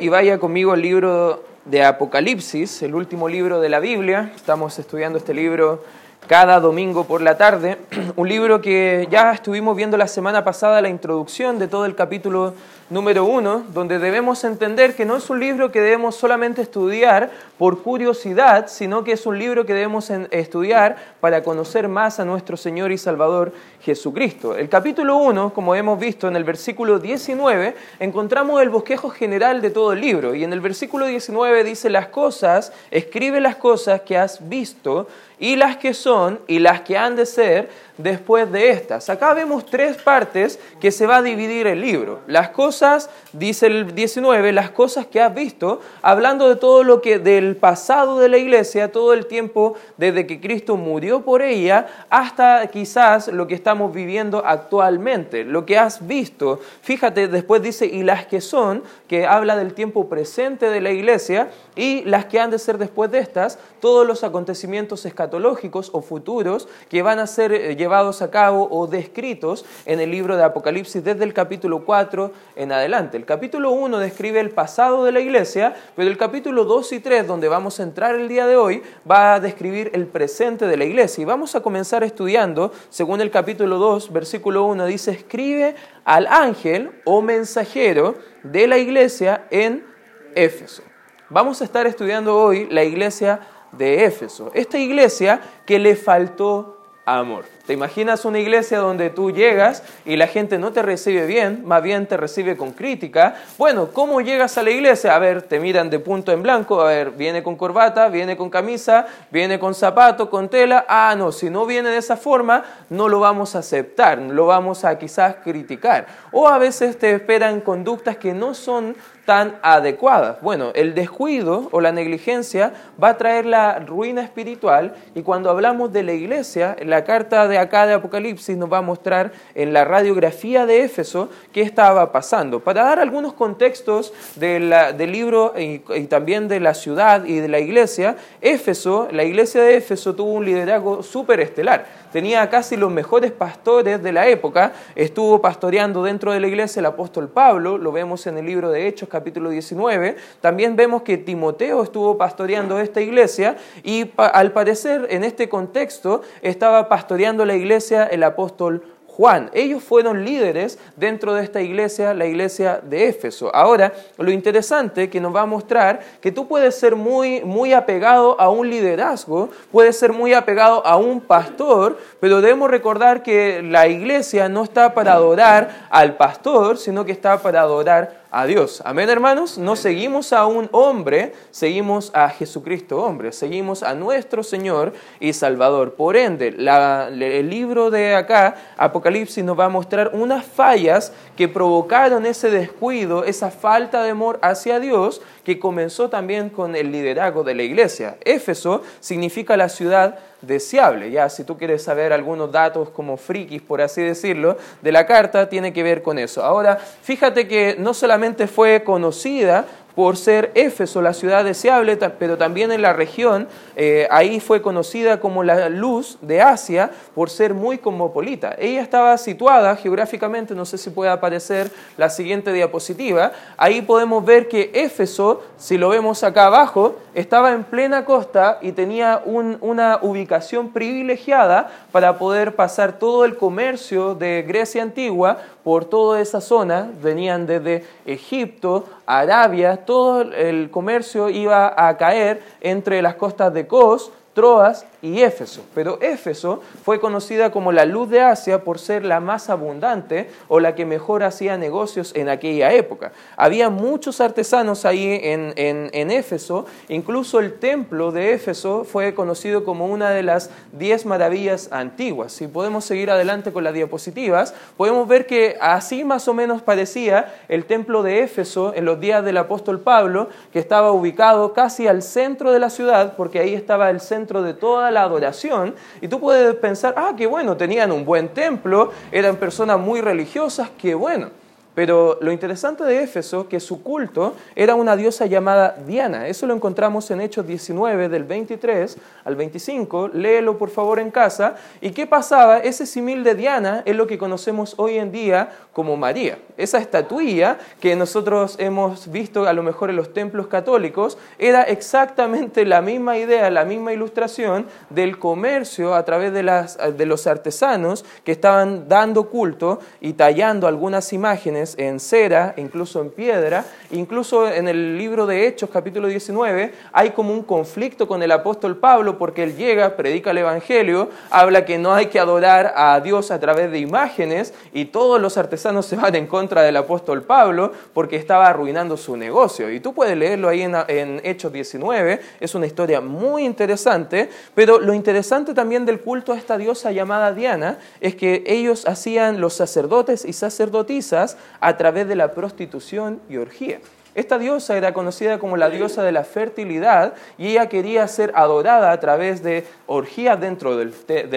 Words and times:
y 0.00 0.08
vaya 0.08 0.38
conmigo 0.38 0.72
al 0.72 0.80
libro 0.80 1.44
de 1.66 1.84
Apocalipsis, 1.84 2.80
el 2.80 2.94
último 2.94 3.28
libro 3.28 3.60
de 3.60 3.68
la 3.68 3.78
Biblia. 3.78 4.32
Estamos 4.34 4.78
estudiando 4.78 5.18
este 5.18 5.34
libro 5.34 5.84
cada 6.26 6.60
domingo 6.60 7.04
por 7.04 7.20
la 7.20 7.36
tarde. 7.36 7.76
Un 8.16 8.26
libro 8.26 8.62
que 8.62 9.06
ya 9.10 9.32
estuvimos 9.32 9.76
viendo 9.76 9.98
la 9.98 10.06
semana 10.06 10.44
pasada, 10.44 10.80
la 10.80 10.88
introducción 10.88 11.58
de 11.58 11.68
todo 11.68 11.84
el 11.84 11.94
capítulo 11.94 12.54
número 12.88 13.24
uno, 13.24 13.64
donde 13.72 13.98
debemos 13.98 14.44
entender 14.44 14.94
que 14.94 15.04
no 15.04 15.16
es 15.16 15.28
un 15.28 15.40
libro 15.40 15.72
que 15.72 15.80
debemos 15.80 16.14
solamente 16.14 16.62
estudiar 16.62 17.30
por 17.58 17.82
curiosidad, 17.82 18.68
sino 18.68 19.02
que 19.02 19.12
es 19.12 19.26
un 19.26 19.38
libro 19.38 19.66
que 19.66 19.74
debemos 19.74 20.08
estudiar 20.30 20.96
para 21.20 21.42
conocer 21.42 21.88
más 21.88 22.20
a 22.20 22.24
nuestro 22.24 22.56
Señor 22.56 22.92
y 22.92 22.98
Salvador 22.98 23.52
Jesucristo. 23.80 24.56
El 24.56 24.68
capítulo 24.68 25.16
1, 25.16 25.52
como 25.52 25.74
hemos 25.74 25.98
visto 25.98 26.28
en 26.28 26.36
el 26.36 26.44
versículo 26.44 26.98
19, 26.98 27.74
encontramos 27.98 28.62
el 28.62 28.70
bosquejo 28.70 29.10
general 29.10 29.60
de 29.60 29.70
todo 29.70 29.92
el 29.92 30.00
libro. 30.00 30.34
Y 30.34 30.44
en 30.44 30.52
el 30.52 30.60
versículo 30.60 31.06
19 31.06 31.64
dice 31.64 31.90
las 31.90 32.08
cosas, 32.08 32.72
escribe 32.90 33.40
las 33.40 33.56
cosas 33.56 34.02
que 34.02 34.16
has 34.16 34.48
visto 34.48 35.08
y 35.38 35.56
las 35.56 35.76
que 35.76 35.92
son 35.92 36.40
y 36.46 36.60
las 36.60 36.80
que 36.82 36.96
han 36.96 37.16
de 37.16 37.26
ser 37.26 37.68
después 37.98 38.50
de 38.52 38.70
estas. 38.70 39.08
Acá 39.08 39.34
vemos 39.34 39.66
tres 39.66 39.96
partes 39.96 40.58
que 40.80 40.90
se 40.90 41.06
va 41.06 41.18
a 41.18 41.22
dividir 41.22 41.66
el 41.66 41.80
libro. 41.80 42.20
Las 42.26 42.50
cosas, 42.50 43.10
dice 43.32 43.66
el 43.66 43.94
19, 43.94 44.52
las 44.52 44.70
cosas 44.70 45.06
que 45.06 45.20
has 45.20 45.34
visto, 45.34 45.80
hablando 46.02 46.48
de 46.48 46.56
todo 46.56 46.84
lo 46.84 47.00
que 47.00 47.18
del 47.18 47.56
pasado 47.56 48.18
de 48.18 48.28
la 48.28 48.38
iglesia, 48.38 48.92
todo 48.92 49.12
el 49.12 49.26
tiempo 49.26 49.74
desde 49.96 50.26
que 50.26 50.40
Cristo 50.40 50.76
murió 50.76 51.22
por 51.22 51.42
ella, 51.42 51.86
hasta 52.10 52.66
quizás 52.68 53.28
lo 53.28 53.46
que 53.46 53.54
estamos 53.54 53.92
viviendo 53.92 54.42
actualmente, 54.44 55.44
lo 55.44 55.64
que 55.64 55.78
has 55.78 56.06
visto. 56.06 56.60
Fíjate, 56.82 57.28
después 57.28 57.62
dice, 57.62 57.86
y 57.86 58.02
las 58.02 58.26
que 58.26 58.40
son, 58.40 58.82
que 59.08 59.26
habla 59.26 59.56
del 59.56 59.74
tiempo 59.74 60.08
presente 60.08 60.68
de 60.68 60.80
la 60.80 60.90
iglesia, 60.90 61.50
y 61.74 62.02
las 62.04 62.26
que 62.26 62.40
han 62.40 62.50
de 62.50 62.58
ser 62.58 62.78
después 62.78 63.10
de 63.10 63.18
estas, 63.18 63.58
todos 63.86 64.04
los 64.04 64.24
acontecimientos 64.24 65.06
escatológicos 65.06 65.90
o 65.92 66.02
futuros 66.02 66.66
que 66.88 67.02
van 67.02 67.20
a 67.20 67.28
ser 67.28 67.52
eh, 67.52 67.76
llevados 67.76 68.20
a 68.20 68.32
cabo 68.32 68.66
o 68.68 68.88
descritos 68.88 69.64
en 69.84 70.00
el 70.00 70.10
libro 70.10 70.36
de 70.36 70.42
Apocalipsis 70.42 71.04
desde 71.04 71.22
el 71.22 71.32
capítulo 71.32 71.84
4 71.84 72.32
en 72.56 72.72
adelante. 72.72 73.16
El 73.16 73.24
capítulo 73.24 73.70
1 73.70 74.00
describe 74.00 74.40
el 74.40 74.50
pasado 74.50 75.04
de 75.04 75.12
la 75.12 75.20
iglesia, 75.20 75.76
pero 75.94 76.10
el 76.10 76.18
capítulo 76.18 76.64
2 76.64 76.94
y 76.94 76.98
3, 76.98 77.28
donde 77.28 77.46
vamos 77.46 77.78
a 77.78 77.84
entrar 77.84 78.16
el 78.16 78.26
día 78.26 78.48
de 78.48 78.56
hoy, 78.56 78.82
va 79.08 79.34
a 79.34 79.38
describir 79.40 79.92
el 79.94 80.08
presente 80.08 80.66
de 80.66 80.76
la 80.76 80.84
iglesia. 80.84 81.22
Y 81.22 81.24
vamos 81.24 81.54
a 81.54 81.60
comenzar 81.60 82.02
estudiando, 82.02 82.72
según 82.88 83.20
el 83.20 83.30
capítulo 83.30 83.78
2, 83.78 84.12
versículo 84.12 84.64
1, 84.64 84.84
dice, 84.86 85.12
escribe 85.12 85.76
al 86.04 86.26
ángel 86.26 86.90
o 87.04 87.22
mensajero 87.22 88.16
de 88.42 88.66
la 88.66 88.78
iglesia 88.78 89.46
en 89.52 89.86
Éfeso. 90.34 90.82
Vamos 91.28 91.60
a 91.60 91.64
estar 91.64 91.88
estudiando 91.88 92.36
hoy 92.36 92.68
la 92.70 92.84
iglesia 92.84 93.40
de 93.72 94.04
Éfeso. 94.04 94.50
Esta 94.54 94.78
iglesia 94.78 95.40
que 95.64 95.78
le 95.78 95.96
faltó 95.96 96.78
amor. 97.04 97.44
¿Te 97.66 97.72
imaginas 97.72 98.24
una 98.24 98.38
iglesia 98.38 98.78
donde 98.78 99.10
tú 99.10 99.32
llegas 99.32 99.82
y 100.04 100.14
la 100.14 100.28
gente 100.28 100.56
no 100.56 100.72
te 100.72 100.82
recibe 100.82 101.26
bien, 101.26 101.62
más 101.64 101.82
bien 101.82 102.06
te 102.06 102.16
recibe 102.16 102.56
con 102.56 102.70
crítica? 102.70 103.34
Bueno, 103.58 103.88
¿cómo 103.92 104.20
llegas 104.20 104.56
a 104.56 104.62
la 104.62 104.70
iglesia? 104.70 105.16
A 105.16 105.18
ver, 105.18 105.42
te 105.42 105.58
miran 105.58 105.90
de 105.90 105.98
punto 105.98 106.30
en 106.30 106.44
blanco, 106.44 106.80
a 106.80 106.86
ver, 106.86 107.10
viene 107.10 107.42
con 107.42 107.56
corbata, 107.56 108.08
viene 108.08 108.36
con 108.36 108.50
camisa, 108.50 109.06
viene 109.32 109.58
con 109.58 109.74
zapato, 109.74 110.30
con 110.30 110.48
tela. 110.48 110.86
Ah, 110.88 111.16
no, 111.18 111.32
si 111.32 111.50
no 111.50 111.66
viene 111.66 111.90
de 111.90 111.98
esa 111.98 112.16
forma, 112.16 112.62
no 112.88 113.08
lo 113.08 113.18
vamos 113.18 113.56
a 113.56 113.58
aceptar, 113.58 114.18
lo 114.18 114.46
vamos 114.46 114.84
a 114.84 114.96
quizás 114.96 115.34
criticar. 115.42 116.06
O 116.30 116.46
a 116.46 116.58
veces 116.58 116.96
te 116.96 117.12
esperan 117.12 117.60
conductas 117.60 118.16
que 118.16 118.32
no 118.32 118.54
son 118.54 118.94
tan 119.26 119.58
adecuadas. 119.60 120.40
Bueno, 120.40 120.70
el 120.74 120.94
descuido 120.94 121.68
o 121.72 121.80
la 121.80 121.92
negligencia 121.92 122.72
va 123.02 123.10
a 123.10 123.16
traer 123.18 123.44
la 123.44 123.80
ruina 123.80 124.22
espiritual 124.22 124.94
y 125.14 125.22
cuando 125.22 125.50
hablamos 125.50 125.92
de 125.92 126.04
la 126.04 126.12
iglesia, 126.12 126.76
la 126.82 127.04
carta 127.04 127.48
de 127.48 127.55
acá 127.56 127.86
de 127.86 127.94
Apocalipsis 127.94 128.56
nos 128.56 128.72
va 128.72 128.78
a 128.78 128.82
mostrar 128.82 129.32
en 129.54 129.72
la 129.72 129.84
radiografía 129.84 130.66
de 130.66 130.84
Éfeso 130.84 131.28
qué 131.52 131.62
estaba 131.62 132.12
pasando. 132.12 132.60
Para 132.60 132.84
dar 132.84 132.98
algunos 132.98 133.32
contextos 133.32 134.12
del 134.36 134.70
libro 135.12 135.54
y, 135.58 135.82
y 135.94 136.06
también 136.06 136.48
de 136.48 136.60
la 136.60 136.74
ciudad 136.74 137.24
y 137.24 137.40
de 137.40 137.48
la 137.48 137.58
iglesia, 137.58 138.16
Éfeso, 138.40 139.08
la 139.10 139.24
iglesia 139.24 139.62
de 139.62 139.76
Éfeso 139.76 140.14
tuvo 140.14 140.32
un 140.32 140.44
liderazgo 140.44 141.02
superestelar 141.02 142.05
tenía 142.16 142.48
casi 142.48 142.78
los 142.78 142.90
mejores 142.90 143.30
pastores 143.30 144.02
de 144.02 144.10
la 144.10 144.26
época, 144.26 144.72
estuvo 144.94 145.42
pastoreando 145.42 146.02
dentro 146.02 146.32
de 146.32 146.40
la 146.40 146.46
iglesia 146.46 146.80
el 146.80 146.86
apóstol 146.86 147.28
Pablo, 147.28 147.76
lo 147.76 147.92
vemos 147.92 148.26
en 148.26 148.38
el 148.38 148.46
libro 148.46 148.70
de 148.70 148.88
Hechos 148.88 149.10
capítulo 149.10 149.50
19, 149.50 150.16
también 150.40 150.76
vemos 150.76 151.02
que 151.02 151.18
Timoteo 151.18 151.82
estuvo 151.82 152.16
pastoreando 152.16 152.80
esta 152.80 153.02
iglesia 153.02 153.58
y 153.84 154.12
al 154.16 154.52
parecer 154.52 155.06
en 155.10 155.24
este 155.24 155.50
contexto 155.50 156.22
estaba 156.40 156.88
pastoreando 156.88 157.44
la 157.44 157.54
iglesia 157.54 158.04
el 158.04 158.22
apóstol 158.22 158.95
Juan. 159.16 159.50
Ellos 159.54 159.82
fueron 159.82 160.26
líderes 160.26 160.78
dentro 160.94 161.32
de 161.32 161.42
esta 161.42 161.62
iglesia, 161.62 162.12
la 162.12 162.26
iglesia 162.26 162.80
de 162.82 163.08
Éfeso. 163.08 163.50
Ahora, 163.54 163.94
lo 164.18 164.30
interesante 164.30 165.08
que 165.08 165.22
nos 165.22 165.34
va 165.34 165.40
a 165.40 165.46
mostrar 165.46 166.00
que 166.20 166.30
tú 166.30 166.46
puedes 166.46 166.78
ser 166.78 166.96
muy, 166.96 167.40
muy 167.40 167.72
apegado 167.72 168.38
a 168.38 168.50
un 168.50 168.68
liderazgo, 168.68 169.48
puedes 169.72 169.98
ser 169.98 170.12
muy 170.12 170.34
apegado 170.34 170.86
a 170.86 170.98
un 170.98 171.22
pastor, 171.22 171.98
pero 172.20 172.42
debemos 172.42 172.70
recordar 172.70 173.22
que 173.22 173.62
la 173.62 173.88
iglesia 173.88 174.50
no 174.50 174.64
está 174.64 174.92
para 174.92 175.14
adorar 175.14 175.86
al 175.88 176.18
pastor, 176.18 176.76
sino 176.76 177.06
que 177.06 177.12
está 177.12 177.40
para 177.40 177.62
adorar 177.62 178.25
a 178.36 178.44
Dios. 178.44 178.82
Amén, 178.84 179.08
hermanos. 179.08 179.56
No 179.56 179.76
seguimos 179.76 180.34
a 180.34 180.44
un 180.44 180.68
hombre, 180.72 181.32
seguimos 181.50 182.10
a 182.14 182.28
Jesucristo 182.28 183.02
hombre, 183.02 183.32
seguimos 183.32 183.82
a 183.82 183.94
nuestro 183.94 184.42
Señor 184.42 184.92
y 185.20 185.32
Salvador. 185.32 185.94
Por 185.94 186.18
ende, 186.18 186.48
el 186.48 187.48
libro 187.48 187.90
de 187.90 188.14
acá, 188.14 188.56
Apocalipsis, 188.76 189.42
nos 189.42 189.58
va 189.58 189.64
a 189.64 189.70
mostrar 189.70 190.10
unas 190.12 190.44
fallas 190.44 191.14
que 191.34 191.48
provocaron 191.48 192.26
ese 192.26 192.50
descuido, 192.50 193.24
esa 193.24 193.50
falta 193.50 194.02
de 194.02 194.10
amor 194.10 194.38
hacia 194.42 194.80
Dios 194.80 195.22
que 195.42 195.58
comenzó 195.58 196.10
también 196.10 196.50
con 196.50 196.76
el 196.76 196.92
liderazgo 196.92 197.42
de 197.42 197.54
la 197.54 197.62
iglesia. 197.62 198.18
Éfeso 198.22 198.82
significa 199.00 199.56
la 199.56 199.70
ciudad 199.70 200.18
deseable. 200.42 201.10
Ya, 201.10 201.28
si 201.28 201.44
tú 201.44 201.56
quieres 201.56 201.82
saber 201.82 202.12
algunos 202.12 202.52
datos 202.52 202.88
como 202.90 203.16
frikis, 203.16 203.62
por 203.62 203.80
así 203.80 204.02
decirlo, 204.02 204.56
de 204.82 204.92
la 204.92 205.06
carta, 205.06 205.48
tiene 205.48 205.72
que 205.72 205.82
ver 205.82 206.02
con 206.02 206.18
eso. 206.18 206.44
Ahora, 206.44 206.76
fíjate 206.76 207.48
que 207.48 207.76
no 207.78 207.94
solamente 207.94 208.46
fue 208.46 208.82
conocida 208.84 209.66
por 209.96 210.18
ser 210.18 210.52
Éfeso, 210.54 211.00
la 211.00 211.14
ciudad 211.14 211.42
deseable, 211.42 211.96
pero 211.96 212.36
también 212.36 212.70
en 212.70 212.82
la 212.82 212.92
región, 212.92 213.48
eh, 213.76 214.06
ahí 214.10 214.40
fue 214.40 214.60
conocida 214.60 215.20
como 215.20 215.42
la 215.42 215.70
luz 215.70 216.18
de 216.20 216.42
Asia 216.42 216.90
por 217.14 217.30
ser 217.30 217.54
muy 217.54 217.78
cosmopolita. 217.78 218.54
Ella 218.58 218.82
estaba 218.82 219.16
situada 219.16 219.74
geográficamente, 219.74 220.54
no 220.54 220.66
sé 220.66 220.76
si 220.76 220.90
puede 220.90 221.10
aparecer 221.10 221.70
la 221.96 222.10
siguiente 222.10 222.52
diapositiva, 222.52 223.32
ahí 223.56 223.80
podemos 223.80 224.22
ver 224.22 224.48
que 224.48 224.70
Éfeso, 224.74 225.42
si 225.56 225.78
lo 225.78 225.88
vemos 225.88 226.22
acá 226.22 226.44
abajo, 226.44 226.96
estaba 227.14 227.52
en 227.52 227.64
plena 227.64 228.04
costa 228.04 228.58
y 228.60 228.72
tenía 228.72 229.22
una 229.24 229.98
ubicación 230.02 230.74
privilegiada 230.74 231.70
para 231.90 232.18
poder 232.18 232.54
pasar 232.54 232.98
todo 232.98 233.24
el 233.24 233.38
comercio 233.38 234.14
de 234.14 234.44
Grecia 234.46 234.82
antigua 234.82 235.38
por 235.64 235.86
toda 235.86 236.20
esa 236.20 236.42
zona, 236.42 236.90
venían 237.02 237.46
desde 237.46 237.84
Egipto, 238.04 238.84
Arabia, 239.06 239.84
todo 239.84 240.22
el 240.22 240.70
comercio 240.70 241.28
iba 241.30 241.72
a 241.76 241.96
caer 241.96 242.42
entre 242.60 243.00
las 243.02 243.14
costas 243.14 243.54
de 243.54 243.66
Kos, 243.66 244.12
Troas 244.36 244.84
y 245.00 245.22
Éfeso. 245.22 245.64
Pero 245.74 245.98
Éfeso 246.02 246.60
fue 246.84 247.00
conocida 247.00 247.50
como 247.50 247.72
la 247.72 247.86
luz 247.86 248.10
de 248.10 248.20
Asia 248.20 248.64
por 248.64 248.78
ser 248.78 249.02
la 249.02 249.18
más 249.18 249.48
abundante 249.48 250.28
o 250.48 250.60
la 250.60 250.74
que 250.74 250.84
mejor 250.84 251.22
hacía 251.22 251.56
negocios 251.56 252.12
en 252.14 252.28
aquella 252.28 252.70
época. 252.74 253.12
Había 253.38 253.70
muchos 253.70 254.20
artesanos 254.20 254.84
ahí 254.84 255.18
en, 255.22 255.54
en, 255.56 256.10
Éfeso, 256.10 256.66
incluso 256.90 257.40
el 257.40 257.54
templo 257.54 258.12
de 258.12 258.34
Éfeso 258.34 258.84
fue 258.84 259.14
conocido 259.14 259.64
como 259.64 259.86
una 259.86 260.10
de 260.10 260.22
las 260.22 260.50
diez 260.72 261.06
maravillas 261.06 261.72
antiguas. 261.72 262.32
Si 262.32 262.46
podemos 262.46 262.84
seguir 262.84 263.10
adelante 263.10 263.52
con 263.52 263.64
las 263.64 263.72
diapositivas, 263.72 264.54
podemos 264.76 265.08
ver 265.08 265.26
que 265.26 265.56
así 265.62 266.04
más 266.04 266.28
o 266.28 266.34
menos 266.34 266.60
parecía 266.60 267.34
el 267.48 267.64
templo 267.64 268.02
de 268.02 268.22
Éfeso 268.22 268.74
en 268.74 268.84
los 268.84 269.00
días 269.00 269.24
del 269.24 269.38
apóstol 269.38 269.80
Pablo, 269.80 270.28
que 270.52 270.58
estaba 270.58 270.92
ubicado 270.92 271.54
casi 271.54 271.88
al 271.88 272.02
centro 272.02 272.52
de 272.52 272.58
la 272.58 272.68
ciudad, 272.68 273.14
porque 273.16 273.38
ahí 273.38 273.54
estaba 273.54 273.88
el 273.88 274.00
centro 274.00 274.25
de 274.26 274.54
toda 274.54 274.90
la 274.90 275.02
adoración 275.02 275.74
y 276.00 276.08
tú 276.08 276.20
puedes 276.20 276.54
pensar, 276.56 276.94
ah, 276.96 277.14
qué 277.16 277.26
bueno, 277.26 277.56
tenían 277.56 277.92
un 277.92 278.04
buen 278.04 278.28
templo, 278.28 278.90
eran 279.12 279.36
personas 279.36 279.78
muy 279.78 280.00
religiosas, 280.00 280.70
qué 280.76 280.94
bueno. 280.94 281.30
Pero 281.76 282.16
lo 282.22 282.32
interesante 282.32 282.84
de 282.84 283.02
Éfeso 283.02 283.42
es 283.42 283.46
que 283.48 283.60
su 283.60 283.82
culto 283.82 284.34
era 284.54 284.74
una 284.74 284.96
diosa 284.96 285.26
llamada 285.26 285.76
Diana. 285.86 286.26
Eso 286.26 286.46
lo 286.46 286.54
encontramos 286.54 287.10
en 287.10 287.20
Hechos 287.20 287.46
19, 287.46 288.08
del 288.08 288.24
23 288.24 288.96
al 289.26 289.36
25. 289.36 290.08
Léelo 290.14 290.56
por 290.56 290.70
favor 290.70 290.98
en 290.98 291.10
casa. 291.10 291.56
¿Y 291.82 291.90
qué 291.90 292.06
pasaba? 292.06 292.60
Ese 292.60 292.86
simil 292.86 293.22
de 293.24 293.34
Diana 293.34 293.82
es 293.84 293.94
lo 293.94 294.06
que 294.06 294.16
conocemos 294.16 294.72
hoy 294.78 294.96
en 294.96 295.12
día 295.12 295.50
como 295.74 295.98
María. 295.98 296.38
Esa 296.56 296.78
estatuilla 296.78 297.58
que 297.78 297.94
nosotros 297.94 298.56
hemos 298.58 299.12
visto 299.12 299.46
a 299.46 299.52
lo 299.52 299.62
mejor 299.62 299.90
en 299.90 299.96
los 299.96 300.14
templos 300.14 300.46
católicos 300.46 301.18
era 301.38 301.64
exactamente 301.64 302.64
la 302.64 302.80
misma 302.80 303.18
idea, 303.18 303.50
la 303.50 303.66
misma 303.66 303.92
ilustración 303.92 304.64
del 304.88 305.18
comercio 305.18 305.94
a 305.94 306.06
través 306.06 306.32
de, 306.32 306.42
las, 306.42 306.78
de 306.96 307.04
los 307.04 307.26
artesanos 307.26 308.06
que 308.24 308.32
estaban 308.32 308.88
dando 308.88 309.28
culto 309.28 309.80
y 310.00 310.14
tallando 310.14 310.66
algunas 310.66 311.12
imágenes 311.12 311.65
en 311.78 311.98
cera, 311.98 312.54
incluso 312.56 313.00
en 313.00 313.10
piedra, 313.10 313.64
incluso 313.90 314.48
en 314.48 314.68
el 314.68 314.96
libro 314.96 315.26
de 315.26 315.46
Hechos 315.46 315.70
capítulo 315.70 316.08
19 316.08 316.72
hay 316.92 317.10
como 317.10 317.32
un 317.32 317.42
conflicto 317.42 318.06
con 318.06 318.22
el 318.22 318.32
apóstol 318.32 318.76
Pablo 318.76 319.18
porque 319.18 319.42
él 319.42 319.56
llega, 319.56 319.96
predica 319.96 320.30
el 320.30 320.38
Evangelio, 320.38 321.10
habla 321.30 321.64
que 321.64 321.78
no 321.78 321.92
hay 321.92 322.06
que 322.06 322.18
adorar 322.18 322.72
a 322.76 323.00
Dios 323.00 323.30
a 323.30 323.40
través 323.40 323.70
de 323.70 323.78
imágenes 323.78 324.54
y 324.72 324.86
todos 324.86 325.20
los 325.20 325.36
artesanos 325.36 325.86
se 325.86 325.96
van 325.96 326.14
en 326.14 326.26
contra 326.26 326.62
del 326.62 326.76
apóstol 326.76 327.22
Pablo 327.22 327.72
porque 327.92 328.16
estaba 328.16 328.48
arruinando 328.48 328.96
su 328.96 329.16
negocio. 329.16 329.70
Y 329.70 329.80
tú 329.80 329.94
puedes 329.94 330.16
leerlo 330.16 330.48
ahí 330.48 330.62
en, 330.62 331.20
Hechos 331.24 331.52
19, 331.52 332.20
es 332.40 332.54
una 332.54 332.66
historia 332.66 333.00
muy 333.00 333.44
interesante, 333.44 334.28
pero 334.54 334.78
lo 334.78 334.94
interesante 334.94 335.54
también 335.54 335.86
del 335.86 336.00
culto 336.00 336.32
a 336.32 336.36
esta 336.36 336.58
diosa 336.58 336.92
llamada 336.92 337.32
Diana 337.32 337.78
es 338.00 338.14
que 338.14 338.44
ellos 338.46 338.86
hacían, 338.86 339.40
los 339.40 339.54
sacerdotes 339.54 340.24
y 340.24 340.32
sacerdotisas, 340.32 341.36
a 341.60 341.76
través 341.76 342.08
de 342.08 342.16
la 342.16 342.32
prostitución 342.32 343.20
y 343.28 343.36
orgía. 343.36 343.80
Esta 344.16 344.38
diosa 344.38 344.78
era 344.78 344.94
conocida 344.94 345.38
como 345.38 345.58
la 345.58 345.68
diosa 345.68 346.02
de 346.02 346.10
la 346.10 346.24
fertilidad 346.24 347.12
y 347.36 347.48
ella 347.48 347.68
quería 347.68 348.08
ser 348.08 348.32
adorada 348.34 348.90
a 348.90 348.98
través 348.98 349.42
de 349.42 349.66
orgías 349.86 350.40
dentro 350.40 350.74
del, 350.74 350.94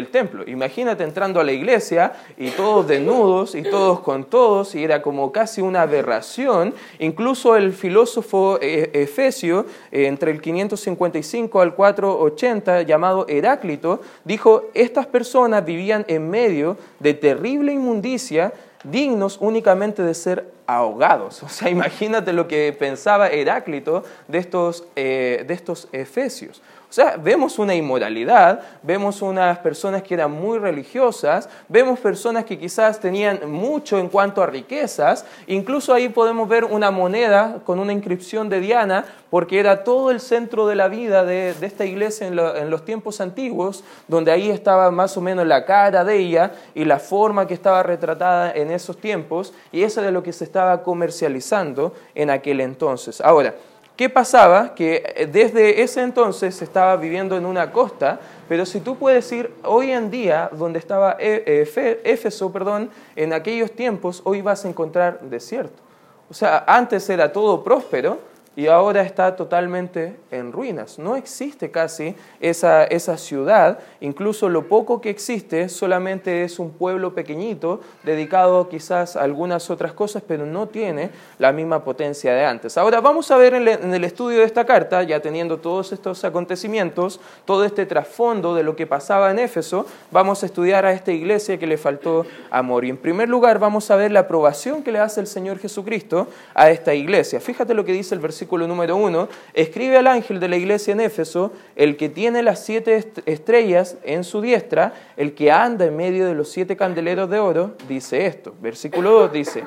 templo. 0.08 0.46
Imagínate 0.48 1.04
entrando 1.04 1.42
a 1.42 1.44
la 1.44 1.52
iglesia 1.52 2.14
y 2.38 2.52
todos 2.52 2.88
desnudos 2.88 3.54
y 3.54 3.64
todos 3.64 4.00
con 4.00 4.24
todos 4.24 4.76
y 4.76 4.86
era 4.86 5.02
como 5.02 5.34
casi 5.34 5.60
una 5.60 5.82
aberración. 5.82 6.74
Incluso 7.00 7.58
el 7.58 7.74
filósofo 7.74 8.58
eh, 8.62 8.92
Efesio, 8.94 9.66
eh, 9.92 10.06
entre 10.06 10.32
el 10.32 10.42
555 10.42 11.60
al 11.60 11.76
480, 11.76 12.84
llamado 12.84 13.26
Heráclito, 13.28 14.00
dijo, 14.24 14.70
estas 14.74 15.06
personas 15.06 15.66
vivían 15.66 16.06
en 16.08 16.30
medio 16.30 16.78
de 17.02 17.14
terrible 17.14 17.74
inmundicia 17.74 18.54
dignos 18.84 19.38
únicamente 19.40 20.04
de 20.04 20.14
ser 20.14 20.52
ahogados. 20.68 21.44
O 21.50 21.50
sea, 21.50 21.70
imagínate 21.70 22.34
lo 22.34 22.48
que 22.48 22.76
pensaba 22.78 23.30
Heráclito 23.30 24.04
de 24.28 24.38
estos, 24.38 24.86
eh, 24.96 25.44
de 25.48 25.54
estos 25.54 25.88
efesios. 25.92 26.62
O 26.90 26.92
sea, 26.92 27.18
vemos 27.18 27.60
una 27.60 27.76
inmoralidad, 27.76 28.62
vemos 28.82 29.22
unas 29.22 29.60
personas 29.60 30.02
que 30.02 30.16
eran 30.16 30.32
muy 30.32 30.58
religiosas, 30.58 31.48
vemos 31.68 32.00
personas 32.00 32.46
que 32.46 32.58
quizás 32.58 33.00
tenían 33.00 33.48
mucho 33.48 34.00
en 34.00 34.10
cuanto 34.10 34.42
a 34.42 34.48
riquezas, 34.48 35.24
incluso 35.46 35.94
ahí 35.94 36.10
podemos 36.10 36.50
ver 36.50 36.66
una 36.66 36.90
moneda 36.90 37.60
con 37.64 37.80
una 37.80 37.94
inscripción 37.94 38.50
de 38.50 38.60
Diana, 38.60 39.06
porque 39.30 39.60
era 39.60 39.84
todo 39.84 40.10
el 40.10 40.20
centro 40.20 40.66
de 40.66 40.74
la 40.74 40.88
vida 40.88 41.24
de, 41.24 41.54
esta 41.62 41.86
iglesia 41.86 42.26
en, 42.26 42.40
en, 42.40 42.72
los 42.72 42.84
tiempos 42.86 43.22
antiguos, 43.22 43.84
donde 44.08 44.32
ahí 44.32 44.50
estaba 44.50 44.90
más 44.90 45.16
o 45.16 45.22
menos 45.22 45.46
la 45.46 45.66
cara 45.66 46.04
de 46.04 46.18
ella 46.18 46.54
y 46.74 46.86
la 46.86 46.98
forma 46.98 47.46
que 47.46 47.54
estaba 47.54 47.84
retratada 47.84 48.52
en 48.52 48.72
esos 48.72 48.98
tiempos, 48.98 49.54
y 49.72 49.84
eso 49.84 50.02
era 50.02 50.10
lo 50.10 50.24
que 50.24 50.34
se 50.34 50.44
estaba 50.44 50.82
comercializando 50.82 51.94
en 52.16 52.32
aquel 52.32 52.62
entonces. 52.62 53.22
Ahora, 53.22 53.54
¿Qué 54.00 54.08
pasaba? 54.08 54.76
Que 54.76 55.04
eh, 55.14 55.26
desde 55.26 55.82
ese 55.82 56.02
entonces 56.02 56.56
se 56.56 56.64
estaba 56.64 56.96
viviendo 56.96 57.36
en 57.36 57.46
una 57.46 57.70
costa, 57.74 58.18
pero 58.48 58.66
si 58.66 58.80
tú 58.80 58.96
puedes 58.96 59.30
ir 59.34 59.54
hoy 59.66 59.92
en 59.92 60.10
día, 60.10 60.50
donde 60.54 60.80
estaba 60.80 61.18
eh, 61.20 61.68
eh, 61.76 62.02
Éfeso, 62.06 62.50
perdón, 62.50 62.92
en 63.18 63.34
aquellos 63.34 63.74
tiempos, 63.74 64.22
hoy 64.24 64.42
vas 64.42 64.64
a 64.64 64.70
encontrar 64.70 65.20
desierto. 65.24 65.84
O 66.30 66.34
sea, 66.34 66.64
antes 66.66 67.10
era 67.10 67.34
todo 67.34 67.62
próspero, 67.62 68.20
y 68.60 68.68
ahora 68.68 69.04
está 69.04 69.38
totalmente 69.38 70.18
en 70.32 70.52
ruinas. 70.52 71.00
No 71.00 71.16
existe 71.16 71.72
casi 71.72 72.14
esa, 72.42 72.84
esa, 72.84 73.18
ciudad, 73.18 73.80
incluso 74.02 74.50
lo 74.50 74.68
poco 74.68 75.00
que 75.00 75.10
existe 75.10 75.70
solamente 75.70 76.44
es 76.44 76.60
un 76.60 76.72
pueblo 76.72 77.16
pequeñito 77.16 77.80
dedicado 78.04 78.68
quizás 78.68 79.16
a 79.16 79.22
algunas 79.22 79.70
otras 79.70 79.94
cosas, 79.94 80.24
pero 80.28 80.46
no 80.46 80.68
tiene 80.68 81.10
la 81.38 81.54
misma 81.54 81.86
potencia 81.86 82.34
de 82.34 82.44
antes. 82.44 82.78
Ahora 82.78 83.00
vamos 83.00 83.32
a 83.32 83.38
ver 83.38 83.54
en 83.54 83.94
el 83.94 84.04
estudio 84.04 84.40
de 84.40 84.44
esta 84.44 84.66
carta, 84.66 85.04
ya 85.04 85.22
teniendo 85.22 85.60
todos 85.60 85.94
estos 85.94 86.26
acontecimientos, 86.26 87.22
todo 87.46 87.64
este 87.64 87.86
trasfondo 87.86 88.56
de 88.56 88.64
lo 88.64 88.76
que 88.76 88.86
pasaba 88.86 89.32
en 89.32 89.40
Éfeso, 89.40 89.86
vamos 90.12 90.44
a 90.44 90.48
estudiar 90.48 90.86
a 90.86 90.92
esta 90.92 91.14
iglesia 91.14 91.58
que 91.58 91.66
le 91.66 91.78
faltó 91.78 92.26
amor. 92.52 92.84
Y 92.84 92.90
en 92.90 92.98
primer 92.98 93.30
lugar 93.30 93.58
vamos 93.58 93.90
a 93.90 93.96
ver 93.96 94.12
la 94.12 94.20
aprobación 94.20 94.84
que 94.84 94.92
le 94.92 95.00
hace 95.00 95.22
el 95.22 95.28
Señor 95.28 95.60
Jesucristo 95.60 96.28
a 96.54 96.70
esta 96.70 96.94
iglesia. 96.94 97.40
Fíjate 97.40 97.74
lo 97.74 97.86
que 97.86 97.94
dice 97.94 98.14
el 98.16 98.20
versículo 98.20 98.49
número 98.58 98.96
uno, 98.96 99.28
escribe 99.54 99.98
al 99.98 100.08
ángel 100.08 100.40
de 100.40 100.48
la 100.48 100.58
iglesia 100.58 100.94
en 100.94 101.02
Éfeso, 101.02 101.52
el 101.76 101.98
que 101.98 102.10
tiene 102.10 102.42
las 102.44 102.64
siete 102.64 103.12
estrellas 103.26 103.98
en 104.04 104.24
su 104.24 104.42
diestra, 104.42 104.94
el 105.18 105.36
que 105.36 105.52
anda 105.52 105.86
en 105.86 105.96
medio 105.96 106.26
de 106.26 106.36
los 106.36 106.50
siete 106.50 106.76
candeleros 106.76 107.30
de 107.30 107.40
oro, 107.40 107.72
dice 107.88 108.26
esto. 108.26 108.54
Versículo 108.62 109.12
2 109.12 109.32
dice, 109.32 109.64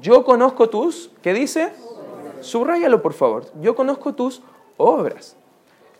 yo 0.00 0.24
conozco 0.24 0.68
tus, 0.68 1.10
¿qué 1.22 1.32
dice? 1.32 1.70
Subráyalo 2.40 3.00
por 3.00 3.12
favor, 3.12 3.46
yo 3.60 3.74
conozco 3.74 4.12
tus 4.12 4.42
obras 4.76 5.36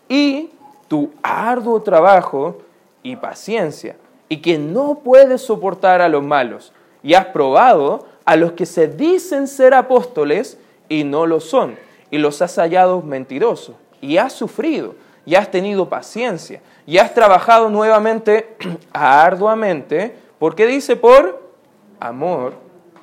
y 0.07 0.49
tu 0.87 1.11
arduo 1.23 1.81
trabajo 1.81 2.59
y 3.01 3.15
paciencia, 3.15 3.95
y 4.29 4.41
que 4.41 4.57
no 4.57 4.99
puedes 5.03 5.41
soportar 5.41 6.01
a 6.01 6.09
los 6.09 6.23
malos, 6.23 6.73
y 7.03 7.13
has 7.13 7.27
probado 7.27 8.07
a 8.25 8.35
los 8.35 8.53
que 8.53 8.65
se 8.65 8.87
dicen 8.87 9.47
ser 9.47 9.73
apóstoles 9.73 10.57
y 10.89 11.03
no 11.03 11.25
lo 11.25 11.39
son, 11.39 11.75
y 12.15 12.17
los 12.17 12.41
has 12.41 12.55
hallado 12.55 13.01
mentirosos, 13.01 13.75
y 13.99 14.15
has 14.15 14.31
sufrido, 14.31 14.95
y 15.25 15.35
has 15.35 15.51
tenido 15.51 15.89
paciencia, 15.89 16.61
y 16.85 16.97
has 16.97 17.13
trabajado 17.13 17.69
nuevamente 17.69 18.55
arduamente, 18.93 20.15
porque 20.39 20.65
dice 20.65 20.95
por 20.95 21.51
amor 21.99 22.53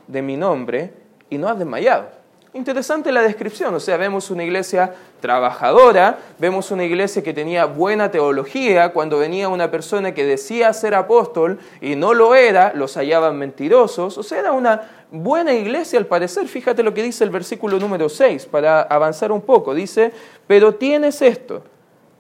de 0.07 0.23
mi 0.23 0.39
nombre, 0.39 0.95
y 1.29 1.37
no 1.37 1.47
has 1.47 1.59
desmayado. 1.59 2.22
Interesante 2.55 3.13
la 3.13 3.23
descripción, 3.23 3.75
o 3.75 3.81
sea, 3.81 3.97
vemos 3.97 4.31
una 4.31 4.45
iglesia 4.45 4.93
trabajadora, 5.23 6.19
vemos 6.39 6.71
una 6.71 6.85
iglesia 6.85 7.23
que 7.23 7.33
tenía 7.33 7.65
buena 7.65 8.11
teología, 8.11 8.93
cuando 8.93 9.19
venía 9.19 9.49
una 9.49 9.71
persona 9.71 10.13
que 10.13 10.27
decía 10.27 10.71
ser 10.75 10.95
apóstol 10.95 11.59
y 11.81 11.97
no 11.97 12.13
lo 12.13 12.35
era, 12.35 12.75
los 12.75 12.99
hallaban 12.99 13.39
mentirosos, 13.39 14.19
o 14.19 14.23
sea, 14.23 14.41
era 14.41 14.53
una 14.53 15.07
buena 15.11 15.55
iglesia 15.55 15.99
al 15.99 16.05
parecer. 16.05 16.47
Fíjate 16.47 16.83
lo 16.83 16.93
que 16.93 17.03
dice 17.03 17.25
el 17.25 17.31
versículo 17.31 17.79
número 17.79 18.11
6, 18.11 18.45
para 18.45 18.83
avanzar 18.83 19.33
un 19.33 19.41
poco, 19.41 19.75
dice, 19.75 20.13
pero 20.47 20.75
tienes 20.75 21.23
esto, 21.23 21.63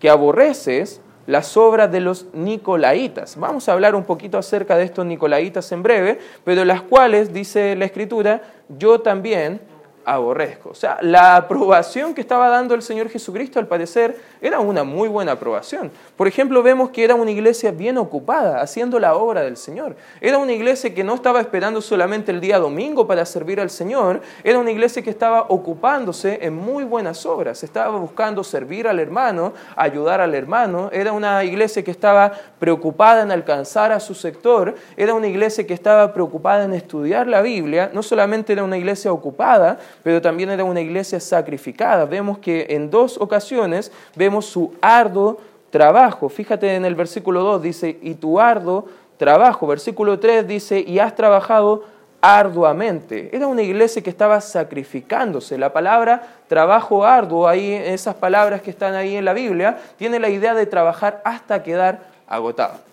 que 0.01 0.09
aborreces 0.09 1.03
las 1.27 1.59
obras 1.59 1.93
de 1.93 2.01
los 2.01 2.27
nicolaitas. 2.33 3.37
Vamos 3.37 3.69
a 3.69 3.75
hablar 3.75 3.95
un 3.95 4.05
poquito 4.05 4.39
acerca 4.39 4.77
de 4.77 4.85
estos 4.85 5.05
nicolaitas 5.05 5.71
en 5.73 5.83
breve, 5.83 6.19
pero 6.43 6.65
las 6.65 6.81
cuales, 6.81 7.35
dice 7.35 7.77
la 7.77 7.85
escritura, 7.85 8.41
yo 8.71 9.01
también 9.03 9.61
aborrezco. 10.05 10.71
O 10.71 10.75
sea, 10.75 10.99
la 11.01 11.37
aprobación 11.37 12.15
que 12.15 12.21
estaba 12.21 12.49
dando 12.49 12.75
el 12.75 12.83
Señor 12.83 13.09
Jesucristo 13.09 13.59
al 13.59 13.67
parecer 13.67 14.21
era 14.41 14.61
una 14.61 14.85
muy 14.85 15.09
buena 15.09 15.33
aprobación. 15.33 15.91
Por 16.17 16.29
ejemplo, 16.29 16.63
vemos 16.63 16.91
que 16.91 17.05
era 17.05 17.15
una 17.15 17.31
iglesia 17.31 17.71
bien 17.71 17.99
ocupada, 17.99 18.61
haciendo 18.61 18.99
la 18.99 19.15
obra 19.15 19.43
del 19.43 19.57
Señor. 19.57 19.97
Era 20.21 20.39
una 20.39 20.53
iglesia 20.53 20.95
que 20.95 21.05
no 21.05 21.15
estaba 21.15 21.41
esperando 21.41 21.81
solamente 21.81 22.33
el 22.33 22.41
día 22.41 22.59
domingo 22.59 23.07
para 23.07 23.25
servir 23.25 23.61
al 23.61 23.71
Señor, 23.71 24.21
era 24.45 24.59
una 24.59 24.71
iglesia 24.71 25.03
que 25.03 25.11
estaba 25.11 25.47
ocupándose 25.49 26.39
en 26.43 26.55
muy 26.55 26.85
buenas 26.85 27.25
obras, 27.27 27.63
estaba 27.63 27.99
buscando 27.99 28.45
servir 28.45 28.89
al 28.89 28.99
hermano, 28.99 29.53
ayudar 29.77 30.21
al 30.21 30.35
hermano, 30.35 30.91
era 30.93 31.13
una 31.13 31.45
iglesia 31.45 31.83
que 31.83 31.91
estaba 31.91 32.33
preocupada 32.59 33.23
en 33.23 33.31
alcanzar 33.31 33.93
a 33.93 34.01
su 34.01 34.15
sector, 34.15 34.75
era 34.97 35.15
una 35.15 35.27
iglesia 35.27 35.67
que 35.67 35.75
estaba 35.75 36.13
preocupada 36.13 36.65
en 36.65 36.75
estudiar 36.75 37.27
la 37.27 37.43
Biblia, 37.43 37.91
no 37.93 38.03
solamente 38.03 38.53
era 38.53 38.65
una 38.65 38.79
iglesia 38.79 39.13
ocupada, 39.13 39.79
pero 40.03 40.21
también 40.21 40.51
era 40.51 40.65
una 40.65 40.81
iglesia 40.81 41.21
sacrificada. 41.21 42.05
Vemos 42.05 42.39
que 42.39 42.67
en 42.71 42.91
dos 42.91 43.19
ocasiones 43.19 43.93
vemos 44.17 44.47
su 44.47 44.75
arduo 44.81 45.39
trabajo. 45.71 46.29
Fíjate 46.29 46.75
en 46.75 46.85
el 46.85 46.95
versículo 46.95 47.43
2 47.43 47.63
dice, 47.63 47.99
y 48.03 48.15
tu 48.15 48.39
arduo 48.39 48.87
trabajo. 49.17 49.67
Versículo 49.67 50.19
3 50.19 50.47
dice, 50.47 50.81
y 50.81 50.99
has 50.99 51.15
trabajado 51.15 51.85
arduamente. 52.21 53.35
Era 53.35 53.49
una 53.49 53.63
iglesia 53.63 54.03
que 54.03 54.11
estaba 54.11 54.41
sacrificándose. 54.41 55.59
La 55.59 55.73
palabra 55.73 56.23
trabajo 56.47 57.05
arduo, 57.05 57.49
ahí 57.49 57.73
esas 57.73 58.15
palabras 58.15 58.63
que 58.63 58.71
están 58.71 58.95
ahí 58.95 59.17
en 59.17 59.25
la 59.25 59.33
Biblia, 59.33 59.79
tiene 59.97 60.21
la 60.21 60.29
idea 60.29 60.55
de 60.55 60.67
trabajar 60.67 61.21
hasta 61.25 61.63
quedar 61.63 62.01
agotado. 62.29 62.92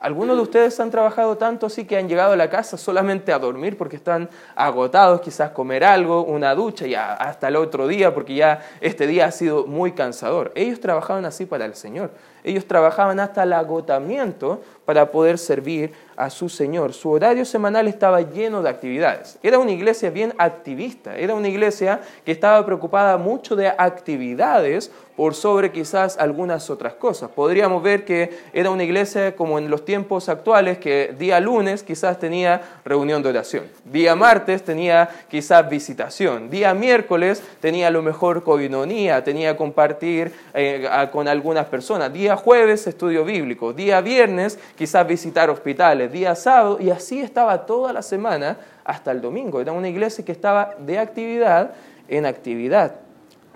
Algunos 0.00 0.36
de 0.36 0.42
ustedes 0.42 0.80
han 0.80 0.90
trabajado 0.90 1.36
tanto 1.36 1.66
así 1.66 1.84
que 1.84 1.98
han 1.98 2.08
llegado 2.08 2.32
a 2.32 2.36
la 2.36 2.48
casa 2.48 2.78
solamente 2.78 3.34
a 3.34 3.38
dormir 3.38 3.76
porque 3.76 3.96
están 3.96 4.30
agotados, 4.54 5.20
quizás 5.20 5.50
comer 5.50 5.84
algo, 5.84 6.24
una 6.24 6.54
ducha 6.54 6.86
y 6.86 6.94
hasta 6.94 7.48
el 7.48 7.56
otro 7.56 7.86
día 7.86 8.14
porque 8.14 8.34
ya 8.34 8.62
este 8.80 9.06
día 9.06 9.26
ha 9.26 9.30
sido 9.30 9.66
muy 9.66 9.92
cansador. 9.92 10.52
Ellos 10.54 10.80
trabajaban 10.80 11.26
así 11.26 11.44
para 11.44 11.66
el 11.66 11.74
Señor. 11.74 12.12
Ellos 12.42 12.66
trabajaban 12.66 13.20
hasta 13.20 13.42
el 13.42 13.52
agotamiento 13.52 14.62
para 14.90 15.12
poder 15.12 15.38
servir 15.38 15.92
a 16.16 16.28
su 16.30 16.48
Señor. 16.48 16.92
Su 16.92 17.10
horario 17.10 17.44
semanal 17.44 17.86
estaba 17.86 18.20
lleno 18.22 18.60
de 18.60 18.70
actividades. 18.70 19.38
Era 19.40 19.60
una 19.60 19.70
iglesia 19.70 20.10
bien 20.10 20.34
activista, 20.36 21.16
era 21.16 21.32
una 21.34 21.46
iglesia 21.46 22.00
que 22.24 22.32
estaba 22.32 22.66
preocupada 22.66 23.16
mucho 23.16 23.54
de 23.54 23.68
actividades 23.68 24.90
por 25.16 25.34
sobre 25.34 25.70
quizás 25.70 26.16
algunas 26.16 26.70
otras 26.70 26.94
cosas. 26.94 27.30
Podríamos 27.30 27.82
ver 27.82 28.06
que 28.06 28.38
era 28.54 28.70
una 28.70 28.84
iglesia 28.84 29.36
como 29.36 29.58
en 29.58 29.68
los 29.68 29.84
tiempos 29.84 30.30
actuales, 30.30 30.78
que 30.78 31.14
día 31.18 31.38
lunes 31.40 31.82
quizás 31.82 32.18
tenía 32.18 32.62
reunión 32.86 33.22
de 33.22 33.28
oración, 33.28 33.64
día 33.84 34.16
martes 34.16 34.64
tenía 34.64 35.10
quizás 35.28 35.68
visitación, 35.68 36.48
día 36.48 36.72
miércoles 36.72 37.42
tenía 37.60 37.88
a 37.88 37.90
lo 37.90 38.00
mejor 38.00 38.42
coinonía, 38.42 39.22
tenía 39.22 39.58
compartir 39.58 40.32
eh, 40.54 40.88
con 41.12 41.28
algunas 41.28 41.66
personas, 41.66 42.10
día 42.12 42.34
jueves 42.36 42.86
estudio 42.86 43.22
bíblico, 43.22 43.74
día 43.74 44.00
viernes 44.00 44.58
quizás 44.80 45.06
visitar 45.06 45.50
hospitales, 45.50 46.10
día 46.10 46.34
sábado, 46.34 46.78
y 46.80 46.88
así 46.88 47.20
estaba 47.20 47.66
toda 47.66 47.92
la 47.92 48.00
semana 48.00 48.56
hasta 48.82 49.10
el 49.12 49.20
domingo. 49.20 49.60
Era 49.60 49.72
una 49.72 49.90
iglesia 49.90 50.24
que 50.24 50.32
estaba 50.32 50.70
de 50.78 50.98
actividad 50.98 51.72
en 52.08 52.24
actividad 52.24 52.94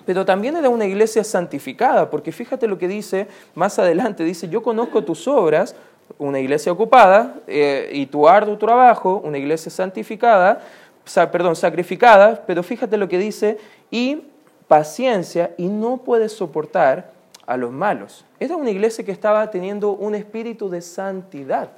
pero 0.04 0.26
también 0.26 0.54
era 0.54 0.68
una 0.68 0.84
iglesia 0.84 1.24
santificada, 1.24 2.10
porque 2.10 2.30
fíjate 2.30 2.66
lo 2.66 2.76
que 2.76 2.86
dice 2.86 3.26
más 3.54 3.78
adelante, 3.78 4.22
dice, 4.22 4.50
yo 4.50 4.62
conozco 4.62 5.02
tus 5.02 5.26
obras, 5.26 5.74
una 6.18 6.40
iglesia 6.40 6.70
ocupada, 6.70 7.36
eh, 7.46 7.88
y 7.90 8.04
tu 8.04 8.28
arduo 8.28 8.58
trabajo, 8.58 9.22
una 9.24 9.38
iglesia 9.38 9.70
santificada, 9.70 10.60
perdón, 11.32 11.56
sacrificada, 11.56 12.44
pero 12.46 12.62
fíjate 12.62 12.98
lo 12.98 13.08
que 13.08 13.16
dice, 13.16 13.56
y 13.90 14.24
paciencia, 14.68 15.54
y 15.56 15.68
no 15.68 15.96
puedes 15.96 16.32
soportar 16.32 17.13
a 17.46 17.56
los 17.56 17.72
malos. 17.72 18.24
Era 18.40 18.56
una 18.56 18.70
iglesia 18.70 19.04
que 19.04 19.12
estaba 19.12 19.50
teniendo 19.50 19.92
un 19.92 20.14
espíritu 20.14 20.68
de 20.68 20.80
santidad. 20.80 21.70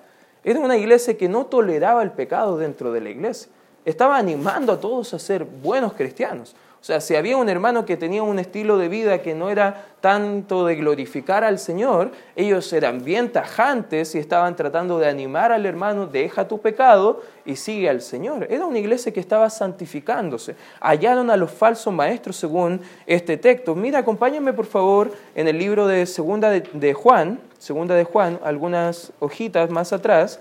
Era 0.45 0.61
una 0.61 0.77
iglesia 0.77 1.17
que 1.17 1.29
no 1.29 1.47
toleraba 1.47 2.03
el 2.03 2.13
pecado 2.13 2.57
dentro 2.57 2.93
de 2.93 3.01
la 3.01 3.11
iglesia. 3.11 3.51
Estaba 3.85 4.17
animando 4.17 4.73
a 4.73 4.81
todos 4.81 5.15
a 5.15 5.19
ser 5.19 5.45
buenos 5.45 5.93
cristianos. 5.93 6.55
Sea, 6.87 7.01
si 7.01 7.17
había 7.17 7.37
un 7.37 7.49
hermano 7.49 7.85
que 7.85 7.97
tenía 7.97 8.23
un 8.23 8.39
estilo 8.39 8.79
de 8.79 8.87
vida 8.87 9.21
que 9.21 9.35
no 9.35 9.51
era 9.51 9.87
tanto 10.01 10.65
de 10.65 10.77
glorificar 10.77 11.43
al 11.43 11.59
Señor, 11.59 12.13
ellos 12.37 12.73
eran 12.73 13.03
bien 13.03 13.33
tajantes 13.33 14.15
y 14.15 14.19
estaban 14.19 14.55
tratando 14.55 15.01
de 15.01 15.09
animar 15.09 15.51
al 15.51 15.67
hermano, 15.67 16.07
deja 16.07 16.47
tu 16.47 16.61
pecado 16.61 17.25
y 17.45 17.57
sigue 17.57 17.91
al 17.91 18.03
Señor. 18.03 18.47
Era 18.49 18.67
una 18.67 18.79
iglesia 18.79 19.13
que 19.13 19.19
estaba 19.19 19.51
santificándose. 19.51 20.55
Hallaron 20.81 21.29
a 21.29 21.37
los 21.37 21.51
falsos 21.51 21.93
maestros 21.93 22.37
según 22.37 22.81
este 23.05 23.37
texto. 23.37 23.75
Mira, 23.75 23.99
acompáñame 23.99 24.53
por 24.53 24.67
favor 24.67 25.11
en 25.35 25.49
el 25.49 25.59
libro 25.59 25.89
de 25.89 26.07
Segunda 26.07 26.51
de 26.51 26.95
Juan, 26.95 27.41
Segunda 27.59 27.97
de 27.97 28.05
Juan, 28.05 28.39
algunas 28.45 29.11
hojitas 29.19 29.71
más 29.71 29.93
atrás, 29.93 30.39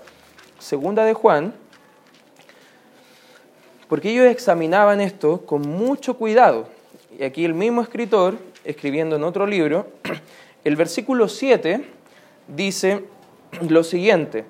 Segunda 0.60 1.04
de 1.04 1.12
Juan 1.12 1.54
porque 3.88 4.10
ellos 4.10 4.26
examinaban 4.26 5.00
esto 5.00 5.42
con 5.46 5.62
mucho 5.62 6.16
cuidado. 6.16 6.66
Y 7.18 7.24
aquí 7.24 7.44
el 7.44 7.54
mismo 7.54 7.82
escritor, 7.82 8.36
escribiendo 8.64 9.16
en 9.16 9.24
otro 9.24 9.46
libro, 9.46 9.86
el 10.64 10.76
versículo 10.76 11.28
7 11.28 11.84
dice 12.48 13.04
lo 13.68 13.84
siguiente, 13.84 14.44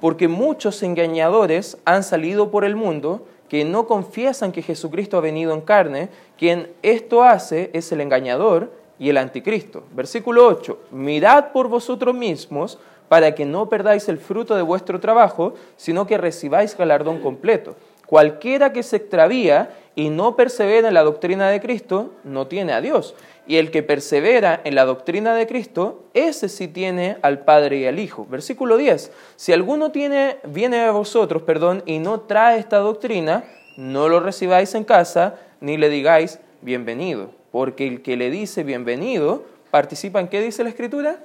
porque 0.00 0.28
muchos 0.28 0.82
engañadores 0.82 1.78
han 1.84 2.02
salido 2.02 2.50
por 2.50 2.64
el 2.64 2.76
mundo 2.76 3.26
que 3.48 3.64
no 3.64 3.86
confiesan 3.86 4.52
que 4.52 4.62
Jesucristo 4.62 5.16
ha 5.16 5.20
venido 5.20 5.54
en 5.54 5.60
carne, 5.60 6.08
quien 6.36 6.68
esto 6.82 7.22
hace 7.22 7.70
es 7.72 7.90
el 7.92 8.00
engañador 8.00 8.72
y 8.98 9.08
el 9.08 9.18
anticristo. 9.18 9.84
Versículo 9.94 10.46
8, 10.46 10.78
mirad 10.90 11.52
por 11.52 11.68
vosotros 11.68 12.14
mismos 12.14 12.78
para 13.08 13.34
que 13.34 13.44
no 13.44 13.68
perdáis 13.68 14.08
el 14.08 14.18
fruto 14.18 14.56
de 14.56 14.62
vuestro 14.62 14.98
trabajo, 15.00 15.54
sino 15.76 16.06
que 16.06 16.18
recibáis 16.18 16.76
galardón 16.76 17.20
completo. 17.20 17.76
Cualquiera 18.06 18.72
que 18.72 18.82
se 18.82 18.96
extravía 18.96 19.70
y 19.94 20.10
no 20.10 20.36
persevera 20.36 20.88
en 20.88 20.94
la 20.94 21.02
doctrina 21.02 21.48
de 21.48 21.60
Cristo, 21.60 22.12
no 22.22 22.46
tiene 22.46 22.72
a 22.72 22.80
Dios. 22.80 23.14
Y 23.48 23.56
el 23.56 23.70
que 23.70 23.82
persevera 23.82 24.60
en 24.64 24.74
la 24.74 24.84
doctrina 24.84 25.34
de 25.34 25.46
Cristo, 25.46 26.04
ese 26.14 26.48
sí 26.48 26.68
tiene 26.68 27.16
al 27.22 27.40
Padre 27.40 27.78
y 27.78 27.86
al 27.86 27.98
Hijo. 27.98 28.26
Versículo 28.28 28.76
10. 28.76 29.10
Si 29.36 29.52
alguno 29.52 29.90
tiene, 29.90 30.38
viene 30.44 30.82
a 30.82 30.90
vosotros, 30.90 31.42
perdón, 31.42 31.82
y 31.86 31.98
no 31.98 32.20
trae 32.20 32.58
esta 32.58 32.78
doctrina, 32.78 33.44
no 33.76 34.08
lo 34.08 34.20
recibáis 34.20 34.74
en 34.74 34.84
casa, 34.84 35.36
ni 35.60 35.76
le 35.76 35.88
digáis 35.88 36.40
bienvenido. 36.60 37.30
Porque 37.50 37.86
el 37.88 38.02
que 38.02 38.16
le 38.16 38.30
dice 38.30 38.64
bienvenido, 38.64 39.44
participa 39.70 40.20
en 40.20 40.28
qué 40.28 40.40
dice 40.40 40.62
la 40.62 40.68
Escritura. 40.68 41.18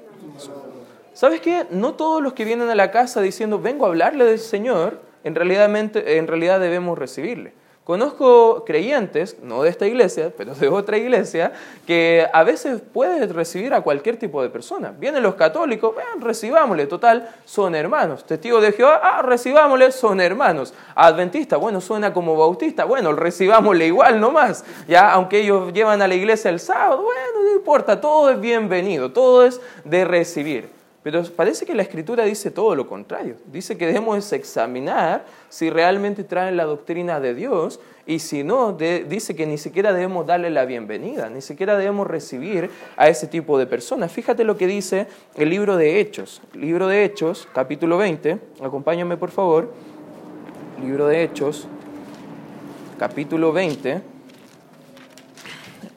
¿Sabes 1.13 1.41
qué? 1.41 1.65
No 1.71 1.95
todos 1.95 2.21
los 2.21 2.33
que 2.33 2.45
vienen 2.45 2.69
a 2.69 2.75
la 2.75 2.91
casa 2.91 3.21
diciendo, 3.21 3.59
vengo 3.59 3.85
a 3.85 3.89
hablarle 3.89 4.23
del 4.23 4.39
Señor, 4.39 5.10
en 5.23 5.35
realidad, 5.35 5.73
en 5.75 6.27
realidad 6.27 6.59
debemos 6.59 6.97
recibirle. 6.97 7.53
Conozco 7.83 8.63
creyentes, 8.63 9.37
no 9.41 9.63
de 9.63 9.69
esta 9.69 9.87
iglesia, 9.87 10.31
pero 10.37 10.53
de 10.53 10.67
otra 10.69 10.97
iglesia, 10.97 11.51
que 11.87 12.27
a 12.31 12.43
veces 12.43 12.79
puedes 12.79 13.33
recibir 13.33 13.73
a 13.73 13.81
cualquier 13.81 14.17
tipo 14.17 14.41
de 14.43 14.49
persona. 14.49 14.93
Vienen 14.97 15.23
los 15.23 15.33
católicos, 15.33 15.95
vean, 15.95 16.21
recibámosle, 16.21 16.85
total, 16.85 17.27
son 17.43 17.73
hermanos. 17.73 18.23
Testigos 18.23 18.61
de 18.61 18.71
Jehová, 18.71 19.01
ah, 19.03 19.21
recibámosle, 19.23 19.91
son 19.91 20.21
hermanos. 20.21 20.75
Adventista, 20.93 21.57
bueno, 21.57 21.81
suena 21.81 22.13
como 22.13 22.37
bautista, 22.37 22.85
bueno, 22.85 23.13
recibámosle 23.13 23.87
igual 23.87 24.21
nomás. 24.21 24.63
Ya, 24.87 25.11
aunque 25.11 25.39
ellos 25.41 25.73
llevan 25.73 26.03
a 26.03 26.07
la 26.07 26.13
iglesia 26.13 26.51
el 26.51 26.59
sábado, 26.59 27.01
bueno, 27.01 27.43
no 27.43 27.51
importa, 27.55 27.99
todo 27.99 28.29
es 28.29 28.39
bienvenido, 28.39 29.11
todo 29.11 29.43
es 29.43 29.59
de 29.83 30.05
recibir. 30.05 30.80
Pero 31.03 31.23
parece 31.35 31.65
que 31.65 31.73
la 31.73 31.81
escritura 31.81 32.25
dice 32.25 32.51
todo 32.51 32.75
lo 32.75 32.87
contrario. 32.87 33.35
Dice 33.51 33.75
que 33.75 33.87
debemos 33.87 34.31
examinar 34.33 35.25
si 35.49 35.71
realmente 35.71 36.23
traen 36.23 36.57
la 36.57 36.65
doctrina 36.65 37.19
de 37.19 37.33
Dios 37.33 37.79
y 38.05 38.19
si 38.19 38.43
no, 38.43 38.73
dice 38.73 39.35
que 39.35 39.47
ni 39.47 39.57
siquiera 39.57 39.93
debemos 39.93 40.27
darle 40.27 40.51
la 40.51 40.65
bienvenida, 40.65 41.29
ni 41.29 41.41
siquiera 41.41 41.75
debemos 41.75 42.05
recibir 42.05 42.69
a 42.97 43.07
ese 43.07 43.25
tipo 43.25 43.57
de 43.57 43.65
personas. 43.65 44.11
Fíjate 44.11 44.43
lo 44.43 44.57
que 44.57 44.67
dice 44.67 45.07
el 45.35 45.49
libro 45.49 45.75
de 45.75 45.99
Hechos. 45.99 46.41
Libro 46.53 46.87
de 46.87 47.03
Hechos, 47.03 47.47
capítulo 47.51 47.97
20. 47.97 48.37
Acompáñame 48.61 49.17
por 49.17 49.31
favor. 49.31 49.73
Libro 50.83 51.07
de 51.07 51.23
Hechos, 51.23 51.67
capítulo 52.99 53.51
20 53.53 54.01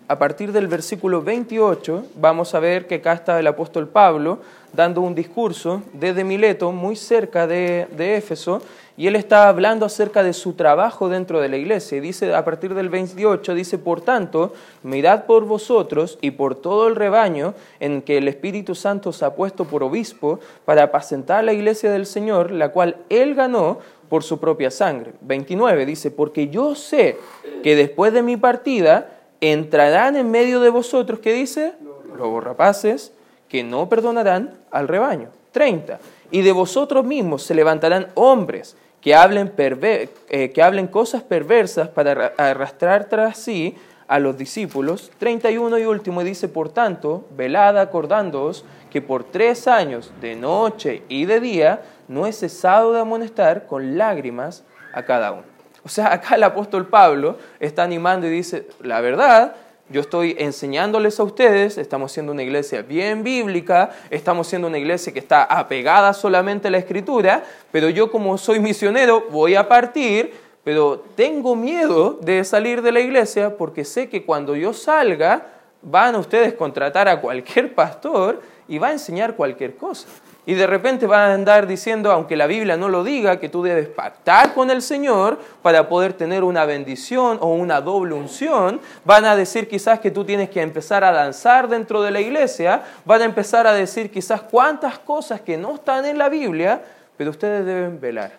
a 0.07 0.19
partir 0.19 0.53
del 0.53 0.69
versículo 0.69 1.23
28 1.23 2.05
vamos 2.17 2.55
a 2.55 2.61
ver 2.61 2.87
que 2.87 2.97
acá 2.97 3.15
está 3.15 3.41
el 3.41 3.47
apóstol 3.47 3.89
Pablo 3.89 4.41
dando 4.75 5.01
un 5.01 5.15
discurso 5.15 5.83
desde 5.93 6.25
Mileto, 6.25 6.73
muy 6.73 6.97
cerca 6.97 7.47
de, 7.47 7.87
Éfeso, 8.17 8.61
y 8.97 9.07
él 9.07 9.17
está 9.17 9.49
hablando 9.49 9.87
acerca 9.87 10.23
de 10.23 10.33
su 10.33 10.53
trabajo 10.53 11.09
dentro 11.09 11.41
de 11.41 11.49
la 11.49 11.57
iglesia. 11.57 11.99
Y 11.99 12.01
dice 12.01 12.35
a 12.35 12.45
partir 12.45 12.75
del 12.75 12.89
28, 12.89 13.55
dice, 13.55 13.79
por 13.79 14.01
tanto, 14.01 14.53
mirad 14.83 15.25
por 15.25 15.45
vosotros 15.45 16.19
y 16.21 16.33
por 16.33 16.55
todo 16.55 16.87
el 16.87 16.95
rebaño 16.95 17.55
en 17.81 18.03
que 18.03 18.19
el 18.19 18.29
Espíritu 18.29 18.75
Santo 18.75 19.13
se 19.13 19.25
ha 19.25 19.35
puesto 19.35 19.65
por 19.65 19.83
obispo 19.83 20.39
para 20.65 20.85
apacentar 20.85 21.43
la 21.43 21.53
iglesia 21.53 21.91
del 21.91 22.07
Señor, 22.07 22.51
la 22.51 22.71
cual 22.71 22.97
él 23.09 23.35
ganó 23.35 23.79
por 24.09 24.23
su 24.23 24.39
propia 24.39 24.71
sangre. 24.71 25.13
29 25.23 25.87
dice, 25.87 26.11
porque 26.11 26.49
yo 26.49 26.75
sé 26.75 27.19
que 27.63 27.75
después 27.75 28.13
de 28.13 28.23
mi 28.23 28.37
partida, 28.37 29.11
entrarán 29.41 30.17
en 30.17 30.31
medio 30.31 30.61
de 30.61 30.71
vosotros, 30.71 31.21
¿qué 31.21 31.33
dice? 31.33 31.75
Lobos 32.17 32.45
rapaces, 32.45 33.13
que 33.55 33.63
no 33.63 33.89
perdonarán 33.89 34.51
al 34.73 34.89
rebaño. 34.89 35.29
30. 35.53 36.01
Y 36.33 36.43
de 36.43 36.51
vosotros 36.51 37.05
mismos 37.05 37.45
se 37.45 37.55
levantarán 37.55 38.09
hombres 38.15 38.77
que 39.01 39.15
hablen, 39.15 39.53
eh, 39.57 40.51
que 40.53 40.61
hablen 40.61 40.89
cosas 40.89 41.23
perversas 41.23 41.87
para 41.87 42.35
arrastrar 42.37 43.05
tras 43.05 43.39
sí 43.39 43.77
a 44.09 44.19
los 44.19 44.37
discípulos. 44.37 45.13
31 45.21 45.79
y 45.79 45.85
último 45.85 46.25
dice, 46.25 46.49
por 46.49 46.71
tanto, 46.71 47.29
velad 47.37 47.79
acordándoos 47.79 48.65
que 48.91 49.01
por 49.01 49.23
tres 49.23 49.69
años, 49.69 50.13
de 50.21 50.35
noche 50.35 51.05
y 51.09 51.25
de 51.25 51.39
día, 51.39 51.83
no 52.09 52.27
he 52.27 52.33
cesado 52.33 52.93
de 52.93 53.03
amonestar 53.03 53.69
con 53.69 53.97
lágrimas 53.97 54.65
a 54.93 55.05
cada 55.05 55.31
uno. 55.31 55.45
O 55.85 55.89
sea, 55.89 56.13
acá 56.13 56.35
el 56.35 56.43
apóstol 56.43 56.89
Pablo 56.89 57.39
está 57.61 57.85
animando 57.85 58.27
y 58.27 58.31
dice, 58.31 58.67
la 58.81 59.01
verdad, 59.01 59.55
yo 59.91 60.01
estoy 60.01 60.35
enseñándoles 60.39 61.21
a 61.21 61.25
ustedes, 61.25 61.77
estamos 61.77 62.11
siendo 62.13 62.33
una 62.33 62.43
iglesia 62.43 62.83
bien 62.83 63.23
bíblica, 63.23 63.91
estamos 64.11 64.47
siendo 64.47 64.69
una 64.69 64.79
iglesia 64.79 65.13
que 65.13 65.19
está 65.19 65.45
apegada 65.45 66.15
solamente 66.15 66.69
a 66.69 66.71
la 66.71 66.79
escritura, 66.79 67.45
pero 67.71 67.91
yo 67.91 68.11
como 68.11 68.39
soy 68.39 68.61
misionero 68.61 69.25
voy 69.31 69.55
a 69.55 69.69
partir, 69.69 70.33
pero 70.65 71.05
tengo 71.15 71.55
miedo 71.55 72.19
de 72.23 72.43
salir 72.45 72.81
de 72.81 72.93
la 72.93 73.01
iglesia 73.01 73.57
porque 73.59 73.85
sé 73.85 74.09
que 74.09 74.25
cuando 74.25 74.57
yo 74.57 74.73
salga 74.73 75.49
van 75.83 76.15
a 76.15 76.19
ustedes 76.19 76.55
contratar 76.55 77.07
a 77.07 77.21
cualquier 77.21 77.75
pastor 77.75 78.41
y 78.67 78.79
va 78.79 78.89
a 78.89 78.93
enseñar 78.93 79.37
cualquier 79.37 79.77
cosa. 79.77 80.09
Y 80.47 80.55
de 80.55 80.67
repente 80.67 81.07
van 81.07 81.31
a 81.31 81.35
andar 81.35 81.67
diciendo, 81.67 82.13
aunque 82.13 82.37
la 82.37 82.47
Biblia 82.47 82.77
no 82.77 82.91
lo 82.91 83.03
diga, 83.03 83.41
que 83.41 83.49
tú 83.49 83.63
debes 83.63 83.89
pactar 83.89 84.53
con 84.53 84.71
el 84.71 84.83
Señor 84.83 85.39
para 85.63 85.89
poder 85.89 86.13
tener 86.13 86.45
una 86.45 86.67
bendición 86.67 87.39
o 87.41 87.55
una 87.55 87.81
doble 87.81 88.15
unción. 88.15 88.79
Van 89.07 89.25
a 89.25 89.37
decir 89.37 89.69
quizás 89.69 90.01
que 90.01 90.11
tú 90.11 90.25
tienes 90.25 90.51
que 90.51 90.61
empezar 90.61 91.03
a 91.03 91.13
danzar 91.13 91.69
dentro 91.69 92.03
de 92.03 92.11
la 92.11 92.21
iglesia. 92.21 92.83
Van 93.07 93.23
a 93.23 93.25
empezar 93.25 93.67
a 93.67 93.73
decir 93.73 94.11
quizás 94.11 94.43
cuántas 94.43 94.99
cosas 94.99 95.41
que 95.41 95.57
no 95.57 95.77
están 95.77 96.05
en 96.05 96.19
la 96.19 96.29
Biblia, 96.29 96.83
pero 97.17 97.31
ustedes 97.31 97.65
deben 97.65 97.99
velar. 97.99 98.33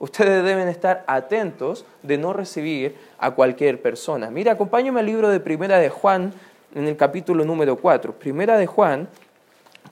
Ustedes 0.00 0.44
deben 0.44 0.66
estar 0.66 1.04
atentos 1.06 1.84
de 2.02 2.18
no 2.18 2.32
recibir 2.32 2.96
a 3.20 3.30
cualquier 3.30 3.80
persona. 3.80 4.32
Mira, 4.32 4.50
acompáñame 4.50 4.98
al 4.98 5.06
libro 5.06 5.28
de 5.28 5.38
Primera 5.38 5.78
de 5.78 5.90
Juan 5.90 6.32
en 6.74 6.88
el 6.88 6.96
capítulo 6.96 7.44
número 7.44 7.76
4. 7.76 8.12
Primera 8.14 8.56
de 8.56 8.66
Juan, 8.66 9.08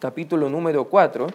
capítulo 0.00 0.48
número 0.48 0.86
4. 0.86 1.28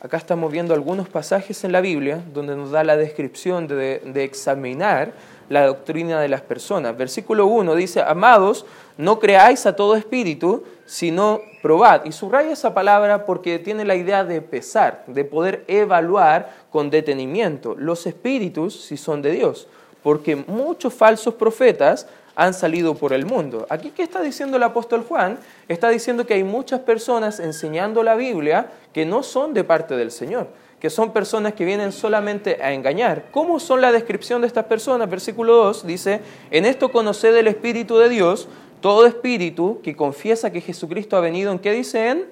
Acá 0.00 0.16
estamos 0.16 0.52
viendo 0.52 0.74
algunos 0.74 1.08
pasajes 1.08 1.64
en 1.64 1.72
la 1.72 1.80
Biblia 1.80 2.22
donde 2.32 2.54
nos 2.54 2.70
da 2.70 2.84
la 2.84 2.96
descripción 2.96 3.66
de, 3.66 4.00
examinar 4.22 5.10
la 5.48 5.66
doctrina 5.66 6.20
de 6.20 6.28
las 6.28 6.40
personas. 6.40 6.96
Versículo 6.96 7.46
1 7.46 7.74
dice, 7.74 8.00
amados, 8.02 8.64
no 8.96 9.18
creáis 9.18 9.66
a 9.66 9.74
todo 9.74 9.96
espíritu, 9.96 10.62
sino 10.86 11.40
probad. 11.62 12.04
Y 12.04 12.12
subraya 12.12 12.52
esa 12.52 12.74
palabra 12.74 13.26
porque 13.26 13.58
tiene 13.58 13.84
la 13.84 13.96
idea 13.96 14.22
de 14.22 14.40
pesar, 14.40 15.02
de 15.08 15.24
poder 15.24 15.64
evaluar 15.66 16.48
con 16.70 16.90
detenimiento 16.90 17.74
los 17.76 18.06
espíritus 18.06 18.80
si 18.80 18.96
son 18.96 19.20
de 19.20 19.32
Dios. 19.32 19.66
Porque 20.04 20.36
muchos 20.36 20.94
falsos 20.94 21.34
profetas 21.34 22.06
han 22.38 22.54
salido 22.54 22.94
por 22.94 23.12
el 23.12 23.26
mundo. 23.26 23.66
Aquí, 23.68 23.90
¿qué 23.90 24.04
está 24.04 24.22
diciendo 24.22 24.58
el 24.58 24.62
apóstol 24.62 25.02
Juan? 25.02 25.40
Está 25.66 25.88
diciendo 25.88 26.24
que 26.24 26.34
hay 26.34 26.44
muchas 26.44 26.78
personas 26.78 27.40
enseñando 27.40 28.04
la 28.04 28.14
Biblia 28.14 28.70
que 28.92 29.04
no 29.04 29.24
son 29.24 29.54
de 29.54 29.64
parte 29.64 29.96
del 29.96 30.12
Señor, 30.12 30.46
que 30.78 30.88
son 30.88 31.12
personas 31.12 31.54
que 31.54 31.64
vienen 31.64 31.90
solamente 31.90 32.62
a 32.62 32.72
engañar. 32.72 33.24
¿Cómo 33.32 33.58
son 33.58 33.80
la 33.80 33.90
descripción 33.90 34.40
de 34.40 34.46
estas 34.46 34.66
personas? 34.66 35.10
Versículo 35.10 35.56
2 35.56 35.84
dice, 35.84 36.20
en 36.52 36.64
esto 36.64 36.92
conoced 36.92 37.34
el 37.34 37.48
Espíritu 37.48 37.98
de 37.98 38.08
Dios, 38.08 38.46
todo 38.80 39.04
espíritu 39.06 39.80
que 39.82 39.96
confiesa 39.96 40.52
que 40.52 40.60
Jesucristo 40.60 41.16
ha 41.16 41.20
venido, 41.20 41.50
¿en 41.50 41.58
qué 41.58 41.72
dicen? 41.72 42.26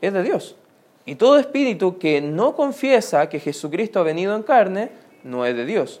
Es 0.00 0.14
de 0.14 0.22
Dios. 0.22 0.56
Y 1.04 1.16
todo 1.16 1.36
espíritu 1.36 1.98
que 1.98 2.22
no 2.22 2.56
confiesa 2.56 3.28
que 3.28 3.38
Jesucristo 3.38 4.00
ha 4.00 4.02
venido 4.02 4.34
en 4.34 4.42
carne, 4.42 4.88
no 5.24 5.44
es 5.44 5.54
de 5.54 5.66
Dios. 5.66 6.00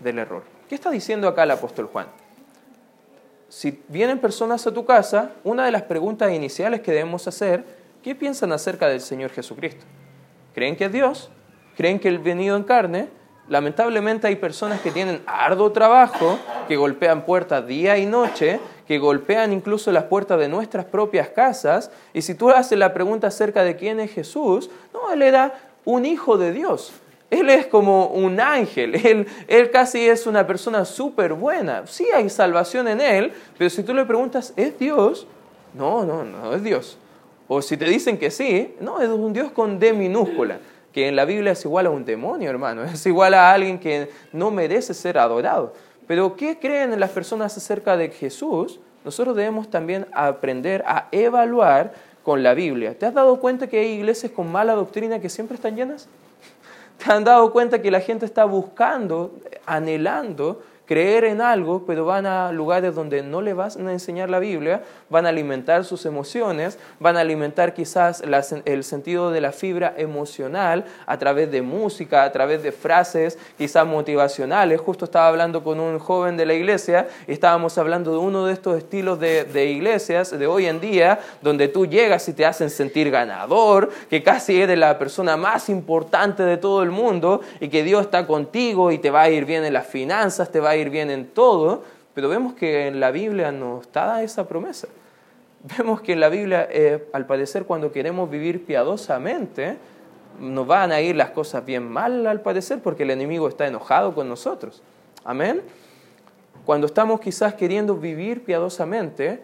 del 0.00 0.18
error. 0.18 0.42
¿Qué 0.68 0.74
está 0.74 0.90
diciendo 0.90 1.28
acá 1.28 1.44
el 1.44 1.50
apóstol 1.52 1.86
Juan? 1.92 2.06
Si 3.48 3.82
vienen 3.88 4.18
personas 4.18 4.66
a 4.66 4.74
tu 4.74 4.84
casa, 4.84 5.32
una 5.44 5.64
de 5.64 5.70
las 5.70 5.82
preguntas 5.82 6.32
iniciales 6.32 6.80
que 6.80 6.92
debemos 6.92 7.28
hacer, 7.28 7.64
¿qué 8.02 8.14
piensan 8.14 8.52
acerca 8.52 8.88
del 8.88 9.00
Señor 9.00 9.30
Jesucristo? 9.30 9.84
¿Creen 10.54 10.76
que 10.76 10.86
es 10.86 10.92
Dios? 10.92 11.30
¿Creen 11.76 12.00
que 12.00 12.08
Él 12.08 12.18
venido 12.18 12.56
en 12.56 12.64
carne? 12.64 13.08
Lamentablemente 13.48 14.26
hay 14.26 14.36
personas 14.36 14.80
que 14.80 14.90
tienen 14.90 15.22
arduo 15.26 15.70
trabajo, 15.70 16.38
que 16.66 16.76
golpean 16.76 17.24
puertas 17.24 17.64
día 17.64 17.96
y 17.96 18.06
noche, 18.06 18.58
que 18.88 18.98
golpean 18.98 19.52
incluso 19.52 19.92
las 19.92 20.04
puertas 20.04 20.38
de 20.40 20.48
nuestras 20.48 20.84
propias 20.84 21.28
casas, 21.28 21.90
y 22.12 22.22
si 22.22 22.34
tú 22.34 22.50
haces 22.50 22.78
la 22.78 22.92
pregunta 22.92 23.28
acerca 23.28 23.62
de 23.62 23.76
quién 23.76 24.00
es 24.00 24.12
Jesús, 24.12 24.68
no, 24.92 25.12
Él 25.12 25.22
era 25.22 25.54
un 25.84 26.04
hijo 26.04 26.36
de 26.38 26.52
Dios. 26.52 26.92
Él 27.30 27.50
es 27.50 27.66
como 27.66 28.06
un 28.06 28.38
ángel, 28.40 28.94
él, 28.94 29.26
él 29.48 29.70
casi 29.70 30.06
es 30.06 30.26
una 30.26 30.46
persona 30.46 30.84
súper 30.84 31.32
buena. 31.32 31.86
Sí 31.86 32.06
hay 32.14 32.30
salvación 32.30 32.86
en 32.86 33.00
él, 33.00 33.32
pero 33.58 33.68
si 33.68 33.82
tú 33.82 33.92
le 33.94 34.04
preguntas, 34.04 34.52
¿es 34.56 34.78
Dios? 34.78 35.26
No, 35.74 36.04
no, 36.04 36.24
no 36.24 36.54
es 36.54 36.62
Dios. 36.62 36.98
O 37.48 37.62
si 37.62 37.76
te 37.76 37.84
dicen 37.84 38.18
que 38.18 38.30
sí, 38.30 38.74
no, 38.80 39.00
es 39.00 39.08
un 39.08 39.32
Dios 39.32 39.50
con 39.50 39.78
D 39.78 39.92
minúscula, 39.92 40.58
que 40.92 41.08
en 41.08 41.16
la 41.16 41.24
Biblia 41.24 41.52
es 41.52 41.64
igual 41.64 41.86
a 41.86 41.90
un 41.90 42.04
demonio, 42.04 42.48
hermano, 42.48 42.84
es 42.84 43.04
igual 43.06 43.34
a 43.34 43.52
alguien 43.52 43.78
que 43.78 44.08
no 44.32 44.50
merece 44.50 44.94
ser 44.94 45.18
adorado. 45.18 45.74
Pero 46.06 46.36
¿qué 46.36 46.58
creen 46.58 46.98
las 46.98 47.10
personas 47.10 47.56
acerca 47.56 47.96
de 47.96 48.10
Jesús? 48.10 48.78
Nosotros 49.04 49.36
debemos 49.36 49.68
también 49.68 50.06
aprender 50.12 50.84
a 50.86 51.08
evaluar 51.10 51.92
con 52.22 52.42
la 52.42 52.54
Biblia. 52.54 52.96
¿Te 52.96 53.06
has 53.06 53.14
dado 53.14 53.38
cuenta 53.40 53.68
que 53.68 53.78
hay 53.78 53.92
iglesias 53.92 54.32
con 54.32 54.50
mala 54.50 54.74
doctrina 54.74 55.20
que 55.20 55.28
siempre 55.28 55.56
están 55.56 55.76
llenas? 55.76 56.08
¿Te 56.98 57.12
han 57.12 57.24
dado 57.24 57.52
cuenta 57.52 57.82
que 57.82 57.90
la 57.90 58.00
gente 58.00 58.24
está 58.24 58.44
buscando, 58.44 59.32
anhelando 59.66 60.62
creer 60.86 61.24
en 61.24 61.40
algo, 61.40 61.84
pero 61.84 62.04
van 62.04 62.26
a 62.26 62.52
lugares 62.52 62.94
donde 62.94 63.22
no 63.22 63.42
le 63.42 63.52
van 63.54 63.70
a 63.86 63.92
enseñar 63.92 64.30
la 64.30 64.38
Biblia, 64.38 64.82
van 65.10 65.26
a 65.26 65.30
alimentar 65.30 65.84
sus 65.84 66.06
emociones, 66.06 66.78
van 67.00 67.16
a 67.16 67.20
alimentar 67.20 67.74
quizás 67.74 68.22
el 68.64 68.84
sentido 68.84 69.30
de 69.30 69.40
la 69.40 69.52
fibra 69.52 69.94
emocional 69.96 70.84
a 71.06 71.18
través 71.18 71.50
de 71.50 71.62
música, 71.62 72.22
a 72.22 72.32
través 72.32 72.62
de 72.62 72.72
frases 72.72 73.38
quizás 73.58 73.86
motivacionales. 73.86 74.80
Justo 74.80 75.04
estaba 75.04 75.28
hablando 75.28 75.64
con 75.64 75.80
un 75.80 75.98
joven 75.98 76.36
de 76.36 76.46
la 76.46 76.54
iglesia 76.54 77.08
y 77.26 77.32
estábamos 77.32 77.76
hablando 77.78 78.12
de 78.12 78.18
uno 78.18 78.46
de 78.46 78.52
estos 78.52 78.78
estilos 78.78 79.18
de, 79.18 79.44
de 79.44 79.66
iglesias 79.66 80.36
de 80.38 80.46
hoy 80.46 80.66
en 80.66 80.80
día, 80.80 81.18
donde 81.42 81.68
tú 81.68 81.86
llegas 81.86 82.28
y 82.28 82.32
te 82.32 82.46
hacen 82.46 82.70
sentir 82.70 83.10
ganador, 83.10 83.90
que 84.08 84.22
casi 84.22 84.60
eres 84.60 84.78
la 84.78 84.98
persona 84.98 85.36
más 85.36 85.68
importante 85.68 86.44
de 86.44 86.56
todo 86.56 86.82
el 86.82 86.90
mundo 86.90 87.40
y 87.60 87.68
que 87.68 87.82
Dios 87.82 88.02
está 88.02 88.26
contigo 88.26 88.92
y 88.92 88.98
te 88.98 89.10
va 89.10 89.22
a 89.22 89.30
ir 89.30 89.44
bien 89.44 89.64
en 89.64 89.72
las 89.72 89.86
finanzas, 89.86 90.50
te 90.50 90.60
va 90.60 90.70
a 90.70 90.75
ir 90.76 90.90
bien 90.90 91.10
en 91.10 91.26
todo, 91.26 91.82
pero 92.14 92.28
vemos 92.28 92.54
que 92.54 92.86
en 92.86 93.00
la 93.00 93.10
Biblia 93.10 93.52
no 93.52 93.80
está 93.80 94.22
esa 94.22 94.48
promesa. 94.48 94.88
Vemos 95.78 96.00
que 96.00 96.12
en 96.12 96.20
la 96.20 96.28
Biblia, 96.28 96.68
eh, 96.70 97.08
al 97.12 97.26
parecer, 97.26 97.64
cuando 97.64 97.90
queremos 97.92 98.30
vivir 98.30 98.64
piadosamente, 98.64 99.76
nos 100.40 100.66
van 100.66 100.92
a 100.92 101.00
ir 101.00 101.16
las 101.16 101.30
cosas 101.30 101.64
bien 101.64 101.88
mal, 101.88 102.26
al 102.26 102.40
parecer, 102.40 102.80
porque 102.80 103.02
el 103.02 103.10
enemigo 103.10 103.48
está 103.48 103.66
enojado 103.66 104.14
con 104.14 104.28
nosotros. 104.28 104.82
Amén. 105.24 105.62
Cuando 106.64 106.86
estamos 106.86 107.20
quizás 107.20 107.54
queriendo 107.54 107.96
vivir 107.96 108.44
piadosamente, 108.44 109.40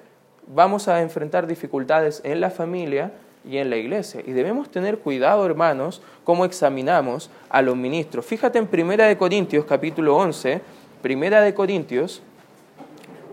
vamos 0.46 0.88
a 0.88 1.02
enfrentar 1.02 1.46
dificultades 1.46 2.20
en 2.24 2.40
la 2.40 2.50
familia 2.50 3.12
y 3.48 3.58
en 3.58 3.70
la 3.70 3.76
iglesia. 3.76 4.22
Y 4.26 4.32
debemos 4.32 4.70
tener 4.70 4.98
cuidado, 4.98 5.44
hermanos, 5.46 6.02
cómo 6.24 6.44
examinamos 6.44 7.30
a 7.48 7.62
los 7.62 7.76
ministros. 7.76 8.26
Fíjate 8.26 8.58
en 8.58 8.68
1 8.72 9.18
Corintios 9.18 9.64
capítulo 9.64 10.16
11, 10.16 10.60
Primera 11.02 11.40
de 11.40 11.52
Corintios, 11.52 12.22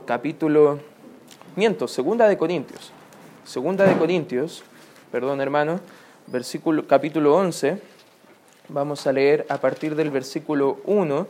capítulo, 0.08 0.80
miento, 1.56 1.88
segunda 1.88 2.28
de 2.28 2.36
Corintios, 2.36 2.92
segunda 3.46 3.86
de 3.86 3.96
Corintios, 3.96 4.64
perdón 5.12 5.40
hermano, 5.40 5.80
versículo, 6.26 6.88
capítulo 6.88 7.36
11, 7.36 7.80
vamos 8.70 9.06
a 9.06 9.12
leer 9.12 9.46
a 9.50 9.60
partir 9.60 9.96
del 9.96 10.10
versículo 10.10 10.80
1 10.86 11.28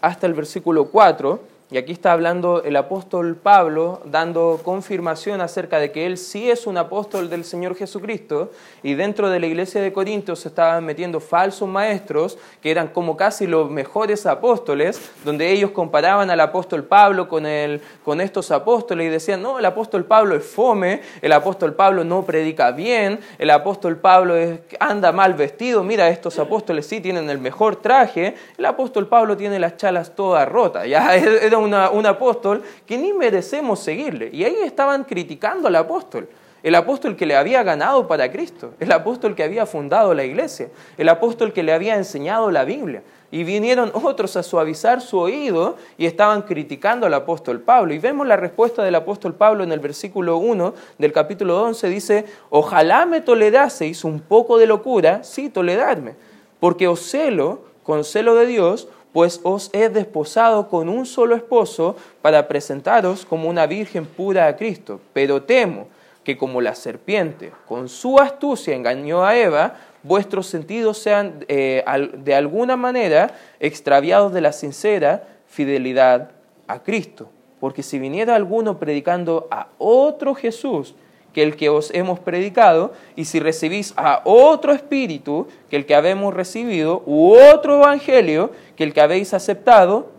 hasta 0.00 0.26
el 0.26 0.32
versículo 0.32 0.86
4 0.86 1.42
y 1.74 1.76
aquí 1.76 1.90
está 1.90 2.12
hablando 2.12 2.62
el 2.62 2.76
apóstol 2.76 3.34
Pablo, 3.34 4.00
dando 4.04 4.60
confirmación 4.62 5.40
acerca 5.40 5.80
de 5.80 5.90
que 5.90 6.06
él 6.06 6.18
sí 6.18 6.48
es 6.48 6.68
un 6.68 6.78
apóstol 6.78 7.28
del 7.28 7.44
Señor 7.44 7.74
Jesucristo, 7.74 8.52
y 8.84 8.94
dentro 8.94 9.28
de 9.28 9.40
la 9.40 9.46
iglesia 9.46 9.82
de 9.82 9.92
Corintios 9.92 10.38
se 10.38 10.50
estaban 10.50 10.84
metiendo 10.84 11.18
falsos 11.18 11.68
maestros, 11.68 12.38
que 12.62 12.70
eran 12.70 12.86
como 12.86 13.16
casi 13.16 13.48
los 13.48 13.72
mejores 13.72 14.24
apóstoles, 14.24 15.10
donde 15.24 15.50
ellos 15.50 15.72
comparaban 15.72 16.30
al 16.30 16.38
apóstol 16.38 16.84
Pablo 16.84 17.28
con, 17.28 17.44
el, 17.44 17.80
con 18.04 18.20
estos 18.20 18.52
apóstoles 18.52 19.08
y 19.08 19.10
decían, 19.10 19.42
no, 19.42 19.58
el 19.58 19.64
apóstol 19.64 20.04
Pablo 20.04 20.36
es 20.36 20.44
fome, 20.44 21.00
el 21.22 21.32
apóstol 21.32 21.74
Pablo 21.74 22.04
no 22.04 22.22
predica 22.22 22.70
bien, 22.70 23.18
el 23.36 23.50
apóstol 23.50 23.96
Pablo 23.96 24.36
anda 24.78 25.10
mal 25.10 25.34
vestido, 25.34 25.82
mira, 25.82 26.08
estos 26.08 26.38
apóstoles 26.38 26.86
sí 26.86 27.00
tienen 27.00 27.28
el 27.30 27.38
mejor 27.38 27.74
traje, 27.82 28.36
el 28.56 28.64
apóstol 28.64 29.08
Pablo 29.08 29.36
tiene 29.36 29.58
las 29.58 29.76
chalas 29.76 30.14
todas 30.14 30.48
rotas, 30.48 30.86
ya 30.88 31.16
era 31.16 31.63
un 31.63 31.63
apóstol 31.72 32.62
que 32.84 32.98
ni 32.98 33.12
merecemos 33.12 33.80
seguirle. 33.80 34.28
Y 34.32 34.44
ahí 34.44 34.56
estaban 34.64 35.04
criticando 35.04 35.68
al 35.68 35.76
apóstol. 35.76 36.28
El 36.62 36.74
apóstol 36.74 37.14
que 37.14 37.26
le 37.26 37.36
había 37.36 37.62
ganado 37.62 38.08
para 38.08 38.32
Cristo, 38.32 38.72
el 38.80 38.90
apóstol 38.90 39.34
que 39.34 39.44
había 39.44 39.66
fundado 39.66 40.14
la 40.14 40.24
iglesia, 40.24 40.68
el 40.96 41.10
apóstol 41.10 41.52
que 41.52 41.62
le 41.62 41.72
había 41.72 41.94
enseñado 41.94 42.50
la 42.50 42.64
Biblia. 42.64 43.02
y 43.30 43.42
vinieron 43.42 43.90
otros 43.94 44.36
a 44.36 44.44
suavizar 44.44 45.00
su 45.00 45.18
oído 45.18 45.76
y 45.98 46.06
estaban 46.06 46.42
criticando 46.42 47.04
al 47.06 47.14
apóstol 47.14 47.60
Pablo. 47.60 47.92
Y 47.92 47.98
vemos 47.98 48.28
la 48.28 48.36
respuesta 48.36 48.84
del 48.84 48.94
apóstol 48.94 49.34
Pablo 49.34 49.64
en 49.64 49.72
el 49.72 49.80
versículo 49.80 50.36
1 50.36 50.72
del 50.98 51.12
capítulo 51.12 51.60
11, 51.64 51.88
dice, 51.88 52.24
ojalá 52.48 53.06
me 53.06 53.20
toleraseis 53.20 54.04
un 54.04 54.20
poco 54.20 54.56
de 54.56 54.68
locura, 54.68 55.24
sí, 55.24 55.50
toleradme, 55.50 56.14
porque 56.60 56.86
os 56.86 57.00
celo 57.00 57.62
con 57.82 58.04
celo 58.04 58.36
de 58.36 58.46
Dios, 58.46 58.86
pues 59.14 59.40
os 59.44 59.70
he 59.72 59.88
desposado 59.90 60.68
con 60.68 60.88
un 60.88 61.06
solo 61.06 61.36
esposo 61.36 61.94
para 62.20 62.48
presentaros 62.48 63.24
como 63.24 63.48
una 63.48 63.64
virgen 63.64 64.06
pura 64.06 64.48
a 64.48 64.56
Cristo. 64.56 65.00
Pero 65.12 65.44
temo 65.44 65.86
que 66.24 66.36
como 66.36 66.60
la 66.60 66.74
serpiente 66.74 67.52
con 67.68 67.88
su 67.88 68.18
astucia 68.18 68.74
engañó 68.74 69.24
a 69.24 69.36
Eva, 69.38 69.76
vuestros 70.02 70.48
sentidos 70.48 70.98
sean 70.98 71.44
eh, 71.46 71.84
de 72.18 72.34
alguna 72.34 72.76
manera 72.76 73.30
extraviados 73.60 74.32
de 74.32 74.40
la 74.40 74.50
sincera 74.50 75.28
fidelidad 75.46 76.32
a 76.66 76.82
Cristo. 76.82 77.28
Porque 77.60 77.84
si 77.84 78.00
viniera 78.00 78.34
alguno 78.34 78.80
predicando 78.80 79.46
a 79.48 79.68
otro 79.78 80.34
Jesús, 80.34 80.96
que 81.34 81.42
el 81.42 81.56
que 81.56 81.68
os 81.68 81.90
hemos 81.92 82.20
predicado, 82.20 82.92
y 83.16 83.26
si 83.26 83.40
recibís 83.40 83.92
a 83.96 84.22
otro 84.24 84.72
espíritu 84.72 85.48
que 85.68 85.76
el 85.76 85.84
que 85.84 85.94
habemos 85.94 86.32
recibido, 86.32 87.02
u 87.04 87.34
otro 87.34 87.76
evangelio 87.76 88.52
que 88.76 88.84
el 88.84 88.94
que 88.94 89.00
habéis 89.00 89.34
aceptado, 89.34 90.12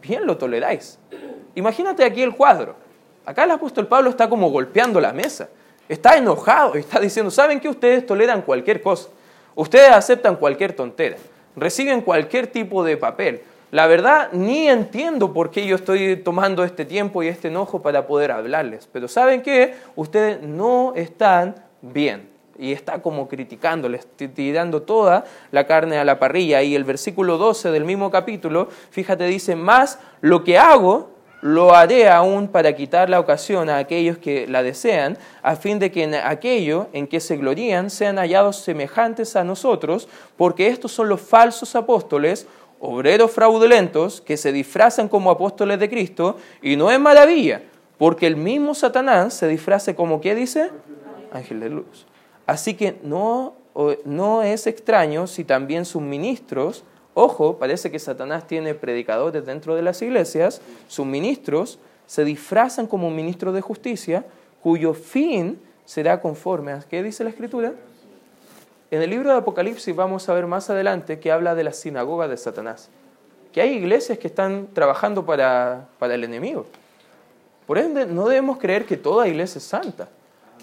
bien 0.00 0.26
lo 0.26 0.38
toleráis. 0.38 0.98
Imagínate 1.54 2.04
aquí 2.04 2.22
el 2.22 2.34
cuadro. 2.34 2.74
Acá 3.24 3.44
el 3.44 3.50
apóstol 3.52 3.86
Pablo 3.86 4.10
está 4.10 4.28
como 4.28 4.50
golpeando 4.50 5.00
la 5.00 5.12
mesa. 5.12 5.50
Está 5.88 6.16
enojado 6.16 6.76
y 6.76 6.80
está 6.80 6.98
diciendo, 6.98 7.30
¿saben 7.30 7.60
que 7.60 7.68
ustedes 7.68 8.06
toleran 8.06 8.42
cualquier 8.42 8.80
cosa? 8.80 9.10
Ustedes 9.54 9.90
aceptan 9.90 10.36
cualquier 10.36 10.72
tontera, 10.72 11.18
reciben 11.54 12.00
cualquier 12.00 12.46
tipo 12.46 12.82
de 12.82 12.96
papel, 12.96 13.42
la 13.72 13.86
verdad, 13.86 14.28
ni 14.32 14.68
entiendo 14.68 15.32
por 15.32 15.50
qué 15.50 15.66
yo 15.66 15.76
estoy 15.76 16.16
tomando 16.16 16.62
este 16.62 16.84
tiempo 16.84 17.22
y 17.22 17.28
este 17.28 17.48
enojo 17.48 17.80
para 17.80 18.06
poder 18.06 18.30
hablarles. 18.30 18.86
Pero 18.92 19.08
¿saben 19.08 19.40
qué? 19.40 19.74
Ustedes 19.96 20.42
no 20.42 20.92
están 20.94 21.54
bien. 21.80 22.28
Y 22.58 22.72
está 22.72 23.00
como 23.00 23.28
criticándoles, 23.28 24.06
tirando 24.34 24.82
toda 24.82 25.24
la 25.52 25.66
carne 25.66 25.96
a 25.96 26.04
la 26.04 26.18
parrilla. 26.18 26.62
Y 26.62 26.74
el 26.74 26.84
versículo 26.84 27.38
12 27.38 27.70
del 27.70 27.86
mismo 27.86 28.10
capítulo, 28.10 28.68
fíjate, 28.90 29.24
dice, 29.24 29.56
más 29.56 29.98
lo 30.20 30.44
que 30.44 30.58
hago, 30.58 31.08
lo 31.42 31.74
haré 31.74 32.08
aún 32.08 32.48
para 32.48 32.72
quitar 32.76 33.10
la 33.10 33.18
ocasión 33.18 33.68
a 33.68 33.78
aquellos 33.78 34.16
que 34.16 34.46
la 34.46 34.62
desean, 34.62 35.18
a 35.42 35.56
fin 35.56 35.80
de 35.80 35.90
que 35.90 36.04
en 36.04 36.14
aquello 36.14 36.88
en 36.92 37.08
que 37.08 37.18
se 37.18 37.36
glorían 37.36 37.90
sean 37.90 38.16
hallados 38.16 38.58
semejantes 38.58 39.34
a 39.34 39.42
nosotros, 39.42 40.08
porque 40.36 40.68
estos 40.68 40.92
son 40.92 41.08
los 41.08 41.20
falsos 41.20 41.74
apóstoles, 41.74 42.46
obreros 42.84 43.30
fraudulentos 43.30 44.20
que 44.20 44.36
se 44.36 44.50
disfrazan 44.50 45.08
como 45.08 45.30
apóstoles 45.30 45.78
de 45.78 45.88
Cristo 45.88 46.36
y 46.60 46.74
no 46.74 46.90
es 46.90 46.98
maravilla, 46.98 47.62
porque 47.96 48.26
el 48.26 48.34
mismo 48.34 48.74
Satanás 48.74 49.34
se 49.34 49.46
disfraza 49.46 49.94
como, 49.94 50.20
¿qué 50.20 50.34
dice? 50.34 50.70
Ángel 51.32 51.60
de 51.60 51.70
luz. 51.70 52.06
Así 52.44 52.74
que 52.74 52.98
no, 53.04 53.54
no 54.04 54.42
es 54.42 54.66
extraño 54.66 55.28
si 55.28 55.44
también 55.44 55.84
sus 55.84 56.02
ministros, 56.02 56.82
ojo, 57.14 57.56
parece 57.56 57.92
que 57.92 58.00
Satanás 58.00 58.48
tiene 58.48 58.74
predicadores 58.74 59.46
dentro 59.46 59.76
de 59.76 59.82
las 59.82 60.02
iglesias, 60.02 60.60
sus 60.88 61.06
ministros 61.06 61.78
se 62.06 62.24
disfrazan 62.24 62.88
como 62.88 63.10
ministros 63.10 63.54
de 63.54 63.60
justicia, 63.60 64.26
cuyo 64.60 64.92
fin 64.92 65.60
será 65.84 66.20
conforme 66.20 66.72
a, 66.72 66.80
¿qué 66.80 67.00
dice 67.00 67.22
la 67.22 67.30
Escritura? 67.30 67.74
En 68.92 69.00
el 69.00 69.08
libro 69.08 69.30
de 69.30 69.38
Apocalipsis 69.38 69.96
vamos 69.96 70.28
a 70.28 70.34
ver 70.34 70.46
más 70.46 70.68
adelante 70.68 71.18
que 71.18 71.32
habla 71.32 71.54
de 71.54 71.64
la 71.64 71.72
sinagoga 71.72 72.28
de 72.28 72.36
Satanás, 72.36 72.90
que 73.50 73.62
hay 73.62 73.70
iglesias 73.70 74.18
que 74.18 74.26
están 74.26 74.68
trabajando 74.74 75.24
para, 75.24 75.88
para 75.98 76.14
el 76.14 76.24
enemigo. 76.24 76.66
Por 77.66 77.78
ende, 77.78 78.04
no 78.04 78.28
debemos 78.28 78.58
creer 78.58 78.84
que 78.84 78.98
toda 78.98 79.26
iglesia 79.26 79.60
es 79.60 79.64
santa, 79.64 80.10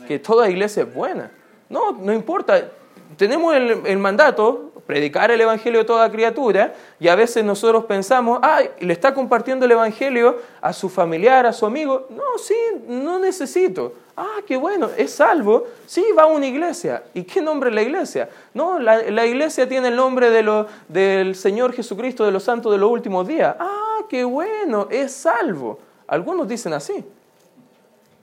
que 0.07 0.19
toda 0.19 0.47
iglesia 0.47 0.83
es 0.83 0.93
buena. 0.93 1.31
No, 1.69 1.91
no 1.93 2.13
importa. 2.13 2.69
Tenemos 3.17 3.55
el, 3.55 3.81
el 3.87 3.97
mandato, 3.97 4.73
predicar 4.89 5.29
el 5.29 5.39
Evangelio 5.39 5.81
a 5.81 5.85
toda 5.85 6.09
criatura, 6.09 6.73
y 6.99 7.09
a 7.09 7.15
veces 7.15 7.45
nosotros 7.45 7.85
pensamos, 7.85 8.39
ay, 8.41 8.71
le 8.79 8.91
está 8.91 9.13
compartiendo 9.13 9.67
el 9.67 9.73
Evangelio 9.73 10.39
a 10.59 10.73
su 10.73 10.89
familiar, 10.89 11.45
a 11.45 11.53
su 11.53 11.67
amigo. 11.67 12.07
No, 12.09 12.39
sí, 12.39 12.55
no 12.87 13.19
necesito. 13.19 13.93
Ah, 14.17 14.39
qué 14.47 14.57
bueno, 14.57 14.89
es 14.97 15.11
salvo. 15.11 15.65
Sí, 15.85 16.03
va 16.17 16.23
a 16.23 16.25
una 16.25 16.47
iglesia. 16.47 17.03
¿Y 17.13 17.21
qué 17.21 17.39
nombre 17.39 17.69
es 17.69 17.75
la 17.75 17.83
iglesia? 17.83 18.29
No, 18.55 18.79
la, 18.79 19.25
iglesia 19.27 19.69
tiene 19.69 19.89
el 19.89 19.95
nombre 19.95 20.31
de 20.31 20.41
lo, 20.41 20.65
del 20.87 21.35
Señor 21.35 21.73
Jesucristo 21.73 22.25
de 22.25 22.31
los 22.31 22.41
santos 22.41 22.71
de 22.71 22.79
los 22.79 22.89
últimos 22.89 23.27
días. 23.27 23.57
Ah, 23.59 23.99
qué 24.09 24.23
bueno, 24.23 24.87
es 24.89 25.13
salvo. 25.13 25.77
Algunos 26.07 26.47
dicen 26.47 26.73
así. 26.73 27.05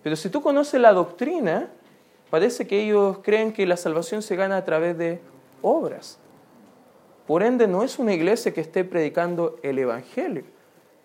Pero 0.03 0.17
si 0.17 0.31
tú 0.31 0.43
conoces 0.43 0.81
la 0.81 0.93
doctrina, 0.93 1.69
parece 2.29 2.67
que 2.67 2.83
ellos 2.83 3.19
creen 3.23 3.53
que 3.53 3.65
la 3.67 3.77
salvación 3.77 4.21
se 4.21 4.35
gana 4.35 4.57
a 4.57 4.65
través 4.65 4.99
de 4.99 5.21
obras. 5.63 6.19
Por 7.27 7.43
ende, 7.43 7.67
no 7.67 7.83
es 7.83 7.99
una 7.99 8.15
iglesia 8.15 8.55
que 8.55 8.61
esté 8.61 8.85
predicando 8.85 9.59
el 9.63 9.79
Evangelio, 9.79 10.45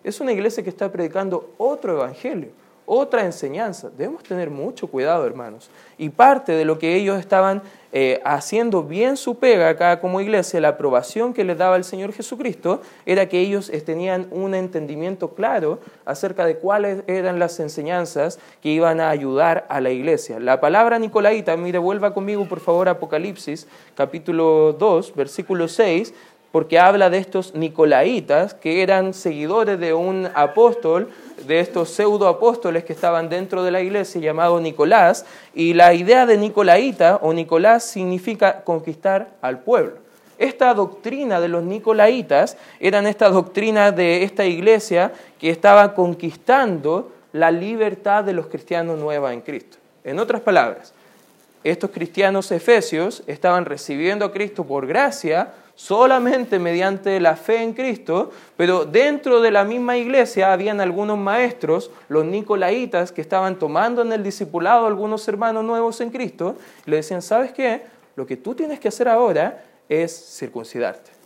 es 0.04 0.20
una 0.20 0.32
iglesia 0.32 0.62
que 0.62 0.70
está 0.70 0.90
predicando 0.90 1.54
otro 1.58 1.94
Evangelio, 1.94 2.50
otra 2.86 3.24
enseñanza. 3.24 3.90
Debemos 3.90 4.22
tener 4.22 4.50
mucho 4.50 4.86
cuidado, 4.86 5.26
hermanos. 5.26 5.70
Y 5.98 6.08
parte 6.10 6.52
de 6.52 6.64
lo 6.64 6.78
que 6.78 6.96
ellos 6.96 7.18
estaban 7.18 7.62
eh, 7.94 8.22
haciendo 8.24 8.82
bien 8.82 9.18
su 9.18 9.34
pega 9.34 9.68
acá 9.68 10.00
como 10.00 10.22
iglesia, 10.22 10.60
la 10.62 10.68
aprobación 10.68 11.34
que 11.34 11.44
les 11.44 11.58
daba 11.58 11.76
el 11.76 11.84
Señor 11.84 12.14
Jesucristo, 12.14 12.80
era 13.04 13.28
que 13.28 13.40
ellos 13.40 13.70
tenían 13.84 14.28
un 14.30 14.54
entendimiento 14.54 15.34
claro 15.34 15.78
acerca 16.06 16.46
de 16.46 16.56
cuáles 16.56 17.02
eran 17.06 17.38
las 17.38 17.60
enseñanzas 17.60 18.38
que 18.62 18.70
iban 18.70 19.00
a 19.00 19.10
ayudar 19.10 19.66
a 19.68 19.82
la 19.82 19.90
iglesia. 19.90 20.40
La 20.40 20.58
palabra 20.58 20.98
Nicolaita, 20.98 21.54
mire, 21.58 21.78
vuelva 21.78 22.14
conmigo 22.14 22.46
por 22.46 22.60
favor 22.60 22.88
Apocalipsis 22.88 23.66
capítulo 23.94 24.72
2, 24.72 25.14
versículo 25.14 25.68
6, 25.68 26.14
porque 26.52 26.78
habla 26.78 27.10
de 27.10 27.18
estos 27.18 27.54
Nicolaitas 27.54 28.54
que 28.54 28.82
eran 28.82 29.14
seguidores 29.14 29.80
de 29.80 29.94
un 29.94 30.28
apóstol 30.34 31.08
de 31.46 31.60
estos 31.60 31.90
pseudo 31.90 32.28
apóstoles 32.28 32.84
que 32.84 32.92
estaban 32.92 33.28
dentro 33.28 33.64
de 33.64 33.70
la 33.70 33.80
iglesia 33.80 34.20
llamado 34.20 34.60
Nicolás, 34.60 35.26
y 35.54 35.74
la 35.74 35.92
idea 35.94 36.26
de 36.26 36.38
Nicolaita 36.38 37.18
o 37.22 37.32
Nicolás 37.32 37.84
significa 37.84 38.62
conquistar 38.62 39.30
al 39.40 39.60
pueblo. 39.60 39.94
Esta 40.38 40.74
doctrina 40.74 41.40
de 41.40 41.48
los 41.48 41.62
Nicolaitas 41.62 42.56
eran 42.80 43.06
esta 43.06 43.28
doctrina 43.28 43.92
de 43.92 44.24
esta 44.24 44.44
iglesia 44.44 45.12
que 45.40 45.50
estaba 45.50 45.94
conquistando 45.94 47.10
la 47.32 47.50
libertad 47.50 48.24
de 48.24 48.32
los 48.32 48.46
cristianos 48.46 48.98
nueva 48.98 49.32
en 49.32 49.40
Cristo. 49.40 49.78
En 50.04 50.18
otras 50.18 50.42
palabras, 50.42 50.92
estos 51.64 51.90
cristianos 51.90 52.50
efesios 52.50 53.22
estaban 53.26 53.64
recibiendo 53.64 54.24
a 54.24 54.32
Cristo 54.32 54.64
por 54.64 54.86
gracia, 54.86 55.52
solamente 55.74 56.58
mediante 56.58 57.18
la 57.20 57.36
fe 57.36 57.62
en 57.62 57.72
Cristo, 57.72 58.30
pero 58.56 58.84
dentro 58.84 59.40
de 59.40 59.50
la 59.50 59.64
misma 59.64 59.96
iglesia 59.96 60.52
habían 60.52 60.80
algunos 60.80 61.18
maestros, 61.18 61.90
los 62.08 62.24
nicolaitas, 62.24 63.12
que 63.12 63.20
estaban 63.20 63.58
tomando 63.58 64.02
en 64.02 64.12
el 64.12 64.22
discipulado 64.22 64.86
algunos 64.86 65.26
hermanos 65.28 65.64
nuevos 65.64 66.00
en 66.00 66.10
Cristo, 66.10 66.56
y 66.86 66.90
le 66.90 66.96
decían, 66.96 67.22
¿sabes 67.22 67.52
qué? 67.52 67.82
Lo 68.16 68.26
que 68.26 68.36
tú 68.36 68.54
tienes 68.54 68.80
que 68.80 68.88
hacer 68.88 69.08
ahora 69.08 69.64
es 69.88 70.36
circuncidarte. 70.36 71.21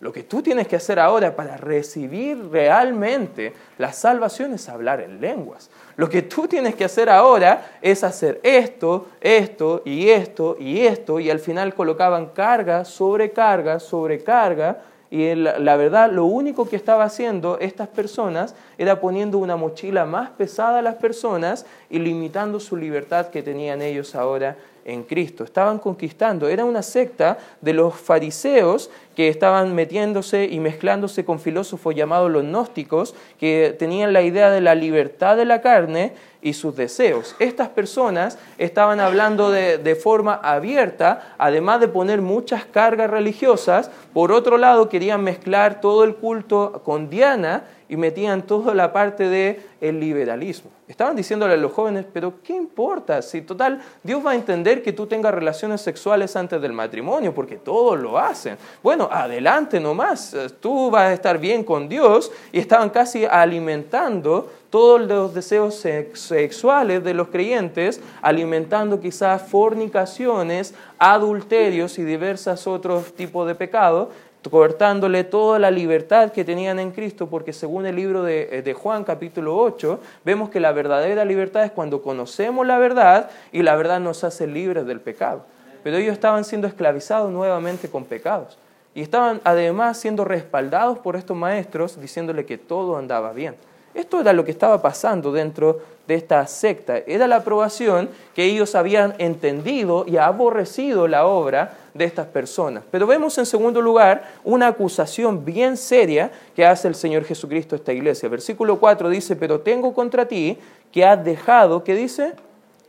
Lo 0.00 0.12
que 0.12 0.22
tú 0.22 0.42
tienes 0.42 0.68
que 0.68 0.76
hacer 0.76 0.98
ahora 0.98 1.34
para 1.34 1.56
recibir 1.56 2.50
realmente 2.50 3.54
la 3.78 3.92
salvación 3.92 4.52
es 4.52 4.68
hablar 4.68 5.00
en 5.00 5.20
lenguas. 5.20 5.70
Lo 5.96 6.10
que 6.10 6.22
tú 6.22 6.46
tienes 6.46 6.74
que 6.74 6.84
hacer 6.84 7.08
ahora 7.08 7.78
es 7.80 8.04
hacer 8.04 8.40
esto, 8.42 9.08
esto 9.20 9.82
y 9.86 10.10
esto 10.10 10.56
y 10.60 10.80
esto, 10.80 11.18
y 11.18 11.30
al 11.30 11.38
final 11.38 11.74
colocaban 11.74 12.26
carga, 12.26 12.84
sobrecarga, 12.84 13.80
sobrecarga, 13.80 14.82
y 15.08 15.34
la, 15.36 15.76
verdad 15.76 16.10
lo 16.10 16.24
único 16.24 16.68
que 16.68 16.74
estaba 16.74 17.04
haciendo 17.04 17.58
estas 17.60 17.88
personas 17.88 18.54
era 18.76 19.00
poniendo 19.00 19.38
una 19.38 19.56
mochila 19.56 20.04
más 20.04 20.30
pesada 20.30 20.80
a 20.80 20.82
las 20.82 20.96
personas 20.96 21.64
y 21.88 22.00
limitando 22.00 22.58
su 22.58 22.76
libertad 22.76 23.28
que 23.28 23.42
tenían 23.42 23.82
ellos 23.82 24.16
ahora 24.16 24.56
en 24.86 25.02
Cristo. 25.02 25.44
Estaban 25.44 25.78
conquistando. 25.78 26.48
Era 26.48 26.64
una 26.64 26.82
secta 26.82 27.38
de 27.60 27.74
los 27.74 27.94
fariseos 27.94 28.88
que 29.16 29.28
estaban 29.28 29.74
metiéndose 29.74 30.44
y 30.44 30.60
mezclándose 30.60 31.24
con 31.24 31.40
filósofos 31.40 31.94
llamados 31.94 32.30
los 32.30 32.44
gnósticos, 32.44 33.14
que 33.38 33.74
tenían 33.78 34.12
la 34.12 34.22
idea 34.22 34.50
de 34.50 34.60
la 34.60 34.74
libertad 34.74 35.36
de 35.36 35.44
la 35.44 35.60
carne 35.60 36.12
y 36.40 36.52
sus 36.52 36.76
deseos. 36.76 37.34
Estas 37.38 37.68
personas 37.70 38.38
estaban 38.58 39.00
hablando 39.00 39.50
de, 39.50 39.78
de, 39.78 39.96
forma 39.96 40.34
abierta, 40.34 41.34
además 41.38 41.80
de 41.80 41.88
poner 41.88 42.20
muchas 42.20 42.64
cargas 42.66 43.10
religiosas, 43.10 43.90
por 44.12 44.30
otro 44.32 44.58
lado 44.58 44.88
querían 44.88 45.24
mezclar 45.24 45.80
todo 45.80 46.04
el 46.04 46.14
culto 46.14 46.82
con 46.84 47.10
Diana 47.10 47.64
y 47.88 47.96
metían 47.96 48.42
toda 48.42 48.74
la 48.74 48.92
parte 48.92 49.28
del 49.28 49.62
el 49.80 50.00
liberalismo. 50.00 50.70
Estaban 50.88 51.16
diciéndole 51.16 51.54
a 51.54 51.56
los 51.56 51.72
jóvenes, 51.72 52.06
pero 52.12 52.34
¿qué 52.42 52.54
importa? 52.54 53.20
Si 53.20 53.42
total, 53.42 53.80
Dios 54.02 54.24
va 54.24 54.30
a 54.30 54.34
entender 54.34 54.82
que 54.82 54.92
tú 54.92 55.06
tengas 55.06 55.34
relaciones 55.34 55.80
sexuales 55.80 56.36
antes 56.36 56.60
del 56.62 56.72
matrimonio, 56.72 57.34
porque 57.34 57.56
todos 57.56 57.98
lo 57.98 58.18
hacen. 58.18 58.56
Bueno, 58.82 59.08
adelante 59.10 59.80
nomás, 59.80 60.36
tú 60.60 60.90
vas 60.90 61.08
a 61.08 61.12
estar 61.12 61.38
bien 61.38 61.64
con 61.64 61.88
Dios 61.88 62.30
y 62.52 62.60
estaban 62.60 62.90
casi 62.90 63.24
alimentando 63.24 64.48
todos 64.70 65.00
los 65.00 65.32
deseos 65.34 65.74
sexuales 65.74 67.02
de 67.02 67.14
los 67.14 67.28
creyentes, 67.28 68.00
alimentando 68.20 69.00
quizás 69.00 69.42
fornicaciones, 69.42 70.74
adulterios 70.98 71.98
y 71.98 72.04
diversos 72.04 72.66
otros 72.66 73.12
tipos 73.14 73.46
de 73.46 73.54
pecados, 73.54 74.08
cortándole 74.50 75.24
toda 75.24 75.58
la 75.58 75.70
libertad 75.70 76.32
que 76.32 76.44
tenían 76.44 76.78
en 76.78 76.92
Cristo, 76.92 77.26
porque 77.26 77.52
según 77.52 77.86
el 77.86 77.96
libro 77.96 78.22
de, 78.22 78.62
de, 78.62 78.74
Juan 78.74 79.04
capítulo 79.04 79.56
8, 79.56 80.00
vemos 80.24 80.50
que 80.50 80.60
la 80.60 80.72
verdadera 80.72 81.24
libertad 81.24 81.64
es 81.64 81.70
cuando 81.70 82.02
conocemos 82.02 82.66
la 82.66 82.78
verdad 82.78 83.30
y 83.52 83.62
la 83.62 83.76
verdad 83.76 84.00
nos 84.00 84.24
hace 84.24 84.46
libres 84.46 84.86
del 84.86 85.00
pecado. 85.00 85.44
Pero 85.82 85.98
ellos 85.98 86.12
estaban 86.12 86.44
siendo 86.44 86.66
esclavizados 86.66 87.30
nuevamente 87.30 87.88
con 87.88 88.04
pecados. 88.04 88.58
Y 88.94 89.02
estaban 89.02 89.40
además 89.44 89.98
siendo 89.98 90.24
respaldados 90.24 90.98
por 90.98 91.16
estos 91.16 91.36
maestros 91.36 92.00
diciéndole 92.00 92.46
que 92.46 92.58
todo 92.58 92.96
andaba 92.96 93.32
bien. 93.32 93.54
Esto 93.96 94.20
era 94.20 94.34
lo 94.34 94.44
que 94.44 94.50
estaba 94.50 94.82
pasando 94.82 95.32
dentro 95.32 95.80
de 96.06 96.16
esta 96.16 96.46
secta. 96.46 96.98
Era 96.98 97.26
la 97.26 97.36
aprobación 97.36 98.10
que 98.34 98.44
ellos 98.44 98.74
habían 98.74 99.14
entendido 99.18 100.04
y 100.06 100.18
aborrecido 100.18 101.08
la 101.08 101.26
obra 101.26 101.78
de 101.96 102.04
estas 102.04 102.26
personas. 102.26 102.84
Pero 102.90 103.06
vemos 103.06 103.36
en 103.38 103.46
segundo 103.46 103.80
lugar 103.80 104.30
una 104.44 104.68
acusación 104.68 105.44
bien 105.44 105.76
seria 105.76 106.30
que 106.54 106.66
hace 106.66 106.88
el 106.88 106.94
Señor 106.94 107.24
Jesucristo 107.24 107.74
a 107.74 107.78
esta 107.78 107.92
iglesia. 107.92 108.28
Versículo 108.28 108.78
4 108.78 109.08
dice, 109.08 109.36
pero 109.36 109.60
tengo 109.60 109.94
contra 109.94 110.26
ti 110.26 110.58
que 110.92 111.04
has 111.04 111.24
dejado, 111.24 111.84
¿qué 111.84 111.94
dice? 111.94 112.34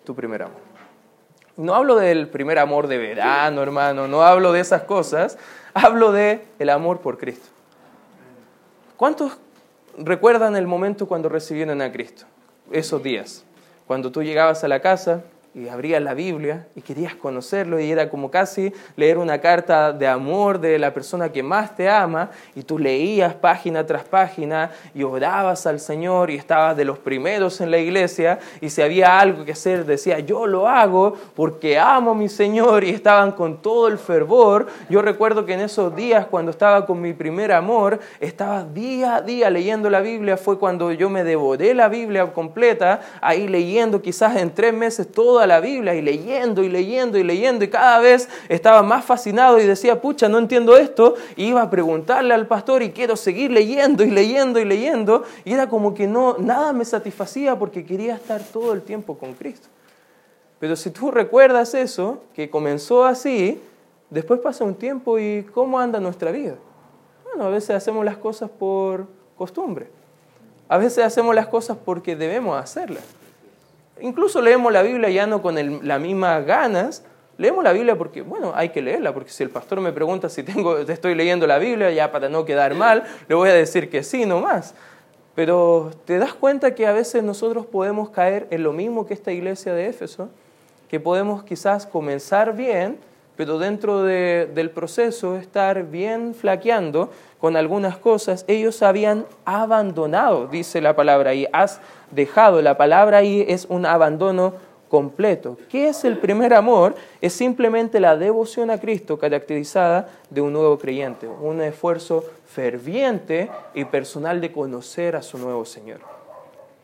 Tu 0.04 0.16
primer 0.16 0.44
amor. 0.44 0.68
No 1.58 1.74
hablo 1.74 1.96
del 1.96 2.28
primer 2.30 2.60
amor 2.60 2.88
de 2.88 2.98
verano, 2.98 3.64
hermano, 3.64 4.08
no 4.08 4.22
hablo 4.22 4.52
de 4.52 4.60
esas 4.60 4.84
cosas, 4.84 5.38
hablo 5.74 6.12
de 6.12 6.46
el 6.60 6.70
amor 6.70 7.00
por 7.00 7.18
Cristo. 7.18 7.48
¿Cuántos 8.96 9.38
recuerdan 9.98 10.56
el 10.56 10.68
momento 10.68 11.08
cuando 11.08 11.30
recibieron 11.30 11.82
a 11.82 11.92
Cristo? 11.92 12.26
Esos 12.72 13.02
días, 13.02 13.44
cuando 13.88 14.12
tú 14.12 14.22
llegabas 14.22 14.64
a 14.64 14.68
la 14.68 14.82
casa 14.82 15.24
y 15.54 15.68
abrías 15.70 16.02
la 16.02 16.14
Biblia 16.14 16.68
y 16.76 16.82
querías 16.82 17.16
conocerlo 17.16 17.80
y 17.80 17.92
era 17.92 18.10
como 18.10 18.30
casi 18.30 18.72
leer 18.96 19.18
una 19.18 19.40
carta 19.42 19.92
de 19.92 20.08
amor 20.08 20.60
de 20.60 20.78
la 20.78 20.94
persona 20.94 21.32
que 21.32 21.42
más 21.42 21.76
te 21.76 21.90
ama 21.90 22.30
y 22.54 22.62
tú 22.62 22.78
leías 22.78 23.34
página 23.34 23.86
tras 23.86 24.04
página 24.04 24.72
y 24.94 25.04
orabas 25.04 25.66
al 25.66 25.80
Señor 25.80 26.30
y 26.30 26.36
estabas 26.36 26.78
de 26.78 26.86
los 26.86 27.00
primeros 27.00 27.60
en 27.62 27.72
la 27.72 27.80
iglesia 27.80 28.40
y 28.62 28.70
si 28.70 28.82
había 28.82 29.20
algo 29.20 29.46
que 29.46 29.54
hacer 29.54 29.86
decía 29.86 30.20
yo 30.20 30.46
lo 30.46 30.68
hago 30.68 31.16
porque 31.36 31.80
amo 31.80 32.12
a 32.12 32.16
mi 32.16 32.30
Señor 32.30 32.84
y 32.84 32.90
estaban 32.92 33.32
con 33.32 33.62
todo 33.62 33.88
el 33.88 33.98
fervor. 33.98 34.68
Yo 34.90 35.02
recuerdo 35.02 35.46
que 35.46 35.54
en 35.54 35.62
esos 35.62 35.96
días 35.96 36.26
cuando 36.26 36.52
estaba 36.52 36.86
con 36.86 37.02
mi 37.02 37.14
primer 37.14 37.52
amor 37.52 38.00
estaba 38.20 38.64
día 38.64 39.16
a 39.16 39.22
día 39.22 39.50
leyendo 39.50 39.90
la 39.90 40.02
Biblia, 40.02 40.38
fue 40.38 40.60
cuando 40.60 40.92
yo 40.92 41.10
me 41.10 41.24
devoré 41.24 41.74
la 41.74 41.90
Biblia 41.90 42.32
completa, 42.34 43.02
ahí 43.22 43.48
leyendo 43.48 44.02
quizás 44.02 44.36
en 44.36 44.54
tres 44.54 44.74
meses 44.74 45.12
toda 45.38 45.46
la 45.46 45.60
Biblia 45.60 45.94
y 45.94 46.02
leyendo 46.02 46.64
y 46.64 46.70
leyendo 46.70 47.16
y 47.16 47.24
leyendo 47.24 47.64
y 47.64 47.68
cada 47.68 48.00
vez 48.00 48.28
estaba 48.50 48.82
más 48.82 49.06
fascinado 49.06 49.60
y 49.60 49.68
decía, 49.68 50.02
pucha, 50.02 50.28
no 50.28 50.40
entiendo 50.40 50.76
esto, 50.76 51.14
iba 51.36 51.62
a 51.62 51.70
preguntarle 51.70 52.34
al 52.34 52.48
pastor 52.48 52.82
y 52.82 52.90
quiero 52.90 53.16
seguir 53.16 53.52
leyendo 53.52 54.04
y 54.04 54.10
leyendo 54.10 54.60
y 54.60 54.66
leyendo, 54.66 55.24
y 55.46 55.54
era 55.54 55.70
como 55.70 55.94
que 55.94 56.08
no, 56.08 56.38
nada 56.40 56.74
me 56.74 56.86
satisfacía 56.86 57.56
porque 57.56 57.86
quería 57.86 58.16
estar 58.16 58.42
todo 58.42 58.74
el 58.74 58.82
tiempo 58.82 59.16
con 59.16 59.34
Cristo. 59.36 59.68
Pero 60.60 60.76
si 60.76 60.90
tú 60.90 61.12
recuerdas 61.12 61.76
eso, 61.76 62.24
que 62.34 62.50
comenzó 62.50 63.06
así, 63.06 63.62
después 64.10 64.40
pasa 64.40 64.64
un 64.64 64.74
tiempo 64.74 65.20
y 65.20 65.46
¿cómo 65.54 65.78
anda 65.78 66.00
nuestra 66.00 66.32
vida? 66.32 66.56
Bueno, 67.26 67.44
a 67.44 67.50
veces 67.50 67.76
hacemos 67.76 68.04
las 68.04 68.18
cosas 68.18 68.50
por 68.50 69.06
costumbre. 69.38 69.88
A 70.68 70.80
veces 70.80 71.06
hacemos 71.06 71.36
las 71.36 71.46
cosas 71.46 71.78
porque 71.86 72.16
debemos 72.16 72.60
hacerlas. 72.60 73.04
Incluso 74.02 74.42
leemos 74.42 74.72
la 74.72 74.82
Biblia 74.82 75.10
ya 75.10 75.28
no 75.28 75.42
con 75.42 75.56
las 75.88 76.00
mismas 76.00 76.46
ganas, 76.46 77.04
leemos 77.38 77.64
la 77.64 77.74
Biblia 77.74 77.98
porque, 77.98 78.22
bueno, 78.22 78.52
hay 78.56 78.70
que 78.70 78.82
leerla, 78.82 79.14
porque 79.14 79.30
si 79.30 79.44
el 79.44 79.50
pastor 79.50 79.80
me 79.82 79.92
pregunta 79.92 80.30
si 80.30 80.44
tengo, 80.44 80.78
estoy 80.88 81.16
leyendo 81.16 81.48
la 81.48 81.58
Biblia, 81.58 81.92
ya 81.92 82.12
para 82.12 82.30
no 82.30 82.46
quedar 82.46 82.74
mal, 82.76 83.04
le 83.28 83.36
voy 83.36 83.50
a 83.50 83.54
decir 83.54 83.90
que 83.90 84.04
sí, 84.04 84.26
no 84.26 84.40
más. 84.42 84.74
Pero 85.36 85.92
te 86.06 86.18
das 86.18 86.34
cuenta 86.34 86.74
que 86.74 86.88
a 86.88 86.94
veces 86.94 87.24
nosotros 87.24 87.66
podemos 87.66 88.10
caer 88.10 88.48
en 88.50 88.64
lo 88.64 88.74
mismo 88.74 89.06
que 89.06 89.14
esta 89.14 89.32
iglesia 89.32 89.74
de 89.74 89.88
Éfeso, 89.88 90.30
que 90.90 91.00
podemos 91.00 91.44
quizás 91.44 91.86
comenzar 91.86 92.56
bien, 92.56 92.98
pero 93.38 93.60
dentro 93.60 94.04
del 94.04 94.72
proceso 94.72 95.38
estar 95.38 95.84
bien 95.84 96.34
flaqueando 96.34 97.12
con 97.40 97.56
algunas 97.56 97.98
cosas, 97.98 98.44
ellos 98.48 98.82
habían 98.82 99.26
abandonado, 99.46 100.48
dice 100.48 100.82
la 100.82 100.96
palabra 100.96 101.30
ahí, 101.30 101.48
has 101.54 101.80
dejado, 102.12 102.62
la 102.64 102.78
palabra 102.78 103.20
ahí 103.20 103.46
es 103.48 103.68
un 103.70 103.86
abandono 103.86 104.56
completo. 104.90 105.58
¿Qué 105.70 105.90
es 105.90 106.04
el 106.04 106.18
primer 106.18 106.54
amor? 106.54 106.96
Es 107.22 107.34
simplemente 107.34 108.00
la 108.00 108.18
devoción 108.18 108.72
a 108.72 108.80
Cristo 108.80 109.20
caracterizada 109.20 110.10
de 110.32 110.42
un 110.42 110.54
nuevo 110.54 110.80
creyente, 110.80 111.28
un 111.28 111.62
esfuerzo 111.62 112.24
ferviente 112.48 113.52
y 113.76 113.86
personal 113.86 114.42
de 114.42 114.52
conocer 114.52 115.16
a 115.16 115.22
su 115.22 115.38
nuevo 115.38 115.64
Señor. 115.64 116.00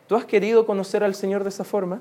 ¿Tú 0.06 0.14
has 0.14 0.24
querido 0.24 0.66
conocer 0.66 1.02
al 1.02 1.16
Señor 1.16 1.42
de 1.42 1.48
esa 1.48 1.64
forma? 1.64 2.00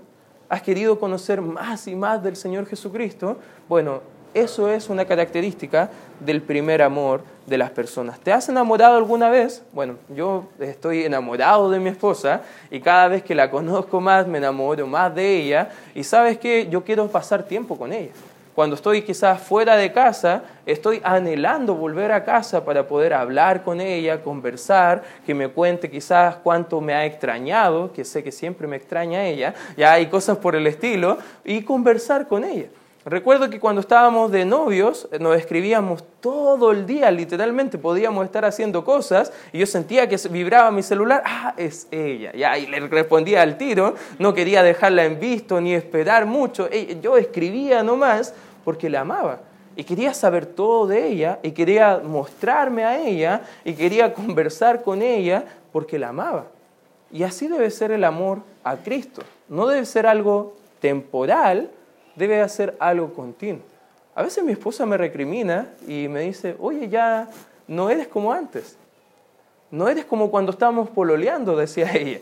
¿Has 0.50 0.62
querido 0.62 1.00
conocer 1.00 1.42
más 1.42 1.88
y 1.88 1.96
más 1.96 2.22
del 2.22 2.36
Señor 2.36 2.68
Jesucristo? 2.68 3.38
Bueno, 3.68 4.02
eso 4.34 4.70
es 4.70 4.90
una 4.90 5.06
característica 5.06 5.90
del 6.20 6.42
primer 6.42 6.82
amor 6.82 7.24
de 7.46 7.58
las 7.58 7.72
personas. 7.72 8.20
¿Te 8.20 8.32
has 8.32 8.48
enamorado 8.50 8.98
alguna 8.98 9.30
vez? 9.30 9.64
Bueno, 9.74 9.96
yo 10.10 10.46
estoy 10.60 11.04
enamorado 11.04 11.70
de 11.70 11.80
mi 11.80 11.90
esposa 11.90 12.42
y 12.72 12.80
cada 12.80 13.08
vez 13.10 13.24
que 13.24 13.36
la 13.36 13.52
conozco 13.52 14.00
más 14.00 14.28
me 14.28 14.38
enamoro 14.38 14.88
más 14.88 15.14
de 15.14 15.42
ella 15.42 15.70
y 15.94 16.04
sabes 16.04 16.38
que 16.38 16.68
yo 16.70 16.84
quiero 16.84 17.08
pasar 17.08 17.44
tiempo 17.44 17.78
con 17.78 17.92
ella. 17.92 18.12
Cuando 18.56 18.76
estoy 18.76 19.02
quizás 19.02 19.42
fuera 19.42 19.76
de 19.76 19.92
casa, 19.92 20.44
estoy 20.68 21.02
anhelando 21.04 21.74
volver 21.74 22.12
a 22.12 22.24
casa 22.24 22.64
para 22.64 22.88
poder 22.88 23.12
hablar 23.12 23.64
con 23.64 23.82
ella, 23.82 24.22
conversar, 24.22 25.02
que 25.26 25.34
me 25.34 25.48
cuente 25.48 25.90
quizás 25.90 26.36
cuánto 26.36 26.80
me 26.80 26.94
ha 26.94 27.04
extrañado, 27.04 27.92
que 27.92 28.06
sé 28.06 28.24
que 28.24 28.32
siempre 28.32 28.68
me 28.68 28.76
extraña 28.76 29.26
ella, 29.26 29.56
ya 29.76 29.94
hay 29.94 30.06
cosas 30.06 30.38
por 30.38 30.56
el 30.56 30.68
estilo, 30.68 31.18
y 31.44 31.64
conversar 31.64 32.28
con 32.28 32.44
ella. 32.44 32.68
Recuerdo 33.06 33.50
que 33.50 33.60
cuando 33.60 33.82
estábamos 33.82 34.32
de 34.32 34.46
novios 34.46 35.10
eh, 35.12 35.20
nos 35.20 35.36
escribíamos 35.36 36.06
todo 36.22 36.72
el 36.72 36.86
día, 36.86 37.12
literalmente 37.12 37.78
podíamos 37.78 38.24
estar 38.24 38.46
haciendo 38.46 38.86
cosas 38.86 39.34
y 39.52 39.60
yo 39.60 39.66
sentía 39.66 40.08
que 40.08 40.18
vibraba 40.30 40.72
mi 40.72 40.84
celular, 40.84 41.22
ah, 41.26 41.54
es 41.58 41.88
ella, 41.92 42.32
ya, 42.34 42.58
y 42.58 42.66
le 42.66 42.80
respondía 42.88 43.42
al 43.42 43.58
tiro, 43.58 43.96
no 44.20 44.34
quería 44.34 44.64
dejarla 44.64 45.04
en 45.04 45.20
visto 45.20 45.60
ni 45.60 45.74
esperar 45.74 46.26
mucho, 46.26 46.70
yo 47.02 47.18
escribía 47.18 47.84
nomás 47.84 48.34
porque 48.64 48.90
la 48.90 49.02
amaba 49.02 49.42
y 49.76 49.84
quería 49.84 50.14
saber 50.14 50.46
todo 50.46 50.88
de 50.88 51.08
ella 51.08 51.40
y 51.44 51.52
quería 51.52 52.00
mostrarme 52.02 52.86
a 52.86 53.00
ella 53.00 53.42
y 53.66 53.74
quería 53.74 54.14
conversar 54.14 54.82
con 54.82 55.02
ella 55.02 55.44
porque 55.74 56.00
la 56.00 56.10
amaba. 56.10 56.46
Y 57.12 57.24
así 57.24 57.48
debe 57.48 57.70
ser 57.70 57.92
el 57.92 58.06
amor 58.06 58.40
a 58.64 58.78
Cristo, 58.78 59.24
no 59.50 59.68
debe 59.68 59.86
ser 59.86 60.08
algo 60.08 60.56
temporal, 60.80 61.70
debe 62.16 62.42
hacer 62.42 62.76
algo 62.80 63.14
continuo. 63.14 63.64
A 64.16 64.22
veces 64.22 64.44
mi 64.44 64.52
esposa 64.52 64.86
me 64.86 64.98
recrimina 64.98 65.70
y 65.88 66.08
me 66.08 66.22
dice, 66.22 66.56
oye, 66.60 66.88
ya 66.88 67.30
no 67.68 67.90
eres 67.90 68.08
como 68.08 68.32
antes. 68.32 68.78
No 69.72 69.88
eres 69.88 70.06
como 70.06 70.30
cuando 70.30 70.52
estábamos 70.52 70.90
pololeando, 70.90 71.56
decía 71.56 71.92
ella. 71.96 72.20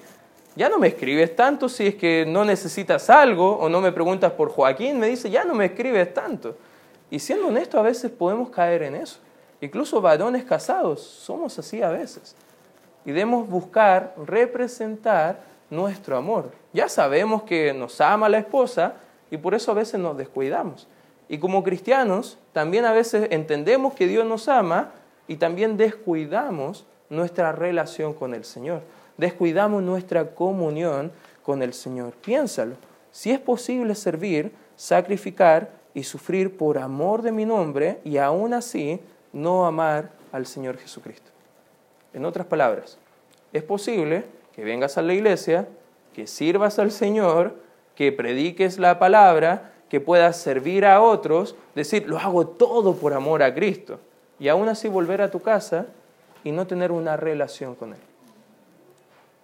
Ya 0.55 0.69
no 0.69 0.79
me 0.79 0.87
escribes 0.87 1.35
tanto 1.35 1.69
si 1.69 1.87
es 1.87 1.95
que 1.95 2.25
no 2.27 2.43
necesitas 2.43 3.09
algo 3.09 3.57
o 3.57 3.69
no 3.69 3.81
me 3.81 3.91
preguntas 3.91 4.31
por 4.33 4.49
Joaquín. 4.49 4.99
Me 4.99 5.07
dice, 5.07 5.29
ya 5.29 5.43
no 5.43 5.53
me 5.53 5.65
escribes 5.65 6.13
tanto. 6.13 6.55
Y 7.09 7.19
siendo 7.19 7.47
honesto, 7.47 7.79
a 7.79 7.81
veces 7.81 8.11
podemos 8.11 8.49
caer 8.49 8.83
en 8.83 8.95
eso. 8.95 9.19
Incluso 9.61 10.01
varones 10.01 10.43
casados 10.43 11.01
somos 11.01 11.57
así 11.59 11.81
a 11.81 11.89
veces. 11.89 12.35
Y 13.05 13.11
debemos 13.11 13.47
buscar 13.49 14.13
representar 14.25 15.41
nuestro 15.69 16.17
amor. 16.17 16.51
Ya 16.73 16.89
sabemos 16.89 17.43
que 17.43 17.73
nos 17.73 17.99
ama 18.01 18.27
la 18.29 18.39
esposa, 18.39 18.95
y 19.31 19.37
por 19.37 19.55
eso 19.55 19.71
a 19.71 19.75
veces 19.75 19.99
nos 19.99 20.17
descuidamos. 20.17 20.87
Y 21.27 21.39
como 21.39 21.63
cristianos 21.63 22.37
también 22.51 22.85
a 22.85 22.91
veces 22.91 23.29
entendemos 23.31 23.93
que 23.93 24.05
Dios 24.05 24.25
nos 24.25 24.47
ama 24.49 24.91
y 25.27 25.37
también 25.37 25.77
descuidamos 25.77 26.85
nuestra 27.09 27.53
relación 27.53 28.13
con 28.13 28.33
el 28.33 28.43
Señor. 28.43 28.81
Descuidamos 29.17 29.81
nuestra 29.81 30.35
comunión 30.35 31.11
con 31.41 31.63
el 31.63 31.73
Señor. 31.73 32.11
Piénsalo. 32.13 32.75
Si 33.11 33.31
es 33.31 33.39
posible 33.39 33.95
servir, 33.95 34.51
sacrificar 34.75 35.71
y 35.93 36.03
sufrir 36.03 36.57
por 36.57 36.77
amor 36.77 37.21
de 37.21 37.31
mi 37.31 37.45
nombre 37.45 37.99
y 38.03 38.17
aún 38.17 38.53
así 38.53 38.99
no 39.33 39.65
amar 39.65 40.11
al 40.31 40.45
Señor 40.45 40.77
Jesucristo. 40.77 41.31
En 42.13 42.25
otras 42.25 42.47
palabras, 42.47 42.97
es 43.53 43.63
posible 43.63 44.25
que 44.53 44.63
vengas 44.63 44.97
a 44.97 45.01
la 45.01 45.13
iglesia, 45.13 45.67
que 46.13 46.27
sirvas 46.27 46.79
al 46.79 46.91
Señor, 46.91 47.55
que 48.01 48.11
prediques 48.11 48.79
la 48.79 48.97
palabra, 48.97 49.73
que 49.87 50.01
puedas 50.01 50.35
servir 50.35 50.87
a 50.87 51.01
otros, 51.01 51.55
decir, 51.75 52.07
lo 52.07 52.17
hago 52.17 52.47
todo 52.47 52.95
por 52.95 53.13
amor 53.13 53.43
a 53.43 53.53
Cristo, 53.53 53.99
y 54.39 54.47
aún 54.47 54.67
así 54.69 54.87
volver 54.87 55.21
a 55.21 55.29
tu 55.29 55.39
casa 55.39 55.85
y 56.43 56.51
no 56.51 56.65
tener 56.65 56.91
una 56.91 57.15
relación 57.15 57.75
con 57.75 57.93
Él. 57.93 57.99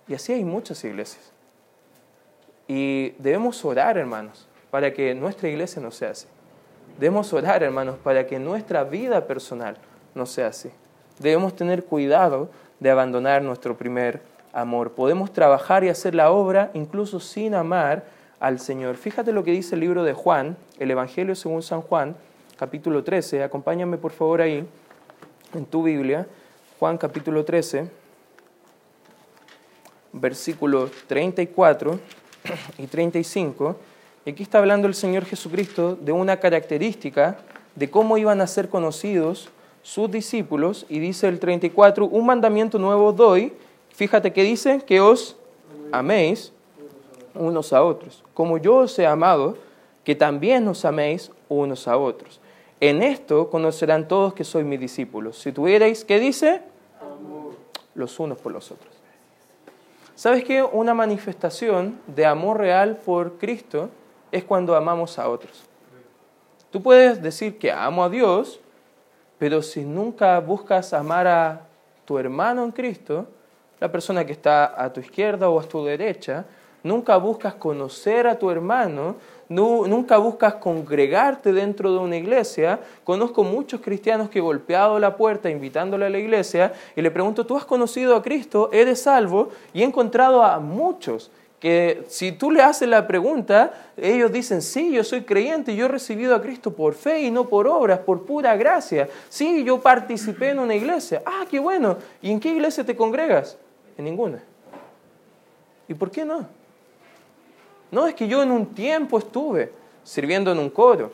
Y 0.08 0.16
así 0.16 0.34
hay 0.34 0.44
muchas 0.44 0.84
iglesias. 0.84 1.32
Y 2.68 3.12
debemos 3.20 3.64
orar, 3.64 3.96
hermanos, 3.96 4.48
para 4.72 4.92
que 4.92 5.14
nuestra 5.14 5.50
iglesia 5.50 5.80
no 5.80 5.92
sea 5.92 6.10
así. 6.10 6.26
Debemos 6.98 7.32
orar, 7.34 7.62
hermanos, 7.62 7.98
para 8.04 8.26
que 8.26 8.40
nuestra 8.40 8.84
vida 8.84 9.28
personal 9.28 9.78
no 10.16 10.26
sea 10.26 10.48
así. 10.48 10.72
Debemos 11.20 11.56
tener 11.56 11.86
cuidado 11.86 12.50
de 12.80 12.90
abandonar 12.90 13.44
nuestro 13.44 13.78
primer 13.78 14.20
amor. 14.52 14.94
Podemos 14.94 15.32
trabajar 15.32 15.84
y 15.84 15.90
hacer 15.90 16.16
la 16.16 16.32
obra 16.32 16.72
incluso 16.74 17.20
sin 17.20 17.54
amar 17.54 18.17
al 18.40 18.60
Señor. 18.60 18.98
Fíjate 18.98 19.32
lo 19.32 19.44
que 19.44 19.52
dice 19.52 19.76
el 19.76 19.82
libro 19.82 20.04
de 20.04 20.14
Juan, 20.14 20.58
el 20.80 20.92
Evangelio 20.92 21.36
según 21.36 21.64
San 21.64 21.82
Juan, 21.82 22.16
capítulo 22.58 23.04
13. 23.04 23.44
Acompáñame 23.44 23.98
por 23.98 24.12
favor 24.12 24.42
ahí 24.42 24.66
en 25.54 25.66
tu 25.66 25.84
Biblia. 25.84 26.28
Juan 26.80 26.98
capítulo 26.98 27.44
13, 27.44 27.90
versículos 30.14 30.92
34 31.08 32.00
y 32.78 32.88
35. 32.88 33.76
Y 34.26 34.32
aquí 34.32 34.44
está 34.44 34.60
hablando 34.60 34.88
el 34.88 34.94
Señor 34.94 35.26
Jesucristo 35.26 35.96
de 35.96 36.12
una 36.12 36.38
característica 36.38 37.38
de 37.76 37.90
cómo 37.90 38.18
iban 38.18 38.42
a 38.42 38.48
ser 38.48 38.70
conocidos 38.70 39.50
sus 39.82 40.12
discípulos. 40.12 40.86
Y 40.90 41.00
dice 41.00 41.28
el 41.28 41.40
34, 41.40 42.06
un 42.06 42.26
mandamiento 42.26 42.78
nuevo 42.78 43.12
doy. 43.14 43.54
Fíjate 43.90 44.34
que 44.34 44.44
dice 44.44 44.82
que 44.86 45.00
os 45.02 45.38
améis 45.92 46.54
unos 47.40 47.74
a 47.74 47.84
otros. 47.84 48.24
Como 48.34 48.58
yo 48.58 48.78
os 48.78 48.98
he 49.00 49.06
amado, 49.06 49.58
que 50.04 50.16
también 50.16 50.68
os 50.68 50.86
améis 50.86 51.32
unos 51.50 51.88
a 51.88 51.98
otros. 51.98 52.40
En 52.80 53.02
esto 53.02 53.50
conocerán 53.50 54.08
todos 54.08 54.34
que 54.34 54.44
sois 54.44 54.66
mis 54.66 54.80
discípulos. 54.80 55.38
Si 55.40 55.52
tuvierais, 55.52 56.06
¿qué 56.06 56.20
dice? 56.20 56.62
Los 57.96 58.20
unos 58.20 58.38
por 58.38 58.52
los 58.52 58.72
otros. 58.72 58.94
¿Sabes 60.16 60.44
qué? 60.44 60.64
Una 60.64 60.94
manifestación 60.94 62.00
de 62.08 62.26
amor 62.26 62.58
real 62.58 62.98
por 62.98 63.38
Cristo 63.38 63.90
es 64.32 64.44
cuando 64.44 64.76
amamos 64.76 65.20
a 65.20 65.30
otros. 65.30 65.64
Tú 66.72 66.82
puedes 66.82 67.22
decir 67.22 67.58
que 67.58 67.72
amo 67.72 68.04
a 68.04 68.10
Dios, 68.10 68.60
pero 69.38 69.62
si 69.62 69.84
nunca 69.84 70.40
buscas 70.40 70.94
amar 70.94 71.28
a 71.28 71.68
tu 72.06 72.18
hermano 72.18 72.64
en 72.64 72.72
Cristo, 72.72 73.28
la 73.80 73.92
persona 73.92 74.26
que 74.26 74.32
está 74.32 74.82
a 74.82 74.92
tu 74.92 75.00
izquierda 75.00 75.50
o 75.50 75.60
a 75.60 75.64
tu 75.64 75.86
derecha, 75.86 76.46
nunca 76.88 77.18
buscas 77.18 77.56
conocer 77.56 78.28
a 78.28 78.40
tu 78.40 78.50
hermano, 78.50 79.16
nunca 79.50 80.18
buscas 80.18 80.56
congregarte 80.56 81.54
dentro 81.54 81.92
de 81.92 82.00
una 82.00 82.18
iglesia. 82.18 82.80
Conozco 83.04 83.44
muchos 83.44 83.82
cristianos 83.82 84.30
que 84.30 84.40
he 84.40 84.42
golpeado 84.42 85.00
la 85.00 85.16
puerta 85.16 85.50
invitándole 85.50 86.06
a 86.06 86.10
la 86.10 86.20
iglesia 86.20 86.74
y 86.96 87.02
le 87.02 87.12
pregunto, 87.12 87.46
¿tú 87.46 87.56
has 87.58 87.66
conocido 87.66 88.16
a 88.16 88.22
Cristo? 88.22 88.70
¿Eres 88.72 89.02
salvo? 89.02 89.50
Y 89.74 89.82
he 89.82 89.86
encontrado 89.86 90.44
a 90.44 90.60
muchos 90.60 91.32
que 91.60 92.04
si 92.08 92.32
tú 92.32 92.52
le 92.52 92.62
haces 92.62 92.88
la 92.88 93.08
pregunta, 93.08 93.74
ellos 93.98 94.32
dicen, 94.32 94.62
sí, 94.62 94.92
yo 94.92 95.04
soy 95.04 95.22
creyente, 95.22 95.76
yo 95.76 95.86
he 95.86 95.88
recibido 95.88 96.36
a 96.36 96.42
Cristo 96.42 96.72
por 96.72 96.94
fe 96.94 97.22
y 97.22 97.32
no 97.32 97.50
por 97.50 97.68
obras, 97.68 98.00
por 98.00 98.26
pura 98.26 98.56
gracia. 98.56 99.10
Sí, 99.28 99.64
yo 99.64 99.80
participé 99.82 100.50
en 100.50 100.60
una 100.60 100.76
iglesia. 100.76 101.24
Ah, 101.26 101.46
qué 101.50 101.58
bueno. 101.58 101.98
¿Y 102.22 102.32
en 102.32 102.40
qué 102.40 102.50
iglesia 102.50 102.86
te 102.86 102.96
congregas? 102.96 103.58
En 103.98 104.06
ninguna. 104.06 104.44
¿Y 105.88 105.96
por 105.96 106.12
qué 106.12 106.26
no? 106.26 106.48
No, 107.92 108.08
es 108.08 108.16
que 108.16 108.28
yo 108.28 108.44
en 108.44 108.52
un 108.52 108.68
tiempo 108.68 109.18
estuve 109.18 109.72
sirviendo 110.04 110.52
en 110.52 110.60
un 110.60 110.70
coro, 110.70 111.12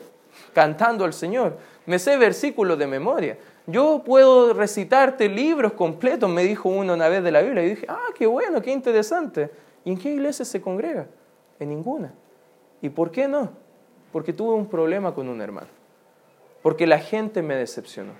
cantando 0.52 1.04
al 1.04 1.12
Señor. 1.12 1.56
Me 1.86 1.98
sé 1.98 2.16
versículos 2.16 2.78
de 2.78 2.86
memoria. 2.86 3.38
Yo 3.66 4.02
puedo 4.04 4.52
recitarte 4.52 5.28
libros 5.28 5.72
completos, 5.72 6.28
me 6.28 6.44
dijo 6.44 6.68
uno 6.68 6.94
una 6.94 7.08
vez 7.08 7.22
de 7.22 7.32
la 7.32 7.42
Biblia. 7.42 7.64
Y 7.64 7.70
dije, 7.70 7.86
ah, 7.88 8.08
qué 8.14 8.26
bueno, 8.26 8.60
qué 8.60 8.72
interesante. 8.72 9.50
¿Y 9.84 9.92
en 9.92 9.98
qué 9.98 10.12
iglesia 10.12 10.44
se 10.44 10.60
congrega? 10.60 11.06
En 11.58 11.70
ninguna. 11.70 12.12
¿Y 12.82 12.88
por 12.90 13.10
qué 13.10 13.28
no? 13.28 13.50
Porque 14.12 14.32
tuve 14.32 14.54
un 14.54 14.66
problema 14.66 15.14
con 15.14 15.28
un 15.28 15.40
hermano. 15.40 15.68
Porque 16.62 16.86
la 16.86 16.98
gente 16.98 17.42
me 17.42 17.56
decepcionó. 17.56 18.12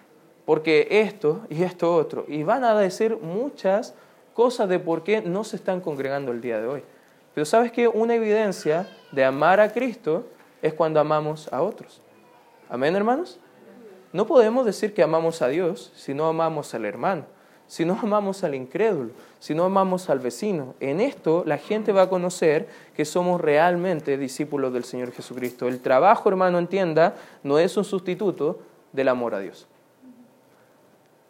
Porque 0.45 0.87
esto 0.91 1.43
y 1.49 1.63
esto 1.63 1.95
otro. 1.95 2.25
Y 2.29 2.43
van 2.43 2.65
a 2.65 2.79
decir 2.79 3.19
muchas 3.21 3.95
cosas 4.35 4.69
de 4.69 4.79
por 4.79 5.03
qué 5.03 5.23
no 5.23 5.45
se 5.45 5.57
están 5.57 5.81
congregando 5.81 6.33
el 6.33 6.41
día 6.41 6.61
de 6.61 6.67
hoy. 6.67 6.83
Pero 7.35 7.45
sabes 7.45 7.73
que 7.73 7.89
una 7.89 8.15
evidencia 8.15 8.89
de 9.13 9.25
amar 9.25 9.61
a 9.61 9.73
Cristo 9.73 10.27
es 10.63 10.73
cuando 10.73 11.01
amamos 11.01 11.53
a 11.53 11.63
otros. 11.63 12.01
Amén, 12.69 12.95
hermanos. 12.97 13.39
No 14.13 14.27
podemos 14.27 14.65
decir 14.65 14.95
que 14.95 15.03
amamos 15.03 15.43
a 15.43 15.49
Dios 15.49 15.93
si 15.97 16.15
no 16.15 16.27
amamos 16.29 16.73
al 16.75 16.85
hermano, 16.85 17.25
si 17.67 17.85
no 17.85 17.99
amamos 18.01 18.45
al 18.45 18.55
incrédulo, 18.55 19.11
si 19.41 19.55
no 19.55 19.65
amamos 19.65 20.09
al 20.09 20.21
vecino. 20.21 20.75
En 20.79 21.01
esto 21.01 21.43
la 21.45 21.59
gente 21.59 21.91
va 21.91 22.03
a 22.03 22.09
conocer 22.09 22.69
que 22.95 23.05
somos 23.05 23.41
realmente 23.41 24.17
discípulos 24.17 24.73
del 24.73 24.85
Señor 24.85 25.11
Jesucristo. 25.11 25.67
El 25.67 25.81
trabajo, 25.81 26.29
hermano, 26.29 26.59
entienda, 26.59 27.17
no 27.43 27.59
es 27.59 27.77
un 27.77 27.85
sustituto 27.85 28.61
del 28.93 29.09
amor 29.09 29.35
a 29.35 29.41
Dios. 29.41 29.67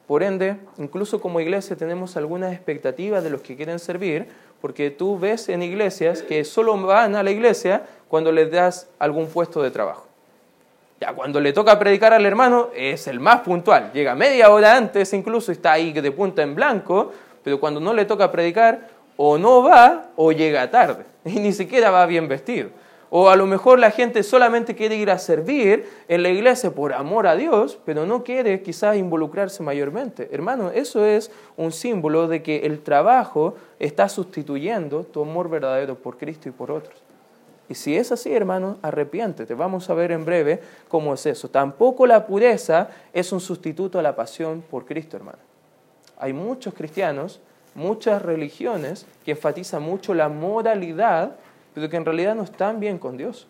Por 0.07 0.23
ende, 0.23 0.59
incluso 0.77 1.21
como 1.21 1.41
iglesia 1.41 1.77
tenemos 1.77 2.19
algunas 2.19 2.53
expectativas 2.53 3.25
de 3.25 3.31
los 3.31 3.41
que 3.41 3.57
quieren 3.57 3.79
servir, 3.79 4.29
porque 4.65 4.91
tú 4.91 5.19
ves 5.19 5.51
en 5.51 5.63
iglesias 5.63 6.23
que 6.23 6.43
solo 6.43 6.75
van 6.79 7.17
a 7.17 7.23
la 7.23 7.31
iglesia 7.31 7.83
cuando 8.09 8.33
les 8.33 8.51
das 8.51 8.89
algún 8.99 9.27
puesto 9.27 9.63
de 9.63 9.71
trabajo. 9.71 10.07
Ya 10.99 11.13
cuando 11.13 11.39
le 11.39 11.53
toca 11.53 11.79
predicar 11.79 12.15
al 12.15 12.25
hermano 12.25 12.71
es 12.75 13.07
el 13.07 13.21
más 13.21 13.43
puntual, 13.43 13.91
llega 13.93 14.15
media 14.15 14.49
hora 14.49 14.75
antes 14.75 15.13
incluso, 15.13 15.53
está 15.53 15.73
ahí 15.73 15.93
de 15.93 16.11
punta 16.13 16.41
en 16.41 16.55
blanco, 16.55 17.13
pero 17.43 17.61
cuando 17.61 17.79
no 17.79 17.93
le 17.93 18.07
toca 18.07 18.33
predicar 18.33 18.89
o 19.19 19.37
no 19.37 19.63
va 19.63 20.07
o 20.17 20.33
llega 20.33 20.71
tarde 20.71 21.05
y 21.27 21.41
ni 21.41 21.53
siquiera 21.53 21.91
va 21.91 22.07
bien 22.07 22.27
vestido. 22.27 22.71
O 23.17 23.31
a 23.31 23.37
lo 23.37 23.47
mejor 23.47 23.79
la 23.79 23.93
gente 23.93 24.25
solamente 24.25 24.75
quiere 24.75 24.97
ir 24.97 25.09
a 25.09 25.21
servir 25.21 25.89
en 26.09 26.25
la 26.25 26.31
iglesia 26.31 26.73
por 26.73 26.93
amor 26.93 27.29
a 27.29 27.37
Dios, 27.37 27.79
pero 27.85 28.07
no 28.07 28.25
quiere 28.25 28.61
quizás 28.61 28.97
involucrarse 28.97 29.63
mayormente. 29.63 30.29
Hermano, 30.33 30.73
eso 30.73 31.07
es 31.07 31.31
un 31.57 31.71
símbolo 31.71 32.27
de 32.27 32.43
que 32.43 32.67
el 32.67 32.81
trabajo 32.81 33.55
está 33.79 34.09
sustituyendo 34.09 35.05
tu 35.05 35.23
amor 35.23 35.49
verdadero 35.49 35.95
por 35.95 36.19
Cristo 36.19 36.49
y 36.49 36.51
por 36.51 36.73
otros. 36.73 37.05
Y 37.69 37.77
si 37.77 37.97
es 37.97 38.11
así, 38.11 38.35
hermano, 38.35 38.79
arrepiéntete. 38.83 39.55
Vamos 39.55 39.89
a 39.89 39.95
ver 39.95 40.11
en 40.11 40.25
breve 40.25 40.61
cómo 40.89 41.15
es 41.15 41.25
eso. 41.25 41.49
Tampoco 41.49 42.09
la 42.09 42.27
pureza 42.27 42.89
es 43.13 43.31
un 43.31 43.39
sustituto 43.39 44.01
a 44.01 44.03
la 44.03 44.17
pasión 44.17 44.61
por 44.69 44.87
Cristo, 44.87 45.17
hermano. 45.17 45.39
Hay 46.19 46.33
muchos 46.33 46.75
cristianos, 46.75 47.39
muchas 47.77 48.21
religiones 48.23 49.07
que 49.25 49.31
enfatizan 49.31 49.85
mucho 49.85 50.15
la 50.15 50.29
moralidad 50.29 51.37
pero 51.75 51.91
que 51.91 51.97
en 51.97 52.05
realidad 52.05 52.35
no 52.35 52.45
están 52.45 52.81
bien 52.81 52.99
con 52.99 53.17
Dios. 53.17 53.47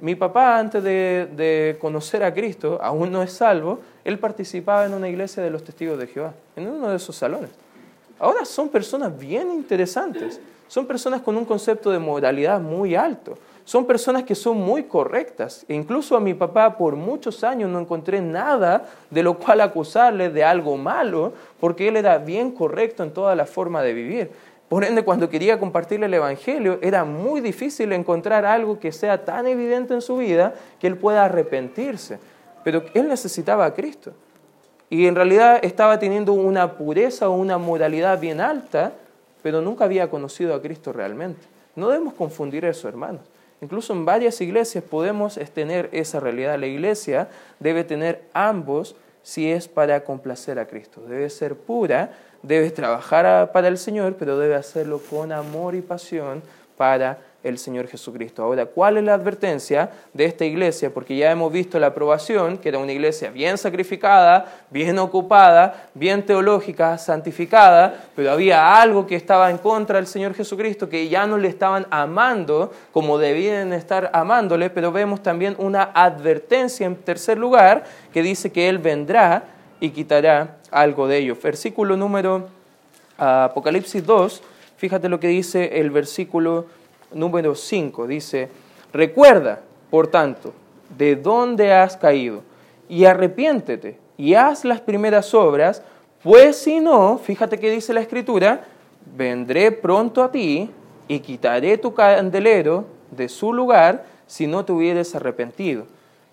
Mi 0.00 0.14
papá, 0.14 0.58
antes 0.58 0.82
de, 0.84 1.76
conocer 1.80 2.22
a 2.22 2.32
Cristo, 2.32 2.78
aún 2.80 3.10
no 3.10 3.22
es 3.22 3.32
salvo, 3.32 3.80
él 4.04 4.18
participaba 4.18 4.86
en 4.86 4.94
una 4.94 5.08
iglesia 5.08 5.42
de 5.42 5.50
los 5.50 5.64
testigos 5.64 5.98
de 5.98 6.06
Jehová, 6.06 6.34
en 6.54 6.68
uno 6.68 6.88
de 6.88 6.96
esos 6.96 7.16
salones. 7.16 7.50
Ahora 8.20 8.44
son 8.44 8.68
personas 8.68 9.16
bien 9.18 9.50
interesantes, 9.50 10.40
son 10.68 10.86
personas 10.86 11.22
con 11.22 11.36
un 11.36 11.44
concepto 11.44 11.90
de 11.90 11.98
moralidad 11.98 12.60
muy 12.60 12.94
alto, 12.94 13.38
son 13.64 13.86
personas 13.86 14.22
que 14.22 14.34
son 14.34 14.56
muy 14.56 14.84
correctas. 14.84 15.66
E 15.68 15.74
incluso 15.74 16.16
a 16.16 16.20
mi 16.20 16.32
papá 16.32 16.76
por 16.76 16.96
muchos 16.96 17.44
años 17.44 17.68
no 17.68 17.80
encontré 17.80 18.20
nada 18.20 18.88
de 19.10 19.22
lo 19.22 19.38
cual 19.38 19.60
acusarle 19.60 20.30
de 20.30 20.44
algo 20.44 20.76
malo, 20.76 21.32
porque 21.60 21.88
él 21.88 21.96
era 21.96 22.18
bien 22.18 22.52
correcto 22.52 23.02
en 23.02 23.12
toda 23.12 23.34
la 23.34 23.46
forma 23.46 23.82
de 23.82 23.92
vivir. 23.92 24.30
Por 24.68 24.84
ende, 24.84 25.02
cuando 25.02 25.30
quería 25.30 25.58
compartirle 25.58 26.06
el 26.06 26.14
Evangelio, 26.14 26.78
era 26.82 27.04
muy 27.04 27.40
difícil 27.40 27.92
encontrar 27.92 28.44
algo 28.44 28.78
que 28.78 28.92
sea 28.92 29.24
tan 29.24 29.46
evidente 29.46 29.94
en 29.94 30.02
su 30.02 30.18
vida 30.18 30.54
que 30.78 30.86
él 30.86 30.96
pueda 30.98 31.24
arrepentirse. 31.24 32.18
Pero 32.64 32.84
él 32.92 33.08
necesitaba 33.08 33.64
a 33.64 33.72
Cristo. 33.72 34.12
Y 34.90 35.06
en 35.06 35.14
realidad 35.14 35.58
estaba 35.62 35.98
teniendo 35.98 36.34
una 36.34 36.76
pureza 36.76 37.28
o 37.28 37.36
una 37.36 37.56
moralidad 37.56 38.20
bien 38.20 38.40
alta, 38.40 38.92
pero 39.42 39.60
nunca 39.62 39.84
había 39.84 40.10
conocido 40.10 40.54
a 40.54 40.60
Cristo 40.60 40.92
realmente. 40.92 41.40
No 41.74 41.88
debemos 41.88 42.14
confundir 42.14 42.64
eso, 42.64 42.88
hermanos. 42.88 43.22
Incluso 43.60 43.92
en 43.92 44.04
varias 44.04 44.40
iglesias 44.40 44.84
podemos 44.84 45.38
tener 45.54 45.88
esa 45.92 46.20
realidad. 46.20 46.58
La 46.58 46.66
iglesia 46.66 47.28
debe 47.58 47.84
tener 47.84 48.22
ambos 48.32 48.96
si 49.22 49.50
es 49.50 49.68
para 49.68 50.04
complacer 50.04 50.58
a 50.58 50.66
Cristo. 50.66 51.02
Debe 51.02 51.28
ser 51.28 51.54
pura, 51.54 52.12
debe 52.42 52.70
trabajar 52.70 53.52
para 53.52 53.68
el 53.68 53.78
Señor, 53.78 54.16
pero 54.18 54.38
debe 54.38 54.54
hacerlo 54.54 55.00
con 55.10 55.32
amor 55.32 55.74
y 55.74 55.80
pasión 55.80 56.42
para 56.76 57.18
el 57.44 57.58
Señor 57.58 57.86
Jesucristo. 57.86 58.42
Ahora, 58.42 58.66
¿cuál 58.66 58.98
es 58.98 59.04
la 59.04 59.14
advertencia 59.14 59.90
de 60.12 60.24
esta 60.24 60.44
iglesia? 60.44 60.92
Porque 60.92 61.16
ya 61.16 61.30
hemos 61.30 61.52
visto 61.52 61.78
la 61.78 61.88
aprobación, 61.88 62.58
que 62.58 62.68
era 62.68 62.78
una 62.78 62.92
iglesia 62.92 63.30
bien 63.30 63.56
sacrificada, 63.58 64.46
bien 64.70 64.98
ocupada, 64.98 65.88
bien 65.94 66.26
teológica, 66.26 66.98
santificada, 66.98 68.06
pero 68.16 68.32
había 68.32 68.80
algo 68.80 69.06
que 69.06 69.14
estaba 69.14 69.50
en 69.50 69.58
contra 69.58 69.96
del 69.96 70.06
Señor 70.06 70.34
Jesucristo, 70.34 70.88
que 70.88 71.08
ya 71.08 71.26
no 71.26 71.38
le 71.38 71.48
estaban 71.48 71.86
amando 71.90 72.72
como 72.92 73.18
debían 73.18 73.72
estar 73.72 74.10
amándole, 74.12 74.68
pero 74.68 74.90
vemos 74.90 75.22
también 75.22 75.54
una 75.58 75.84
advertencia 75.94 76.86
en 76.86 76.96
tercer 76.96 77.38
lugar, 77.38 77.84
que 78.12 78.22
dice 78.22 78.50
que 78.50 78.68
Él 78.68 78.78
vendrá 78.78 79.44
y 79.80 79.90
quitará 79.90 80.57
algo 80.70 81.06
de 81.08 81.18
ello. 81.18 81.36
Versículo 81.42 81.96
número 81.96 82.48
Apocalipsis 83.16 84.04
2, 84.04 84.42
fíjate 84.76 85.08
lo 85.08 85.18
que 85.18 85.28
dice 85.28 85.80
el 85.80 85.90
versículo 85.90 86.66
número 87.12 87.54
5. 87.54 88.06
Dice, 88.06 88.48
recuerda, 88.92 89.60
por 89.90 90.08
tanto, 90.08 90.52
de 90.96 91.16
dónde 91.16 91.72
has 91.72 91.96
caído 91.96 92.42
y 92.88 93.04
arrepiéntete 93.04 93.98
y 94.16 94.34
haz 94.34 94.64
las 94.64 94.80
primeras 94.80 95.34
obras, 95.34 95.82
pues 96.22 96.56
si 96.56 96.80
no, 96.80 97.18
fíjate 97.18 97.58
que 97.58 97.70
dice 97.70 97.92
la 97.92 98.00
escritura, 98.00 98.64
vendré 99.16 99.72
pronto 99.72 100.22
a 100.22 100.30
ti 100.30 100.70
y 101.06 101.20
quitaré 101.20 101.78
tu 101.78 101.94
candelero 101.94 102.84
de 103.10 103.28
su 103.28 103.52
lugar 103.52 104.04
si 104.26 104.46
no 104.46 104.64
te 104.64 104.72
hubieres 104.72 105.14
arrepentido. 105.14 105.86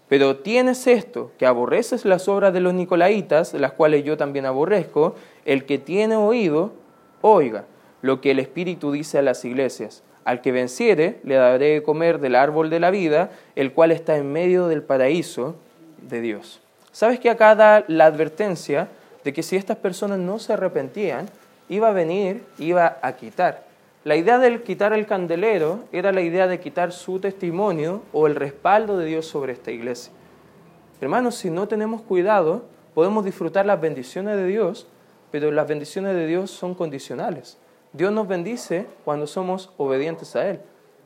Pero 0.08 0.38
tienes 0.38 0.86
esto, 0.88 1.32
que 1.38 1.46
aborreces 1.46 2.06
las 2.06 2.28
obras 2.28 2.54
de 2.54 2.60
los 2.60 2.74
nicolaitas, 2.74 3.54
las 3.54 3.72
cuales 3.72 4.04
yo 4.04 4.18
también 4.18 4.46
aborrezco, 4.46 5.16
el 5.46 5.66
que 5.66 5.78
tiene 5.78 6.16
oído, 6.16 6.74
oiga 7.22 7.66
lo 8.02 8.22
que 8.22 8.32
el 8.32 8.40
Espíritu 8.40 8.92
dice 8.92 9.18
a 9.18 9.24
las 9.24 9.44
iglesias. 9.46 10.04
Al 10.26 10.42
que 10.42 10.52
venciere, 10.52 11.20
le 11.24 11.36
daré 11.36 11.74
de 11.74 11.84
comer 11.84 12.20
del 12.20 12.36
árbol 12.36 12.70
de 12.70 12.80
la 12.80 12.92
vida, 12.92 13.32
el 13.56 13.74
cual 13.74 13.92
está 13.92 14.16
en 14.16 14.32
medio 14.32 14.68
del 14.68 14.84
paraíso 14.84 15.56
de 16.02 16.22
Dios. 16.22 16.62
¿Sabes 16.92 17.20
que 17.20 17.32
acá 17.32 17.56
da 17.56 17.84
la 17.88 18.06
advertencia 18.06 18.90
de 19.24 19.34
que 19.34 19.42
si 19.42 19.56
estas 19.56 19.78
personas 19.78 20.20
no 20.20 20.38
se 20.38 20.54
arrepentían, 20.54 21.28
iba 21.68 21.90
a 21.90 21.94
venir, 21.94 22.44
iba 22.60 23.00
a 23.02 23.14
quitar? 23.14 23.65
La 24.06 24.16
idea 24.16 24.38
del 24.38 24.62
quitar 24.62 24.94
el 24.94 25.08
candelero 25.08 25.86
era 25.92 26.12
la 26.12 26.22
idea 26.22 26.46
de 26.46 26.60
quitar 26.60 26.92
su 26.92 27.20
testimonio 27.20 28.04
o 28.14 28.28
el 28.28 28.36
respaldo 28.36 29.00
de 29.00 29.08
Dios 29.08 29.26
sobre 29.26 29.54
esta 29.54 29.72
iglesia. 29.72 30.14
Hermanos, 31.02 31.34
si 31.34 31.50
no 31.50 31.68
tenemos 31.68 32.04
cuidado, 32.04 32.66
podemos 32.94 33.26
disfrutar 33.26 33.66
las 33.66 33.82
bendiciones 33.82 34.38
de 34.38 34.46
Dios, 34.46 34.86
pero 35.32 35.50
las 35.50 35.68
bendiciones 35.68 36.14
de 36.14 36.28
Dios 36.28 36.52
son 36.52 36.76
condicionales. 36.76 37.58
Dios 37.94 38.12
nos 38.12 38.28
bendice 38.28 38.86
cuando 39.04 39.26
somos 39.26 39.72
obedientes 39.78 40.36
a 40.36 40.52
Él, 40.52 40.60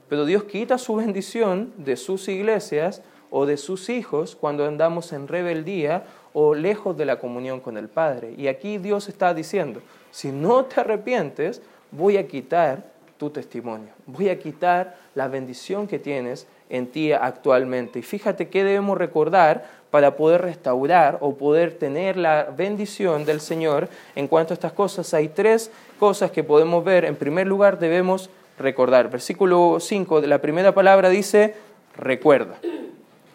pero 0.10 0.26
Dios 0.26 0.44
quita 0.44 0.78
su 0.78 0.96
bendición 0.96 1.72
de 1.78 1.96
sus 1.96 2.28
iglesias 2.28 3.02
o 3.32 3.46
de 3.46 3.56
sus 3.56 3.88
hijos 3.88 4.36
cuando 4.36 4.66
andamos 4.66 5.14
en 5.14 5.30
rebeldía 5.30 6.04
o 6.34 6.54
lejos 6.54 6.98
de 6.98 7.06
la 7.06 7.18
comunión 7.18 7.62
con 7.62 7.78
el 7.78 7.88
Padre. 7.88 8.34
Y 8.38 8.48
aquí 8.48 8.78
Dios 8.78 9.08
está 9.08 9.34
diciendo, 9.34 9.80
si 10.12 10.34
no 10.34 10.66
te 10.66 10.82
arrepientes, 10.82 11.62
voy 11.92 12.18
a 12.18 12.28
quitar 12.28 12.84
tu 13.18 13.30
testimonio, 13.30 13.90
voy 14.06 14.30
a 14.30 14.40
quitar 14.40 14.96
la 15.16 15.28
bendición 15.28 15.88
que 15.88 16.00
tienes 16.00 16.48
en 16.70 16.88
ti 16.88 17.12
actualmente. 17.12 18.00
Y 18.00 18.02
fíjate 18.02 18.48
qué 18.48 18.64
debemos 18.64 18.98
recordar 18.98 19.66
para 19.92 20.16
poder 20.16 20.42
restaurar 20.42 21.18
o 21.22 21.36
poder 21.36 21.74
tener 21.74 22.16
la 22.16 22.46
bendición 22.56 23.26
del 23.26 23.42
Señor 23.42 23.90
en 24.16 24.28
cuanto 24.28 24.54
a 24.54 24.56
estas 24.56 24.72
cosas. 24.72 25.14
Hay 25.14 25.30
tres 25.30 25.72
cosas 26.00 26.32
que 26.32 26.44
podemos 26.44 26.84
ver. 26.84 27.06
En 27.06 27.16
primer 27.16 27.48
lugar, 27.48 27.80
debemos 27.80 28.30
recordar. 28.60 29.10
Versículo 29.10 29.80
5 29.80 30.22
de 30.22 30.28
la 30.28 30.40
primera 30.40 30.74
palabra 30.74 31.10
dice, 31.10 31.56
recuerda. 31.98 32.56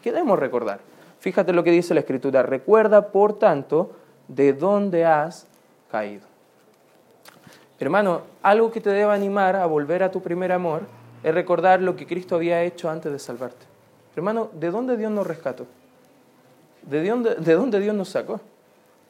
¿Qué 0.03 0.13
debemos 0.13 0.39
recordar? 0.39 0.81
Fíjate 1.19 1.53
lo 1.53 1.65
que 1.65 1.71
dice 1.71 1.95
la 1.95 2.01
Escritura. 2.01 2.43
Recuerda, 2.43 3.09
por 3.09 3.39
tanto, 3.39 3.97
de 4.29 4.53
dónde 4.53 5.05
has 5.05 5.47
caído. 5.91 6.34
Hermano, 7.81 8.23
algo 8.43 8.71
que 8.71 8.81
te 8.81 8.91
debe 8.91 9.13
animar 9.13 9.57
a 9.57 9.67
volver 9.67 10.03
a 10.03 10.11
tu 10.11 10.23
primer 10.23 10.53
amor 10.53 10.83
es 11.23 11.35
recordar 11.35 11.81
lo 11.81 11.97
que 11.97 12.07
Cristo 12.07 12.37
había 12.37 12.63
hecho 12.63 12.89
antes 12.89 13.11
de 13.11 13.19
salvarte. 13.19 13.67
Hermano, 14.15 14.51
¿de 14.53 14.71
dónde 14.71 14.97
Dios 14.97 15.11
nos 15.11 15.27
rescató? 15.27 15.67
¿De 16.83 17.09
dónde, 17.09 17.35
¿De 17.37 17.55
dónde 17.55 17.81
Dios 17.81 17.95
nos 17.95 18.11
sacó? 18.11 18.41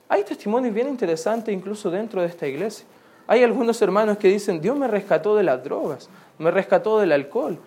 Hay 0.08 0.22
testimonios 0.22 0.74
bien 0.74 0.88
interesantes 0.88 1.54
incluso 1.54 1.90
dentro 1.90 2.22
de 2.22 2.28
esta 2.28 2.46
iglesia. 2.46 2.86
Hay 3.26 3.42
algunos 3.42 3.80
hermanos 3.82 4.18
que 4.18 4.28
dicen, 4.28 4.60
Dios 4.60 4.76
me 4.76 4.86
rescató 4.86 5.34
de 5.36 5.42
las 5.42 5.62
drogas, 5.64 6.08
me 6.38 6.50
rescató 6.50 6.98
del 7.00 7.12
alcohol, 7.12 7.58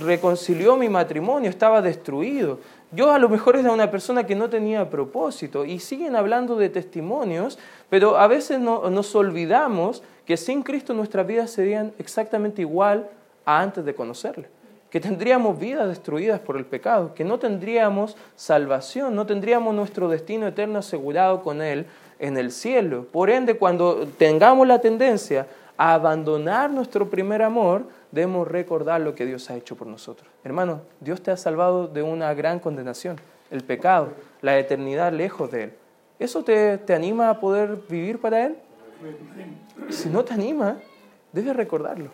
reconcilió 0.00 0.76
mi 0.76 0.88
matrimonio, 0.88 1.48
estaba 1.48 1.80
destruido. 1.80 2.58
Yo 2.92 3.12
a 3.12 3.18
lo 3.18 3.28
mejor 3.28 3.56
era 3.56 3.70
una 3.70 3.90
persona 3.90 4.26
que 4.26 4.34
no 4.34 4.50
tenía 4.50 4.90
propósito 4.90 5.64
y 5.64 5.78
siguen 5.78 6.16
hablando 6.16 6.56
de 6.56 6.70
testimonios, 6.70 7.58
pero 7.88 8.18
a 8.18 8.26
veces 8.26 8.58
no, 8.58 8.90
nos 8.90 9.14
olvidamos 9.14 10.02
que 10.30 10.36
sin 10.36 10.62
Cristo 10.62 10.94
nuestras 10.94 11.26
vidas 11.26 11.50
serían 11.50 11.92
exactamente 11.98 12.62
igual 12.62 13.10
a 13.44 13.60
antes 13.60 13.84
de 13.84 13.96
conocerle. 13.96 14.46
Que 14.88 15.00
tendríamos 15.00 15.58
vidas 15.58 15.88
destruidas 15.88 16.38
por 16.38 16.56
el 16.56 16.64
pecado, 16.64 17.14
que 17.14 17.24
no 17.24 17.40
tendríamos 17.40 18.16
salvación, 18.36 19.16
no 19.16 19.26
tendríamos 19.26 19.74
nuestro 19.74 20.08
destino 20.08 20.46
eterno 20.46 20.78
asegurado 20.78 21.42
con 21.42 21.60
Él 21.60 21.86
en 22.20 22.36
el 22.36 22.52
cielo. 22.52 23.06
Por 23.10 23.28
ende, 23.28 23.56
cuando 23.56 24.06
tengamos 24.06 24.68
la 24.68 24.80
tendencia 24.80 25.48
a 25.76 25.94
abandonar 25.94 26.70
nuestro 26.70 27.10
primer 27.10 27.42
amor, 27.42 27.82
debemos 28.12 28.46
recordar 28.46 29.00
lo 29.00 29.16
que 29.16 29.26
Dios 29.26 29.50
ha 29.50 29.56
hecho 29.56 29.74
por 29.74 29.88
nosotros. 29.88 30.30
Hermano, 30.44 30.82
Dios 31.00 31.20
te 31.20 31.32
ha 31.32 31.36
salvado 31.36 31.88
de 31.88 32.04
una 32.04 32.32
gran 32.34 32.60
condenación, 32.60 33.16
el 33.50 33.64
pecado, 33.64 34.10
la 34.42 34.56
eternidad 34.56 35.12
lejos 35.12 35.50
de 35.50 35.64
Él. 35.64 35.72
¿Eso 36.20 36.44
te, 36.44 36.78
te 36.78 36.94
anima 36.94 37.30
a 37.30 37.40
poder 37.40 37.78
vivir 37.88 38.20
para 38.20 38.46
Él? 38.46 38.56
Si 39.88 40.08
no 40.08 40.24
te 40.24 40.34
anima, 40.34 40.76
debes 41.32 41.56
recordarlo. 41.56 42.10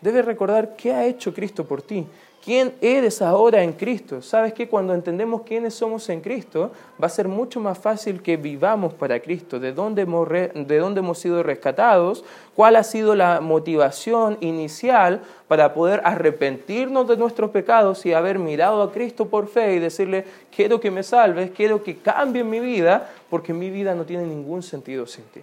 Debes 0.00 0.24
recordar 0.24 0.74
qué 0.74 0.92
ha 0.92 1.04
hecho 1.04 1.32
Cristo 1.32 1.64
por 1.64 1.80
ti, 1.80 2.04
quién 2.44 2.74
eres 2.80 3.22
ahora 3.22 3.62
en 3.62 3.72
Cristo. 3.72 4.20
Sabes 4.20 4.52
que 4.52 4.68
cuando 4.68 4.94
entendemos 4.94 5.42
quiénes 5.42 5.74
somos 5.74 6.08
en 6.08 6.20
Cristo, 6.20 6.72
va 7.00 7.06
a 7.06 7.08
ser 7.08 7.28
mucho 7.28 7.60
más 7.60 7.78
fácil 7.78 8.20
que 8.20 8.36
vivamos 8.36 8.94
para 8.94 9.20
Cristo, 9.20 9.60
de 9.60 9.72
dónde 9.72 10.02
hemos, 10.02 10.28
de 10.28 10.78
dónde 10.78 10.98
hemos 10.98 11.20
sido 11.20 11.44
rescatados, 11.44 12.24
cuál 12.56 12.74
ha 12.74 12.82
sido 12.82 13.14
la 13.14 13.40
motivación 13.40 14.38
inicial 14.40 15.22
para 15.46 15.72
poder 15.72 16.00
arrepentirnos 16.02 17.06
de 17.06 17.16
nuestros 17.16 17.50
pecados 17.50 18.04
y 18.04 18.12
haber 18.12 18.40
mirado 18.40 18.82
a 18.82 18.90
Cristo 18.90 19.28
por 19.28 19.46
fe 19.46 19.76
y 19.76 19.78
decirle, 19.78 20.24
quiero 20.54 20.80
que 20.80 20.90
me 20.90 21.04
salves, 21.04 21.52
quiero 21.52 21.84
que 21.84 21.98
cambie 21.98 22.42
mi 22.42 22.58
vida, 22.58 23.08
porque 23.30 23.54
mi 23.54 23.70
vida 23.70 23.94
no 23.94 24.04
tiene 24.04 24.26
ningún 24.26 24.64
sentido 24.64 25.06
sin 25.06 25.22
ti. 25.26 25.42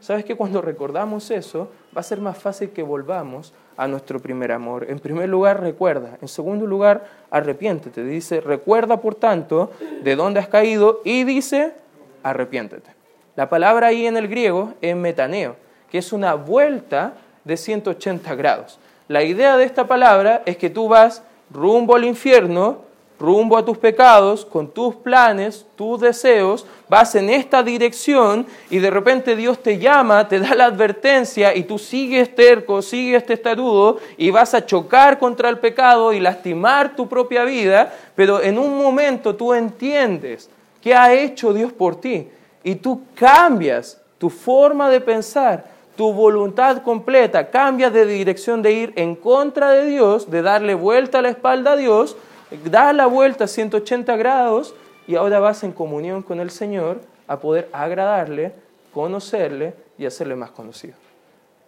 ¿Sabes 0.00 0.24
que 0.24 0.34
cuando 0.34 0.62
recordamos 0.62 1.30
eso, 1.30 1.70
va 1.94 2.00
a 2.00 2.04
ser 2.04 2.20
más 2.20 2.38
fácil 2.38 2.70
que 2.70 2.82
volvamos 2.82 3.52
a 3.76 3.86
nuestro 3.86 4.18
primer 4.18 4.50
amor? 4.50 4.86
En 4.88 4.98
primer 4.98 5.28
lugar, 5.28 5.60
recuerda. 5.60 6.16
En 6.22 6.28
segundo 6.28 6.66
lugar, 6.66 7.04
arrepiéntete. 7.30 8.02
Dice, 8.02 8.40
recuerda 8.40 9.00
por 9.00 9.14
tanto 9.14 9.70
de 10.02 10.16
dónde 10.16 10.40
has 10.40 10.48
caído 10.48 11.02
y 11.04 11.24
dice, 11.24 11.74
arrepiéntete. 12.22 12.90
La 13.36 13.48
palabra 13.48 13.88
ahí 13.88 14.06
en 14.06 14.16
el 14.16 14.28
griego 14.28 14.74
es 14.80 14.96
metaneo, 14.96 15.56
que 15.90 15.98
es 15.98 16.12
una 16.12 16.34
vuelta 16.34 17.14
de 17.44 17.56
180 17.58 18.34
grados. 18.34 18.78
La 19.06 19.22
idea 19.22 19.56
de 19.56 19.64
esta 19.64 19.86
palabra 19.86 20.42
es 20.46 20.56
que 20.56 20.70
tú 20.70 20.88
vas 20.88 21.22
rumbo 21.52 21.94
al 21.94 22.04
infierno, 22.04 22.82
rumbo 23.20 23.58
a 23.58 23.64
tus 23.64 23.76
pecados, 23.76 24.46
con 24.46 24.68
tus 24.68 24.94
planes, 24.96 25.66
tus 25.76 26.00
deseos, 26.00 26.64
vas 26.88 27.14
en 27.14 27.28
esta 27.28 27.62
dirección 27.62 28.46
y 28.70 28.78
de 28.78 28.90
repente 28.90 29.36
Dios 29.36 29.62
te 29.62 29.78
llama, 29.78 30.26
te 30.26 30.40
da 30.40 30.54
la 30.54 30.64
advertencia 30.64 31.54
y 31.54 31.64
tú 31.64 31.78
sigues 31.78 32.34
terco, 32.34 32.80
sigues 32.80 33.26
testarudo 33.26 33.98
y 34.16 34.30
vas 34.30 34.54
a 34.54 34.64
chocar 34.64 35.18
contra 35.18 35.50
el 35.50 35.58
pecado 35.58 36.14
y 36.14 36.20
lastimar 36.20 36.96
tu 36.96 37.08
propia 37.08 37.44
vida, 37.44 37.94
pero 38.16 38.42
en 38.42 38.58
un 38.58 38.78
momento 38.78 39.36
tú 39.36 39.52
entiendes 39.52 40.48
qué 40.80 40.94
ha 40.94 41.12
hecho 41.12 41.52
Dios 41.52 41.72
por 41.72 42.00
ti 42.00 42.26
y 42.64 42.76
tú 42.76 43.02
cambias 43.14 44.00
tu 44.16 44.30
forma 44.30 44.88
de 44.88 45.00
pensar, 45.00 45.66
tu 45.94 46.10
voluntad 46.14 46.82
completa, 46.82 47.50
cambias 47.50 47.92
de 47.92 48.06
dirección 48.06 48.62
de 48.62 48.72
ir 48.72 48.92
en 48.96 49.14
contra 49.14 49.72
de 49.72 49.84
Dios, 49.84 50.30
de 50.30 50.40
darle 50.40 50.74
vuelta 50.74 51.18
a 51.18 51.22
la 51.22 51.28
espalda 51.28 51.72
a 51.72 51.76
Dios, 51.76 52.16
da 52.64 52.92
la 52.92 53.06
vuelta 53.06 53.44
a 53.44 53.48
180 53.48 54.16
grados 54.16 54.74
y 55.06 55.16
ahora 55.16 55.40
vas 55.40 55.62
en 55.64 55.72
comunión 55.72 56.22
con 56.22 56.40
el 56.40 56.50
Señor 56.50 57.00
a 57.26 57.38
poder 57.40 57.68
agradarle, 57.72 58.52
conocerle 58.92 59.74
y 59.98 60.06
hacerle 60.06 60.36
más 60.36 60.50
conocido. 60.50 60.94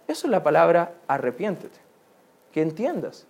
Eso 0.09 0.27
es 0.27 0.31
la 0.31 0.43
palabra 0.43 0.95
arrepiéntete, 1.07 1.79
que 2.53 2.63
entiendas. 2.63 3.27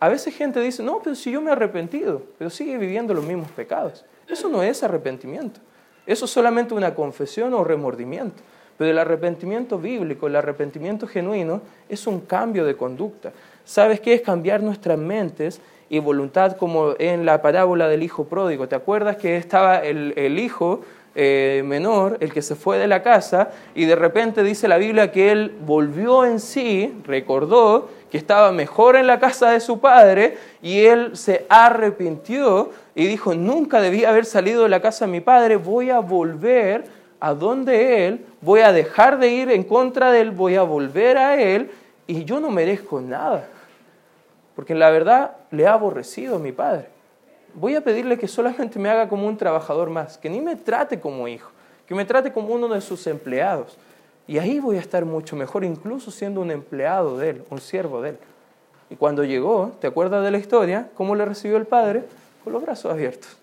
A 0.00 0.08
veces 0.08 0.34
gente 0.34 0.60
dice, 0.60 0.82
no, 0.82 1.00
pero 1.02 1.14
si 1.14 1.30
yo 1.30 1.40
me 1.40 1.50
he 1.50 1.52
arrepentido, 1.52 2.22
pero 2.38 2.50
sigue 2.50 2.78
viviendo 2.78 3.14
los 3.14 3.24
mismos 3.24 3.50
pecados. 3.50 4.04
Eso 4.28 4.48
no 4.48 4.62
es 4.62 4.82
arrepentimiento. 4.82 5.60
Eso 6.06 6.24
es 6.24 6.30
solamente 6.30 6.74
una 6.74 6.94
confesión 6.94 7.52
o 7.54 7.62
remordimiento. 7.62 8.42
Pero 8.78 8.90
el 8.90 8.98
arrepentimiento 8.98 9.78
bíblico, 9.78 10.26
el 10.26 10.36
arrepentimiento 10.36 11.06
genuino, 11.06 11.60
es 11.88 12.06
un 12.06 12.20
cambio 12.20 12.64
de 12.64 12.76
conducta. 12.76 13.32
¿Sabes 13.64 14.00
qué 14.00 14.14
es 14.14 14.22
cambiar 14.22 14.62
nuestras 14.62 14.98
mentes 14.98 15.60
y 15.90 15.98
voluntad 15.98 16.56
como 16.56 16.94
en 16.98 17.26
la 17.26 17.42
parábola 17.42 17.88
del 17.88 18.02
hijo 18.02 18.24
pródigo? 18.24 18.66
¿Te 18.68 18.76
acuerdas 18.76 19.18
que 19.18 19.36
estaba 19.36 19.80
el, 19.80 20.14
el 20.16 20.38
hijo 20.38 20.80
eh, 21.16 21.62
menor, 21.66 22.18
el 22.20 22.32
que 22.32 22.40
se 22.40 22.54
fue 22.54 22.78
de 22.78 22.86
la 22.86 23.02
casa, 23.02 23.50
y 23.74 23.84
de 23.84 23.96
repente 23.96 24.44
dice 24.44 24.68
la 24.68 24.78
Biblia 24.78 25.10
que 25.10 25.32
él 25.32 25.52
volvió 25.66 26.24
en 26.24 26.38
sí, 26.38 26.94
recordó 27.04 27.90
que 28.12 28.16
estaba 28.16 28.52
mejor 28.52 28.94
en 28.94 29.08
la 29.08 29.18
casa 29.18 29.50
de 29.50 29.58
su 29.58 29.80
padre, 29.80 30.38
y 30.62 30.84
él 30.84 31.16
se 31.16 31.46
arrepintió 31.48 32.70
y 32.94 33.06
dijo, 33.06 33.34
nunca 33.34 33.80
debía 33.80 34.10
haber 34.10 34.24
salido 34.24 34.62
de 34.62 34.68
la 34.68 34.80
casa 34.80 35.06
de 35.06 35.10
mi 35.10 35.20
padre, 35.20 35.56
voy 35.56 35.90
a 35.90 35.98
volver 35.98 36.84
a 37.18 37.34
donde 37.34 38.06
él, 38.06 38.24
voy 38.40 38.60
a 38.60 38.72
dejar 38.72 39.18
de 39.18 39.30
ir 39.30 39.50
en 39.50 39.64
contra 39.64 40.12
de 40.12 40.20
él, 40.20 40.30
voy 40.30 40.54
a 40.54 40.62
volver 40.62 41.18
a 41.18 41.42
él, 41.42 41.72
y 42.06 42.24
yo 42.24 42.38
no 42.38 42.50
merezco 42.50 43.00
nada, 43.00 43.48
porque 44.60 44.74
la 44.74 44.90
verdad 44.90 45.38
le 45.50 45.66
ha 45.66 45.72
aborrecido 45.72 46.38
mi 46.38 46.52
padre 46.52 47.00
voy 47.54 47.74
a 47.74 47.80
pedirle 47.80 48.18
que 48.18 48.28
solamente 48.28 48.78
me 48.78 48.90
haga 48.90 49.08
como 49.08 49.26
un 49.26 49.38
trabajador 49.38 49.88
más, 49.88 50.18
que 50.18 50.28
ni 50.28 50.38
me 50.40 50.56
trate 50.56 51.00
como 51.00 51.26
hijo, 51.28 51.50
que 51.86 51.94
me 51.94 52.04
trate 52.04 52.30
como 52.30 52.54
uno 52.54 52.68
de 52.68 52.80
sus 52.82 53.06
empleados. 53.06 53.78
Y 54.26 54.36
ahí 54.38 54.60
voy 54.60 54.76
a 54.76 54.80
estar 54.80 55.04
mucho 55.06 55.34
mejor, 55.34 55.64
incluso 55.64 56.10
siendo 56.10 56.40
un 56.40 56.50
empleado 56.50 57.16
de 57.16 57.30
él, 57.30 57.44
un 57.48 57.58
siervo 57.58 58.02
de 58.02 58.10
él. 58.10 58.18
Y 58.90 58.96
cuando 58.96 59.24
llegó, 59.24 59.72
¿te 59.80 59.86
acuerdas 59.86 60.22
de 60.22 60.30
la 60.30 60.36
historia? 60.36 60.90
¿Cómo 60.94 61.14
le 61.14 61.24
recibió 61.24 61.56
el 61.56 61.66
padre? 61.66 62.04
Con 62.44 62.52
los 62.52 62.62
brazos 62.62 62.92
abiertos. 62.92 63.36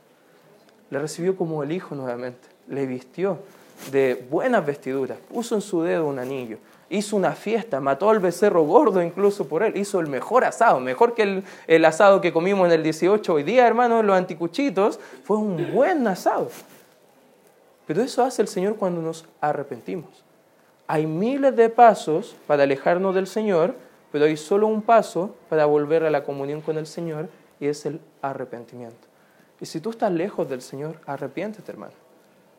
Le 0.92 1.00
recibió 1.00 1.36
como 1.36 1.64
el 1.64 1.72
hijo 1.72 1.96
nuevamente. 1.96 2.48
Le 2.70 2.86
vistió 2.86 3.40
de 3.92 4.26
buenas 4.30 4.64
vestiduras, 4.64 5.18
puso 5.34 5.56
en 5.56 5.62
su 5.62 5.82
dedo 5.82 6.08
un 6.08 6.20
anillo, 6.20 6.58
hizo 6.90 7.16
una 7.16 7.34
fiesta, 7.34 7.80
mató 7.80 8.10
al 8.10 8.20
becerro 8.20 8.64
gordo 8.64 9.02
incluso 9.02 9.48
por 9.48 9.64
él, 9.64 9.76
hizo 9.78 10.00
el 10.00 10.08
mejor 10.08 10.46
asado, 10.46 10.80
mejor 10.80 11.14
que 11.14 11.44
el, 11.68 11.86
asado 11.86 12.22
que 12.22 12.32
comimos 12.32 12.68
en 12.68 12.74
el 12.74 12.84
18 12.84 13.34
hoy 13.34 13.44
día, 13.44 13.68
hermanos, 13.68 14.06
los 14.06 14.18
anticuchitos, 14.18 15.00
fue 15.24 15.38
un 15.38 15.74
buen 15.74 16.08
asado. 16.08 16.50
Pero 17.86 18.02
eso 18.02 18.24
hace 18.24 18.42
el 18.42 18.48
Señor 18.48 18.76
cuando 18.76 19.02
nos 19.02 19.26
arrepentimos. 19.42 20.24
Hay 20.88 21.06
miles 21.06 21.56
de 21.56 21.70
pasos 21.70 22.36
para 22.48 22.64
alejarnos 22.64 23.14
del 23.16 23.28
Señor, 23.28 23.76
pero 24.12 24.26
hay 24.26 24.38
solo 24.38 24.68
un 24.68 24.82
paso 24.82 25.36
para 25.50 25.66
volver 25.66 26.04
a 26.04 26.10
la 26.10 26.24
comunión 26.24 26.62
con 26.62 26.78
el 26.78 26.88
Señor 26.88 27.30
y 27.60 27.68
es 27.68 27.86
el 27.86 28.00
arrepentimiento. 28.22 29.08
Y 29.60 29.66
si 29.66 29.80
tú 29.80 29.90
estás 29.90 30.12
lejos 30.12 30.48
del 30.50 30.62
Señor, 30.62 31.00
arrepiéntete, 31.06 31.72
hermano. 31.72 31.94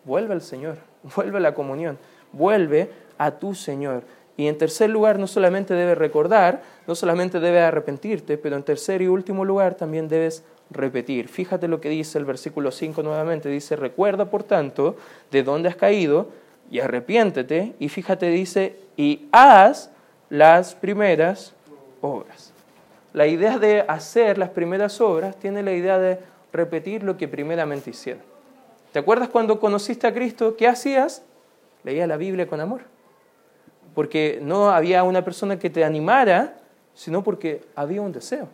Vuelve 0.04 0.34
al 0.34 0.42
Señor, 0.42 0.78
vuelve 1.16 1.38
a 1.38 1.40
la 1.40 1.54
comunión, 1.54 1.98
vuelve 2.32 2.90
a 3.16 3.32
tu 3.32 3.54
Señor. 3.54 4.02
Y 4.39 4.47
en 4.47 4.57
tercer 4.57 4.89
lugar, 4.89 5.18
no 5.18 5.26
solamente 5.26 5.74
debes 5.74 5.99
recordar, 5.99 6.62
no 6.86 6.95
solamente 6.95 7.41
debes 7.41 7.64
arrepentirte, 7.64 8.39
pero 8.39 8.55
en 8.55 8.62
tercer 8.62 9.03
y 9.03 9.09
último 9.09 9.45
lugar 9.45 9.74
también 9.74 10.07
debes 10.07 10.45
repetir. 10.70 11.26
Fíjate 11.26 11.66
lo 11.66 11.80
que 11.80 11.89
dice 11.89 12.18
el 12.18 12.24
versículo 12.24 12.70
5 12.70 13.03
nuevamente. 13.03 13.49
Dice, 13.49 13.74
recuerda 13.74 14.26
por 14.26 14.45
tanto 14.45 14.95
de 15.32 15.43
dónde 15.43 15.68
has 15.68 15.74
caído 15.74 16.28
y 16.70 16.78
arrepiéntete. 16.78 17.74
Y 17.80 17.89
fíjate, 17.89 18.28
dice, 18.28 18.76
y 18.97 19.26
haz 19.32 19.91
las 20.30 20.76
primeras 20.76 21.53
obras. 22.01 22.53
La 23.14 23.26
idea 23.26 23.59
de 23.59 23.80
hacer 23.89 24.39
las 24.39 24.51
primeras 24.51 25.01
obras 25.01 25.36
tiene 25.36 25.64
la 25.64 25.72
idea 25.72 25.99
de 25.99 26.20
repetir 26.53 27.03
lo 27.03 27.16
que 27.16 27.26
primeramente 27.26 27.91
hicieron. 27.91 28.22
¿Te 28.93 29.01
acuerdas 29.01 29.30
cuando 29.30 29.59
conociste 29.59 30.07
a 30.07 30.14
Cristo? 30.14 30.57
¿Qué 30.57 30.68
hacías? 30.68 31.22
Leía 31.82 32.07
la 32.07 32.16
Biblia 32.16 32.47
con 32.47 32.61
amor 32.61 32.97
porque 33.95 34.39
no 34.43 34.70
había 34.70 35.03
una 35.05 35.24
persona 35.24 35.59
que 35.59 35.70
te 35.70 35.84
animara, 35.84 36.57
sino 36.95 37.22
porque 37.22 37.62
había 37.74 38.03
un 38.03 38.12
deseo. 38.12 38.49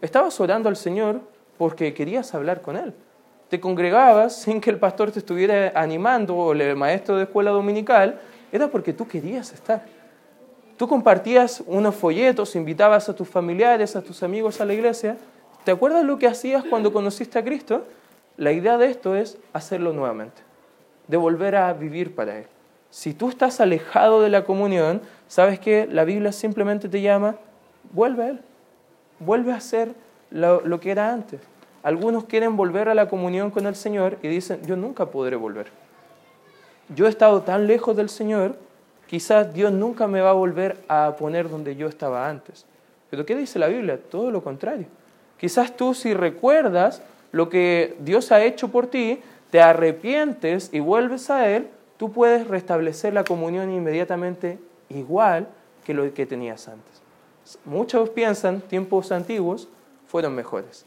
Estabas 0.00 0.38
orando 0.40 0.68
al 0.68 0.76
Señor 0.76 1.20
porque 1.56 1.94
querías 1.94 2.34
hablar 2.34 2.60
con 2.60 2.76
Él. 2.76 2.94
Te 3.48 3.60
congregabas 3.60 4.36
sin 4.42 4.60
que 4.60 4.70
el 4.70 4.78
pastor 4.78 5.10
te 5.10 5.18
estuviera 5.18 5.72
animando 5.74 6.36
o 6.36 6.52
el 6.52 6.76
maestro 6.76 7.16
de 7.16 7.24
escuela 7.24 7.50
dominical, 7.50 8.20
era 8.52 8.68
porque 8.68 8.92
tú 8.92 9.06
querías 9.06 9.52
estar. 9.52 9.84
Tú 10.76 10.86
compartías 10.86 11.62
unos 11.66 11.94
folletos, 11.96 12.54
invitabas 12.54 13.08
a 13.08 13.14
tus 13.14 13.28
familiares, 13.28 13.96
a 13.96 14.02
tus 14.02 14.22
amigos 14.22 14.60
a 14.60 14.64
la 14.64 14.74
iglesia. 14.74 15.16
¿Te 15.64 15.72
acuerdas 15.72 16.04
lo 16.04 16.18
que 16.18 16.28
hacías 16.28 16.64
cuando 16.64 16.92
conociste 16.92 17.38
a 17.38 17.44
Cristo? 17.44 17.84
La 18.36 18.52
idea 18.52 18.78
de 18.78 18.88
esto 18.88 19.16
es 19.16 19.38
hacerlo 19.52 19.92
nuevamente, 19.92 20.40
de 21.08 21.16
volver 21.16 21.56
a 21.56 21.72
vivir 21.72 22.14
para 22.14 22.38
Él. 22.38 22.46
Si 22.90 23.12
tú 23.12 23.28
estás 23.28 23.60
alejado 23.60 24.22
de 24.22 24.30
la 24.30 24.44
comunión, 24.44 25.02
sabes 25.26 25.60
que 25.60 25.86
la 25.86 26.04
Biblia 26.04 26.32
simplemente 26.32 26.88
te 26.88 27.02
llama, 27.02 27.36
vuelve 27.92 28.22
a 28.22 28.28
Él, 28.28 28.40
vuelve 29.18 29.52
a 29.52 29.56
hacer 29.56 29.94
lo, 30.30 30.80
que 30.80 30.90
era 30.90 31.12
antes. 31.12 31.40
Algunos 31.82 32.24
quieren 32.24 32.56
volver 32.56 32.88
a 32.88 32.94
la 32.94 33.08
comunión 33.08 33.50
con 33.50 33.66
el 33.66 33.76
Señor 33.76 34.18
y 34.22 34.28
dicen, 34.28 34.60
yo 34.66 34.76
nunca 34.76 35.06
podré 35.06 35.36
volver. 35.36 35.66
Yo 36.94 37.06
he 37.06 37.10
estado 37.10 37.42
tan 37.42 37.66
lejos 37.66 37.96
del 37.96 38.08
Señor, 38.08 38.56
quizás 39.06 39.52
Dios 39.52 39.72
nunca 39.72 40.06
me 40.06 40.20
va 40.20 40.30
a 40.30 40.34
volver 40.34 40.78
a 40.88 41.14
poner 41.18 41.48
donde 41.48 41.76
yo 41.76 41.86
estaba 41.86 42.28
antes. 42.28 42.64
Pero 43.10 43.26
¿qué 43.26 43.36
dice 43.36 43.58
la 43.58 43.68
Biblia? 43.68 43.98
Todo 44.10 44.30
lo 44.30 44.42
contrario. 44.42 44.86
Quizás 45.38 45.76
tú 45.76 45.94
si 45.94 46.14
recuerdas 46.14 47.02
lo 47.32 47.48
que 47.48 47.96
Dios 48.00 48.32
ha 48.32 48.42
hecho 48.42 48.68
por 48.68 48.86
ti, 48.86 49.20
te 49.50 49.60
arrepientes 49.60 50.70
y 50.72 50.80
vuelves 50.80 51.30
a 51.30 51.48
Él, 51.48 51.68
tú 51.98 52.10
puedes 52.10 52.48
restablecer 52.48 53.12
la 53.12 53.24
comunión 53.24 53.70
inmediatamente 53.70 54.58
igual 54.88 55.48
que 55.84 55.92
lo 55.92 56.12
que 56.14 56.24
tenías 56.24 56.68
antes. 56.68 57.02
Muchos 57.64 58.08
piensan, 58.10 58.62
tiempos 58.62 59.12
antiguos 59.12 59.68
fueron 60.06 60.34
mejores. 60.34 60.86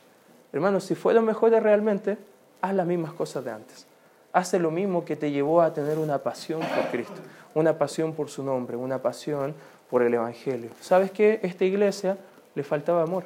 Hermanos, 0.53 0.85
si 0.85 0.95
fueron 0.95 1.25
mejores 1.25 1.61
realmente, 1.61 2.17
haz 2.61 2.73
las 2.73 2.87
mismas 2.87 3.13
cosas 3.13 3.43
de 3.45 3.51
antes. 3.51 3.87
Haz 4.33 4.53
lo 4.53 4.71
mismo 4.71 5.03
que 5.03 5.15
te 5.15 5.31
llevó 5.31 5.61
a 5.61 5.73
tener 5.73 5.97
una 5.99 6.19
pasión 6.19 6.61
por 6.61 6.89
Cristo, 6.89 7.21
una 7.53 7.77
pasión 7.77 8.13
por 8.13 8.29
su 8.29 8.43
nombre, 8.43 8.77
una 8.77 9.01
pasión 9.01 9.53
por 9.89 10.03
el 10.03 10.13
Evangelio. 10.13 10.69
¿Sabes 10.79 11.11
qué? 11.11 11.39
Esta 11.43 11.65
iglesia 11.65 12.17
le 12.55 12.63
faltaba 12.63 13.01
amor, 13.01 13.25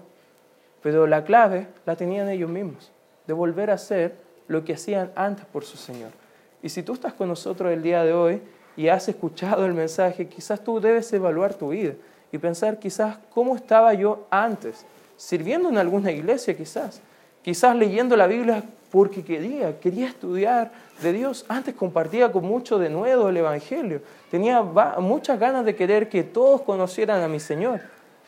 pero 0.81 1.05
la 1.05 1.23
clave 1.23 1.67
la 1.85 1.95
tenían 1.95 2.29
ellos 2.29 2.49
mismos, 2.49 2.91
de 3.27 3.33
volver 3.33 3.69
a 3.69 3.75
hacer 3.75 4.15
lo 4.47 4.63
que 4.63 4.73
hacían 4.73 5.11
antes 5.15 5.45
por 5.45 5.63
su 5.63 5.77
Señor. 5.77 6.11
Y 6.65 6.69
si 6.69 6.81
tú 6.81 6.93
estás 6.93 7.13
con 7.13 7.27
nosotros 7.27 7.71
el 7.71 7.83
día 7.83 8.03
de 8.03 8.11
hoy 8.11 8.41
y 8.75 8.87
has 8.87 9.07
escuchado 9.07 9.67
el 9.67 9.75
mensaje, 9.75 10.27
quizás 10.27 10.63
tú 10.63 10.79
debes 10.79 11.13
evaluar 11.13 11.53
tu 11.53 11.69
vida 11.69 11.93
y 12.31 12.39
pensar 12.39 12.79
quizás 12.79 13.19
cómo 13.31 13.55
estaba 13.55 13.93
yo 13.93 14.25
antes, 14.31 14.83
sirviendo 15.15 15.69
en 15.69 15.77
alguna 15.77 16.11
iglesia 16.11 16.57
quizás, 16.57 17.01
quizás 17.43 17.75
leyendo 17.75 18.17
la 18.17 18.25
Biblia 18.25 18.63
porque 18.89 19.23
quería, 19.23 19.79
quería 19.79 20.07
estudiar 20.07 20.71
de 21.03 21.13
Dios. 21.13 21.45
Antes 21.49 21.75
compartía 21.75 22.31
con 22.31 22.43
mucho 22.45 22.79
de 22.79 22.89
nuevo 22.89 23.29
el 23.29 23.37
Evangelio. 23.37 24.01
Tenía 24.31 24.63
muchas 24.63 25.39
ganas 25.39 25.65
de 25.65 25.75
querer 25.75 26.09
que 26.09 26.23
todos 26.23 26.61
conocieran 26.61 27.21
a 27.21 27.27
mi 27.27 27.39
Señor. 27.39 27.79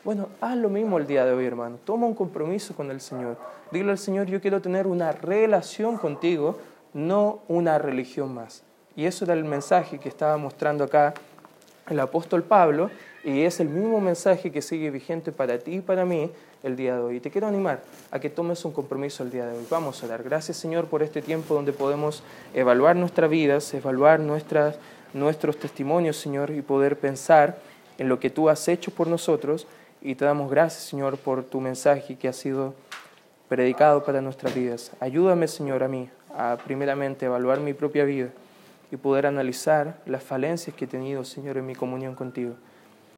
Bueno, 0.04 0.28
haz 0.40 0.56
lo 0.56 0.68
mismo 0.68 0.98
el 0.98 1.08
día 1.08 1.24
de 1.24 1.32
hoy, 1.32 1.44
hermano. 1.44 1.78
Toma 1.84 2.06
un 2.06 2.14
compromiso 2.14 2.72
con 2.76 2.92
el 2.92 3.00
Señor. 3.00 3.36
Dile 3.72 3.90
al 3.90 3.98
Señor, 3.98 4.28
yo 4.28 4.40
quiero 4.40 4.62
tener 4.62 4.86
una 4.86 5.10
relación 5.10 5.96
contigo 5.98 6.56
no 6.94 7.40
una 7.48 7.78
religión 7.78 8.34
más. 8.34 8.62
Y 8.96 9.06
eso 9.06 9.24
era 9.24 9.34
el 9.34 9.44
mensaje 9.44 9.98
que 9.98 10.08
estaba 10.08 10.36
mostrando 10.36 10.84
acá 10.84 11.14
el 11.88 12.00
apóstol 12.00 12.42
Pablo 12.42 12.90
y 13.24 13.42
es 13.42 13.60
el 13.60 13.68
mismo 13.68 14.00
mensaje 14.00 14.50
que 14.50 14.62
sigue 14.62 14.90
vigente 14.90 15.32
para 15.32 15.58
ti 15.58 15.76
y 15.76 15.80
para 15.80 16.04
mí 16.04 16.30
el 16.62 16.76
día 16.76 16.96
de 16.96 17.00
hoy. 17.00 17.20
Te 17.20 17.30
quiero 17.30 17.46
animar 17.46 17.80
a 18.10 18.18
que 18.18 18.30
tomes 18.30 18.64
un 18.64 18.72
compromiso 18.72 19.22
el 19.22 19.30
día 19.30 19.46
de 19.46 19.56
hoy. 19.56 19.66
Vamos 19.70 20.02
a 20.02 20.06
dar 20.06 20.22
gracias 20.22 20.56
Señor 20.56 20.86
por 20.86 21.02
este 21.02 21.22
tiempo 21.22 21.54
donde 21.54 21.72
podemos 21.72 22.22
evaluar 22.54 22.96
nuestras 22.96 23.30
vidas, 23.30 23.72
evaluar 23.74 24.20
nuestras, 24.20 24.76
nuestros 25.14 25.58
testimonios 25.58 26.16
Señor 26.16 26.50
y 26.50 26.62
poder 26.62 26.98
pensar 26.98 27.58
en 27.98 28.08
lo 28.08 28.20
que 28.20 28.30
tú 28.30 28.48
has 28.48 28.66
hecho 28.68 28.90
por 28.90 29.06
nosotros. 29.06 29.66
Y 30.00 30.14
te 30.14 30.24
damos 30.24 30.50
gracias 30.50 30.84
Señor 30.84 31.18
por 31.18 31.44
tu 31.44 31.60
mensaje 31.60 32.16
que 32.16 32.28
ha 32.28 32.32
sido 32.32 32.74
predicado 33.48 34.04
para 34.04 34.20
nuestras 34.20 34.54
vidas. 34.54 34.92
Ayúdame 35.00 35.48
Señor 35.48 35.82
a 35.82 35.88
mí 35.88 36.08
a 36.34 36.56
primeramente 36.64 37.26
evaluar 37.26 37.60
mi 37.60 37.74
propia 37.74 38.04
vida 38.04 38.28
y 38.90 38.96
poder 38.96 39.26
analizar 39.26 40.00
las 40.06 40.22
falencias 40.22 40.74
que 40.74 40.86
he 40.86 40.88
tenido, 40.88 41.24
Señor, 41.24 41.58
en 41.58 41.66
mi 41.66 41.74
comunión 41.74 42.14
contigo. 42.14 42.54